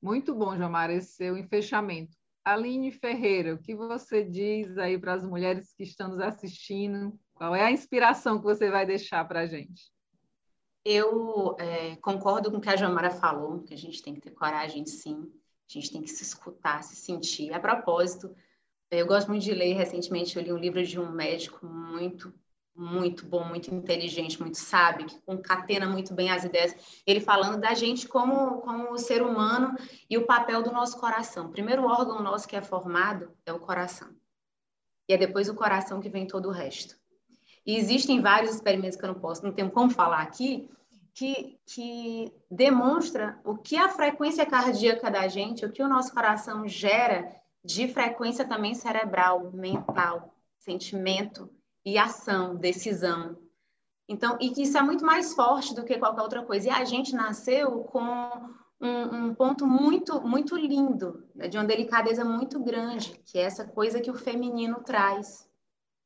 Muito 0.01 0.35
bom, 0.35 0.55
Jomara, 0.57 0.93
esse 0.93 1.13
seu 1.13 1.37
enfechamento. 1.37 2.15
Aline 2.45 2.91
Ferreira, 2.91 3.53
o 3.53 3.61
que 3.61 3.75
você 3.75 4.23
diz 4.23 4.77
aí 4.77 4.97
para 4.97 5.13
as 5.13 5.23
mulheres 5.23 5.73
que 5.73 5.83
estão 5.83 6.09
nos 6.09 6.19
assistindo? 6.19 7.19
Qual 7.33 7.53
é 7.53 7.63
a 7.63 7.71
inspiração 7.71 8.37
que 8.37 8.45
você 8.45 8.69
vai 8.69 8.85
deixar 8.85 9.25
para 9.27 9.41
a 9.41 9.45
gente? 9.45 9.91
Eu 10.89 11.53
é, 11.59 11.97
concordo 11.97 12.49
com 12.49 12.59
o 12.59 12.61
que 12.61 12.69
a 12.69 12.77
Jamara 12.77 13.11
falou, 13.11 13.59
que 13.59 13.73
a 13.73 13.77
gente 13.77 14.01
tem 14.01 14.13
que 14.13 14.21
ter 14.21 14.31
coragem, 14.31 14.85
sim. 14.85 15.29
A 15.69 15.73
gente 15.73 15.91
tem 15.91 16.01
que 16.01 16.09
se 16.09 16.23
escutar, 16.23 16.81
se 16.81 16.95
sentir. 16.95 17.53
A 17.53 17.59
propósito, 17.59 18.33
eu 18.89 19.05
gosto 19.05 19.27
muito 19.27 19.43
de 19.43 19.53
ler. 19.53 19.73
Recentemente, 19.73 20.37
eu 20.37 20.41
li 20.41 20.53
um 20.53 20.57
livro 20.57 20.81
de 20.81 20.97
um 20.97 21.11
médico 21.11 21.65
muito, 21.65 22.33
muito 22.73 23.25
bom, 23.25 23.43
muito 23.43 23.69
inteligente, 23.69 24.39
muito 24.39 24.55
sábio, 24.55 25.07
que 25.07 25.19
concatena 25.23 25.89
muito 25.89 26.13
bem 26.13 26.31
as 26.31 26.45
ideias. 26.45 26.73
Ele 27.05 27.19
falando 27.19 27.59
da 27.59 27.73
gente 27.73 28.07
como, 28.07 28.61
como 28.61 28.97
ser 28.97 29.21
humano 29.21 29.75
e 30.09 30.17
o 30.17 30.25
papel 30.25 30.63
do 30.63 30.71
nosso 30.71 30.97
coração. 30.97 31.47
O 31.47 31.51
primeiro 31.51 31.83
órgão 31.83 32.23
nosso 32.23 32.47
que 32.47 32.55
é 32.55 32.61
formado 32.61 33.29
é 33.45 33.51
o 33.51 33.59
coração. 33.59 34.07
E 35.09 35.13
é 35.13 35.17
depois 35.17 35.49
o 35.49 35.53
coração 35.53 35.99
que 35.99 36.07
vem 36.07 36.25
todo 36.25 36.47
o 36.47 36.53
resto. 36.53 36.97
E 37.65 37.75
existem 37.75 38.21
vários 38.21 38.55
experimentos 38.55 38.97
que 38.97 39.03
eu 39.03 39.09
não 39.09 39.19
posso, 39.19 39.43
não 39.43 39.51
tenho 39.51 39.69
como 39.69 39.89
falar 39.89 40.21
aqui, 40.21 40.69
que, 41.17 41.59
que 41.65 42.31
demonstra 42.49 43.39
o 43.43 43.57
que 43.57 43.75
a 43.75 43.89
frequência 43.89 44.45
cardíaca 44.45 45.09
da 45.09 45.27
gente, 45.27 45.65
o 45.65 45.71
que 45.71 45.81
o 45.81 45.87
nosso 45.87 46.13
coração 46.13 46.67
gera 46.67 47.35
de 47.65 47.87
frequência 47.87 48.45
também 48.45 48.75
cerebral, 48.75 49.51
mental, 49.51 50.31
sentimento 50.59 51.49
e 51.83 51.97
ação, 51.97 52.55
decisão. 52.55 53.35
Então, 54.07 54.37
e 54.39 54.51
que 54.51 54.61
isso 54.61 54.77
é 54.77 54.81
muito 54.83 55.03
mais 55.03 55.33
forte 55.33 55.73
do 55.73 55.83
que 55.83 55.97
qualquer 55.97 56.21
outra 56.21 56.43
coisa. 56.43 56.67
E 56.67 56.69
a 56.69 56.85
gente 56.85 57.15
nasceu 57.15 57.79
com 57.85 57.99
um, 58.79 59.25
um 59.25 59.33
ponto 59.33 59.65
muito, 59.65 60.21
muito 60.21 60.55
lindo, 60.55 61.27
né, 61.33 61.47
de 61.47 61.57
uma 61.57 61.65
delicadeza 61.65 62.23
muito 62.23 62.59
grande, 62.59 63.19
que 63.25 63.39
é 63.39 63.41
essa 63.41 63.65
coisa 63.65 63.99
que 63.99 64.11
o 64.11 64.15
feminino 64.15 64.83
traz, 64.85 65.49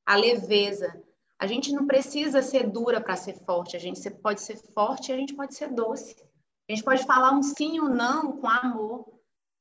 a 0.06 0.16
leveza, 0.16 1.04
a 1.42 1.48
gente 1.48 1.74
não 1.74 1.88
precisa 1.88 2.44
ser 2.44 2.70
dura 2.70 3.02
para 3.02 3.16
ser 3.16 3.34
forte, 3.34 3.76
a 3.76 3.80
gente 3.80 4.00
pode 4.12 4.42
ser 4.42 4.58
forte 4.58 5.10
e 5.10 5.16
a 5.16 5.18
gente 5.18 5.34
pode 5.34 5.56
ser 5.56 5.74
doce. 5.74 6.16
A 6.70 6.72
gente 6.72 6.84
pode 6.84 7.04
falar 7.04 7.32
um 7.32 7.42
sim 7.42 7.80
ou 7.80 7.88
um 7.88 7.96
não 7.96 8.38
com 8.38 8.48
amor. 8.48 9.12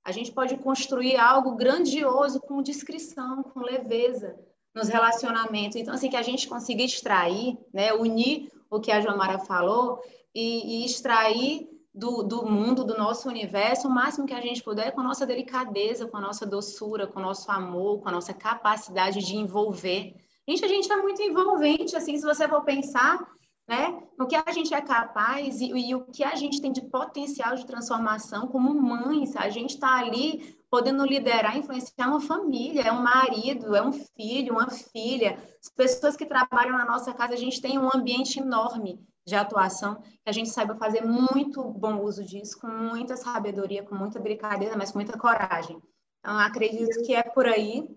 A 0.05 0.12
gente 0.12 0.31
pode 0.31 0.59
construir 0.59 1.16
algo 1.16 1.57
grandioso 1.57 2.39
com 2.39 2.61
discrição, 2.61 3.43
com 3.43 3.61
leveza 3.61 4.39
nos 4.74 4.89
relacionamentos. 4.89 5.76
Então, 5.76 5.95
assim, 5.95 6.11
que 6.11 6.16
a 6.16 6.22
gente 6.22 6.47
consiga 6.47 6.83
extrair, 6.83 7.57
né, 7.72 7.95
unir 7.95 8.53
o 8.70 8.78
que 8.78 8.93
a 8.93 9.01
Joamara 9.01 9.39
falou 9.39 10.03
e, 10.35 10.83
e 10.83 10.85
extrair 10.85 11.66
do, 11.95 12.22
do, 12.22 12.45
mundo, 12.45 12.85
do 12.85 12.95
nosso 12.95 13.26
universo, 13.26 13.89
o 13.89 13.91
máximo 13.91 14.26
que 14.26 14.35
a 14.35 14.41
gente 14.43 14.62
puder 14.62 14.93
com 14.93 15.01
a 15.01 15.05
nossa 15.05 15.26
delicadeza, 15.26 16.07
com 16.07 16.18
a 16.18 16.20
nossa 16.20 16.45
doçura, 16.45 17.07
com 17.07 17.20
o 17.20 17.22
nosso 17.22 17.51
amor, 17.51 18.03
com 18.03 18.09
a 18.11 18.12
nossa 18.12 18.35
capacidade 18.35 19.20
de 19.20 19.35
envolver. 19.35 20.14
Gente, 20.51 20.64
a 20.64 20.68
gente 20.68 20.92
é 20.92 20.96
muito 20.96 21.22
envolvente, 21.22 21.94
assim, 21.94 22.16
se 22.16 22.24
você 22.24 22.48
for 22.48 22.64
pensar, 22.64 23.24
né, 23.68 24.03
no 24.18 24.26
que 24.26 24.34
a 24.34 24.51
gente 24.51 24.74
é 24.74 24.80
capaz 24.80 25.61
e, 25.61 25.66
e 25.66 25.94
o 25.94 26.05
que 26.07 26.24
a 26.24 26.34
gente 26.34 26.61
tem 26.61 26.72
de 26.72 26.82
potencial 26.90 27.55
de 27.55 27.64
transformação 27.64 28.48
como 28.48 28.74
mães, 28.74 29.36
a 29.36 29.48
gente 29.48 29.74
está 29.74 30.01
ali 30.01 30.59
podendo 30.68 31.05
liderar, 31.07 31.57
influenciar 31.57 32.09
uma 32.09 32.20
família, 32.20 32.82
é 32.82 32.90
um 32.90 33.01
marido, 33.01 33.76
é 33.76 33.82
um 33.82 33.92
filho, 33.92 34.55
uma 34.55 34.68
filha, 34.68 35.38
as 35.62 35.68
pessoas 35.68 36.16
que 36.16 36.26
trabalham 36.26 36.76
na 36.76 36.84
nossa 36.84 37.14
casa, 37.14 37.34
a 37.34 37.38
gente 37.38 37.61
tem 37.61 37.78
um 37.78 37.88
ambiente 37.94 38.40
enorme 38.40 38.98
de 39.24 39.36
atuação, 39.36 40.01
que 40.01 40.28
a 40.28 40.32
gente 40.32 40.48
saiba 40.48 40.74
fazer 40.74 41.05
muito 41.05 41.62
bom 41.62 42.03
uso 42.03 42.24
disso, 42.24 42.59
com 42.61 42.66
muita 42.66 43.16
sabedoria, 43.16 43.84
com 43.84 43.94
muita 43.94 44.18
delicadeza, 44.18 44.76
mas 44.76 44.90
com 44.90 44.98
muita 44.98 45.16
coragem. 45.16 45.80
Então, 46.18 46.36
acredito 46.36 47.03
que 47.07 47.14
é 47.14 47.22
por 47.22 47.46
aí. 47.46 47.88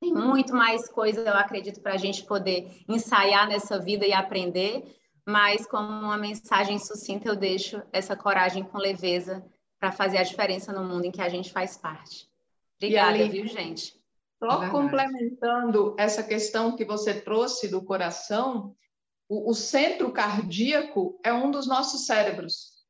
Tem 0.00 0.12
muito 0.14 0.54
mais 0.54 0.88
coisa, 0.88 1.20
eu 1.20 1.34
acredito, 1.34 1.80
para 1.80 1.92
a 1.92 1.98
gente 1.98 2.24
poder 2.24 2.82
ensaiar 2.88 3.46
nessa 3.46 3.78
vida 3.78 4.06
e 4.06 4.12
aprender, 4.14 4.82
mas 5.26 5.66
como 5.66 5.88
uma 5.88 6.16
mensagem 6.16 6.78
sucinta, 6.78 7.28
eu 7.28 7.36
deixo 7.36 7.82
essa 7.92 8.16
coragem 8.16 8.64
com 8.64 8.78
leveza 8.78 9.44
para 9.78 9.92
fazer 9.92 10.16
a 10.16 10.22
diferença 10.22 10.72
no 10.72 10.82
mundo 10.84 11.04
em 11.04 11.10
que 11.10 11.20
a 11.20 11.28
gente 11.28 11.52
faz 11.52 11.76
parte. 11.76 12.26
Obrigada, 12.76 13.10
ali, 13.10 13.28
viu, 13.28 13.46
gente? 13.46 13.94
Só 14.38 14.62
é 14.62 14.70
complementando 14.70 15.94
essa 15.98 16.22
questão 16.22 16.74
que 16.74 16.84
você 16.84 17.20
trouxe 17.20 17.68
do 17.68 17.82
coração, 17.82 18.74
o, 19.28 19.50
o 19.50 19.54
centro 19.54 20.10
cardíaco 20.12 21.20
é 21.22 21.30
um 21.30 21.50
dos 21.50 21.66
nossos 21.66 22.06
cérebros. 22.06 22.80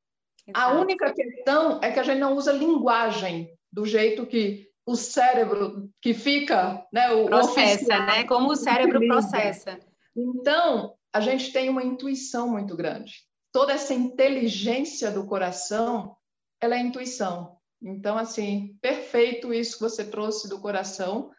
Exato. 0.47 0.75
A 0.77 0.81
única 0.81 1.13
questão 1.13 1.81
é 1.83 1.91
que 1.91 1.99
a 1.99 2.05
gente 2.05 2.21
não 2.21 2.37
usa 2.37 2.53
linguagem 2.53 3.53
do 3.73 3.85
jeito 3.85 4.27
que 4.27 4.70
o 4.87 4.97
cérebro 4.97 5.91
que 6.01 6.15
fica, 6.15 6.85
né? 6.93 7.13
O 7.13 7.27
processa, 7.27 7.75
oficial, 7.75 8.07
né? 8.07 8.25
Como 8.25 8.51
o 8.51 8.57
cérebro 8.57 9.01
processa. 9.07 9.79
Então, 10.17 10.95
a 11.13 11.21
gente 11.21 11.53
tem 11.53 11.69
uma 11.69 11.83
intuição 11.83 12.49
muito 12.49 12.77
grande. 12.77 13.15
Toda 13.53 13.73
essa 13.73 13.95
inteligência 13.95 15.11
do 15.11 15.27
coração, 15.27 16.17
ela 16.61 16.77
é 16.77 16.81
intuição. 16.81 17.57
Então, 17.83 18.19
assim, 18.19 18.77
perfeito 18.81 19.53
isso 19.53 19.77
que 19.77 19.83
você 19.83 20.05
trouxe 20.05 20.49
do 20.49 20.61
coração, 20.61 21.31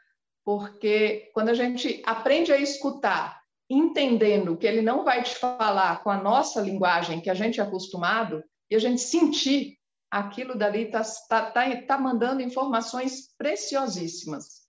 porque 0.44 1.30
quando 1.34 1.50
a 1.50 1.54
gente 1.54 2.02
aprende 2.06 2.52
a 2.52 2.58
escutar, 2.58 3.42
entendendo 3.70 4.58
que 4.58 4.68
ele 4.68 4.82
não 4.82 5.04
vai 5.04 5.24
te 5.24 5.36
falar 5.36 6.04
com 6.04 6.10
a 6.10 6.22
nossa 6.22 6.60
linguagem 6.60 7.22
que 7.22 7.30
a 7.30 7.34
gente 7.34 7.60
é 7.60 7.64
acostumado, 7.64 8.44
e 8.70 8.76
a 8.76 8.80
gente 8.80 9.02
sentir 9.02 9.78
aquilo 10.12 10.56
dali 10.56 10.84
está 10.84 11.02
tá, 11.30 11.52
tá, 11.52 11.82
tá 11.84 11.98
mandando 11.98 12.42
informações 12.42 13.34
preciosíssimas. 13.38 14.68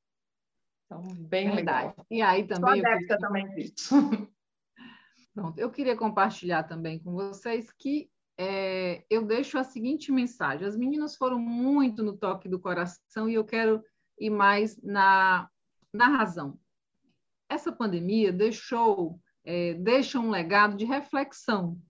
Então, 0.87 1.03
bem 1.17 1.51
Verdade. 1.51 1.89
legal. 1.89 2.07
E 2.09 2.23
aí 2.23 2.47
também. 2.47 2.81
Sou 2.81 2.93
adepta 2.93 3.19
também 3.19 3.49
disso. 3.55 3.95
Pronto, 5.35 5.59
eu 5.59 5.71
queria 5.71 5.97
compartilhar 5.97 6.63
também 6.65 6.99
com 6.99 7.13
vocês 7.13 7.73
que 7.73 8.11
é, 8.39 9.05
eu 9.11 9.25
deixo 9.25 9.59
a 9.59 9.65
seguinte 9.65 10.13
mensagem: 10.13 10.67
as 10.67 10.77
meninas 10.77 11.17
foram 11.17 11.39
muito 11.39 12.03
no 12.03 12.17
toque 12.17 12.49
do 12.49 12.61
coração 12.61 13.29
e 13.29 13.35
eu 13.35 13.45
quero 13.45 13.83
ir 14.19 14.31
mais 14.31 14.81
na, 14.83 15.49
na 15.93 16.09
razão. 16.09 16.59
Essa 17.49 17.73
pandemia 17.73 18.33
deixou 18.33 19.19
é, 19.45 19.75
deixa 19.75 20.21
um 20.21 20.31
legado 20.31 20.77
de 20.77 20.85
reflexão. 20.85 21.81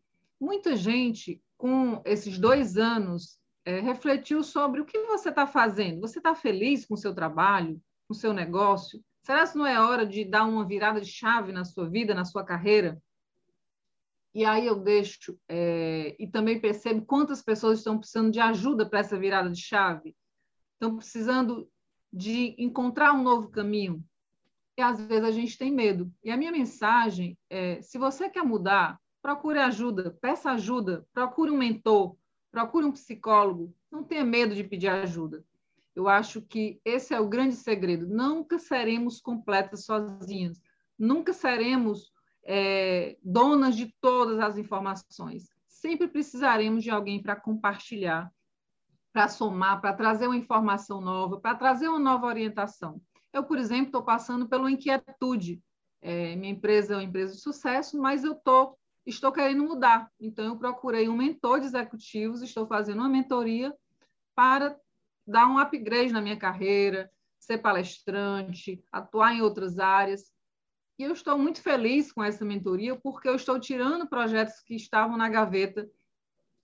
Muita 0.40 0.74
gente, 0.74 1.42
com 1.56 2.00
esses 2.04 2.38
dois 2.38 2.76
anos, 2.76 3.41
é, 3.64 3.80
refletiu 3.80 4.42
sobre 4.42 4.80
o 4.80 4.84
que 4.84 4.98
você 5.06 5.28
está 5.28 5.46
fazendo. 5.46 6.00
Você 6.00 6.18
está 6.18 6.34
feliz 6.34 6.84
com 6.84 6.94
o 6.94 6.98
seu 6.98 7.14
trabalho, 7.14 7.80
com 8.06 8.14
o 8.14 8.16
seu 8.16 8.32
negócio? 8.32 9.02
Será 9.22 9.46
que 9.46 9.56
não 9.56 9.66
é 9.66 9.80
hora 9.80 10.04
de 10.04 10.24
dar 10.24 10.44
uma 10.44 10.66
virada 10.66 11.00
de 11.00 11.10
chave 11.10 11.52
na 11.52 11.64
sua 11.64 11.88
vida, 11.88 12.14
na 12.14 12.24
sua 12.24 12.44
carreira? 12.44 13.00
E 14.34 14.44
aí 14.44 14.66
eu 14.66 14.76
deixo, 14.76 15.38
é, 15.46 16.16
e 16.18 16.26
também 16.26 16.58
percebo 16.58 17.04
quantas 17.04 17.42
pessoas 17.42 17.78
estão 17.78 17.98
precisando 17.98 18.32
de 18.32 18.40
ajuda 18.40 18.88
para 18.88 19.00
essa 19.00 19.18
virada 19.18 19.50
de 19.50 19.60
chave, 19.60 20.16
estão 20.72 20.96
precisando 20.96 21.68
de 22.10 22.54
encontrar 22.58 23.12
um 23.12 23.22
novo 23.22 23.48
caminho. 23.50 24.02
E 24.76 24.82
às 24.82 24.98
vezes 25.00 25.24
a 25.24 25.30
gente 25.30 25.58
tem 25.58 25.70
medo. 25.70 26.10
E 26.24 26.30
a 26.30 26.36
minha 26.36 26.50
mensagem 26.50 27.36
é: 27.50 27.80
se 27.82 27.98
você 27.98 28.28
quer 28.30 28.42
mudar, 28.42 28.98
procure 29.20 29.58
ajuda, 29.58 30.16
peça 30.20 30.50
ajuda, 30.50 31.06
procure 31.12 31.50
um 31.50 31.58
mentor, 31.58 32.16
procure 32.52 32.84
um 32.84 32.92
psicólogo, 32.92 33.74
não 33.90 34.04
tenha 34.04 34.24
medo 34.24 34.54
de 34.54 34.62
pedir 34.62 34.88
ajuda. 34.88 35.42
Eu 35.96 36.08
acho 36.08 36.42
que 36.42 36.80
esse 36.84 37.12
é 37.12 37.20
o 37.20 37.28
grande 37.28 37.56
segredo. 37.56 38.06
Nunca 38.06 38.58
seremos 38.58 39.20
completas 39.20 39.84
sozinhas, 39.84 40.60
nunca 40.98 41.32
seremos 41.32 42.12
é, 42.44 43.16
donas 43.22 43.74
de 43.74 43.94
todas 44.00 44.38
as 44.38 44.58
informações. 44.58 45.48
Sempre 45.66 46.06
precisaremos 46.06 46.84
de 46.84 46.90
alguém 46.90 47.20
para 47.20 47.34
compartilhar, 47.34 48.30
para 49.12 49.28
somar, 49.28 49.80
para 49.80 49.92
trazer 49.94 50.26
uma 50.26 50.36
informação 50.36 51.00
nova, 51.00 51.40
para 51.40 51.56
trazer 51.56 51.88
uma 51.88 51.98
nova 51.98 52.26
orientação. 52.26 53.00
Eu, 53.32 53.44
por 53.44 53.58
exemplo, 53.58 53.86
estou 53.86 54.02
passando 54.02 54.46
pela 54.46 54.70
inquietude. 54.70 55.62
É, 56.00 56.36
minha 56.36 56.52
empresa 56.52 56.94
é 56.94 56.96
uma 56.96 57.04
empresa 57.04 57.34
de 57.34 57.40
sucesso, 57.40 57.98
mas 58.00 58.24
eu 58.24 58.34
tô, 58.34 58.76
estou 59.06 59.32
querendo 59.32 59.64
mudar. 59.64 60.10
Então, 60.20 60.46
eu 60.46 60.56
procurei 60.56 61.08
um 61.08 61.16
mentor 61.16 61.60
de 61.60 61.66
executivos, 61.66 62.42
estou 62.42 62.66
fazendo 62.66 62.98
uma 62.98 63.08
mentoria 63.08 63.74
para 64.34 64.76
dar 65.26 65.46
um 65.46 65.58
upgrade 65.58 66.12
na 66.12 66.20
minha 66.20 66.36
carreira, 66.36 67.10
ser 67.38 67.58
palestrante, 67.58 68.82
atuar 68.90 69.34
em 69.34 69.42
outras 69.42 69.78
áreas. 69.78 70.32
E 70.98 71.02
eu 71.02 71.12
estou 71.12 71.36
muito 71.36 71.60
feliz 71.60 72.12
com 72.12 72.22
essa 72.22 72.44
mentoria, 72.44 72.94
porque 72.96 73.28
eu 73.28 73.34
estou 73.34 73.58
tirando 73.58 74.08
projetos 74.08 74.60
que 74.60 74.74
estavam 74.74 75.16
na 75.16 75.28
gaveta, 75.28 75.88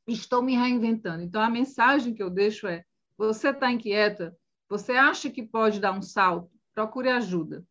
estou 0.07 0.43
me 0.43 0.55
reinventando. 0.55 1.23
Então, 1.23 1.43
a 1.43 1.51
mensagem 1.51 2.15
que 2.15 2.23
eu 2.23 2.31
deixo 2.31 2.67
é: 2.67 2.85
você 3.17 3.49
está 3.51 3.71
inquieta? 3.71 4.37
Você 4.69 4.93
acha 4.93 5.31
que 5.31 5.43
pode 5.43 5.81
dar 5.81 5.93
um 5.93 6.03
salto? 6.03 6.51
Procure 6.75 7.09
ajuda. 7.09 7.67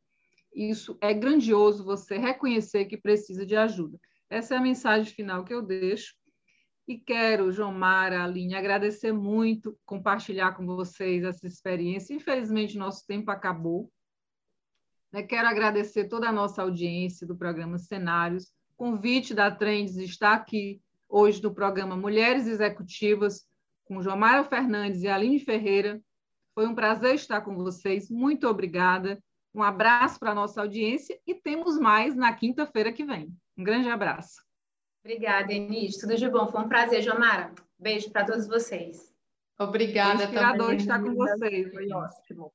Isso 0.54 0.98
é 1.00 1.14
grandioso 1.14 1.86
você 1.86 2.18
reconhecer 2.18 2.86
que 2.86 2.98
precisa 2.98 3.46
de 3.46 3.56
ajuda. 3.56 4.00
Essa 4.30 4.56
é 4.56 4.58
a 4.58 4.62
mensagem 4.62 5.14
final 5.14 5.44
que 5.44 5.54
eu 5.54 5.62
deixo. 5.62 6.14
E 6.88 6.98
quero, 6.98 7.52
João 7.52 7.74
Mara, 7.74 8.24
Aline, 8.24 8.56
agradecer 8.56 9.12
muito, 9.12 9.78
compartilhar 9.86 10.54
com 10.54 10.66
vocês 10.66 11.24
essa 11.24 11.46
experiência. 11.46 12.14
Infelizmente, 12.14 12.78
nosso 12.78 13.06
tempo 13.06 13.30
acabou. 13.30 13.92
Né, 15.12 15.22
quero 15.24 15.48
agradecer 15.48 16.08
toda 16.08 16.30
a 16.30 16.32
nossa 16.32 16.62
audiência 16.62 17.28
do 17.28 17.36
programa 17.36 17.78
Cenários. 17.78 18.54
Convite 18.78 19.34
da 19.34 19.52
Trends 19.52 19.98
está 19.98 20.34
aqui 20.34 20.82
hoje 21.10 21.42
no 21.42 21.54
programa 21.54 21.98
Mulheres 21.98 22.48
Executivas, 22.48 23.46
com 23.84 24.02
Jomara 24.02 24.44
Fernandes 24.44 25.04
e 25.04 25.08
Aline 25.08 25.40
Ferreira. 25.40 26.02
Foi 26.54 26.68
um 26.68 26.76
prazer 26.76 27.16
estar 27.16 27.42
com 27.42 27.56
vocês. 27.56 28.10
Muito 28.10 28.48
obrigada. 28.48 29.22
Um 29.54 29.64
abraço 29.64 30.20
para 30.20 30.32
a 30.32 30.36
nossa 30.36 30.62
audiência 30.62 31.20
e 31.26 31.34
temos 31.36 31.78
mais 31.78 32.16
na 32.16 32.32
quinta-feira 32.34 32.94
que 32.94 33.04
vem. 33.04 33.36
Um 33.58 33.64
grande 33.64 33.90
abraço. 33.90 34.42
Obrigada, 35.04 35.52
Enis. 35.54 35.98
Tudo 35.98 36.16
de 36.16 36.30
bom. 36.30 36.48
Foi 36.48 36.62
um 36.62 36.70
prazer, 36.70 37.02
Jomara. 37.02 37.52
Beijo 37.80 38.12
para 38.12 38.26
todos 38.26 38.48
vocês. 38.48 39.12
Obrigada. 39.58 40.18
Foi 40.18 40.26
inspirador 40.26 40.74
estar 40.74 41.02
com 41.02 41.16
vocês. 41.16 41.74
Foi 41.74 41.92
ótimo. 41.92 42.54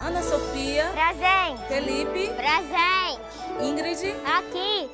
Ana 0.00 0.22
Sofia. 0.22 0.84
Presente. 0.92 1.68
Felipe. 1.68 2.34
Presente. 2.34 3.64
Ingrid. 3.64 4.10
Aqui. 4.26 4.90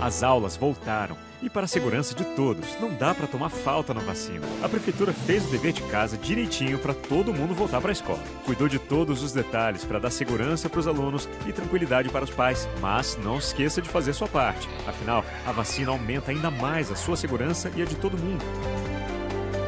As 0.00 0.22
aulas 0.22 0.56
voltaram 0.56 1.16
e 1.42 1.48
para 1.48 1.64
a 1.64 1.68
segurança 1.68 2.14
de 2.14 2.24
todos, 2.24 2.78
não 2.80 2.94
dá 2.94 3.14
para 3.14 3.26
tomar 3.26 3.48
falta 3.48 3.94
na 3.94 4.00
vacina. 4.00 4.46
A 4.62 4.68
prefeitura 4.68 5.12
fez 5.12 5.46
o 5.46 5.50
dever 5.50 5.72
de 5.72 5.82
casa 5.82 6.16
direitinho 6.16 6.78
para 6.78 6.94
todo 6.94 7.32
mundo 7.32 7.54
voltar 7.54 7.80
para 7.80 7.90
a 7.90 7.92
escola. 7.92 8.22
Cuidou 8.44 8.68
de 8.68 8.78
todos 8.78 9.22
os 9.22 9.32
detalhes 9.32 9.84
para 9.84 9.98
dar 9.98 10.10
segurança 10.10 10.68
para 10.68 10.80
os 10.80 10.86
alunos 10.86 11.28
e 11.46 11.52
tranquilidade 11.52 12.08
para 12.08 12.24
os 12.24 12.30
pais, 12.30 12.68
mas 12.80 13.18
não 13.22 13.38
esqueça 13.38 13.80
de 13.80 13.88
fazer 13.88 14.12
sua 14.12 14.28
parte. 14.28 14.68
Afinal, 14.86 15.24
a 15.46 15.52
vacina 15.52 15.90
aumenta 15.90 16.30
ainda 16.30 16.50
mais 16.50 16.90
a 16.90 16.96
sua 16.96 17.16
segurança 17.16 17.70
e 17.76 17.82
a 17.82 17.84
de 17.84 17.96
todo 17.96 18.18
mundo. 18.18 18.44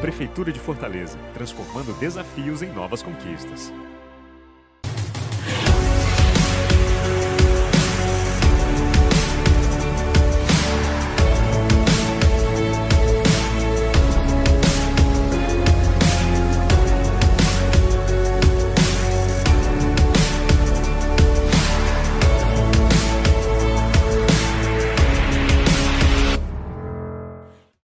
Prefeitura 0.01 0.51
de 0.51 0.59
Fortaleza, 0.59 1.17
transformando 1.33 1.97
desafios 1.99 2.61
em 2.61 2.71
novas 2.71 3.01
conquistas. 3.01 3.71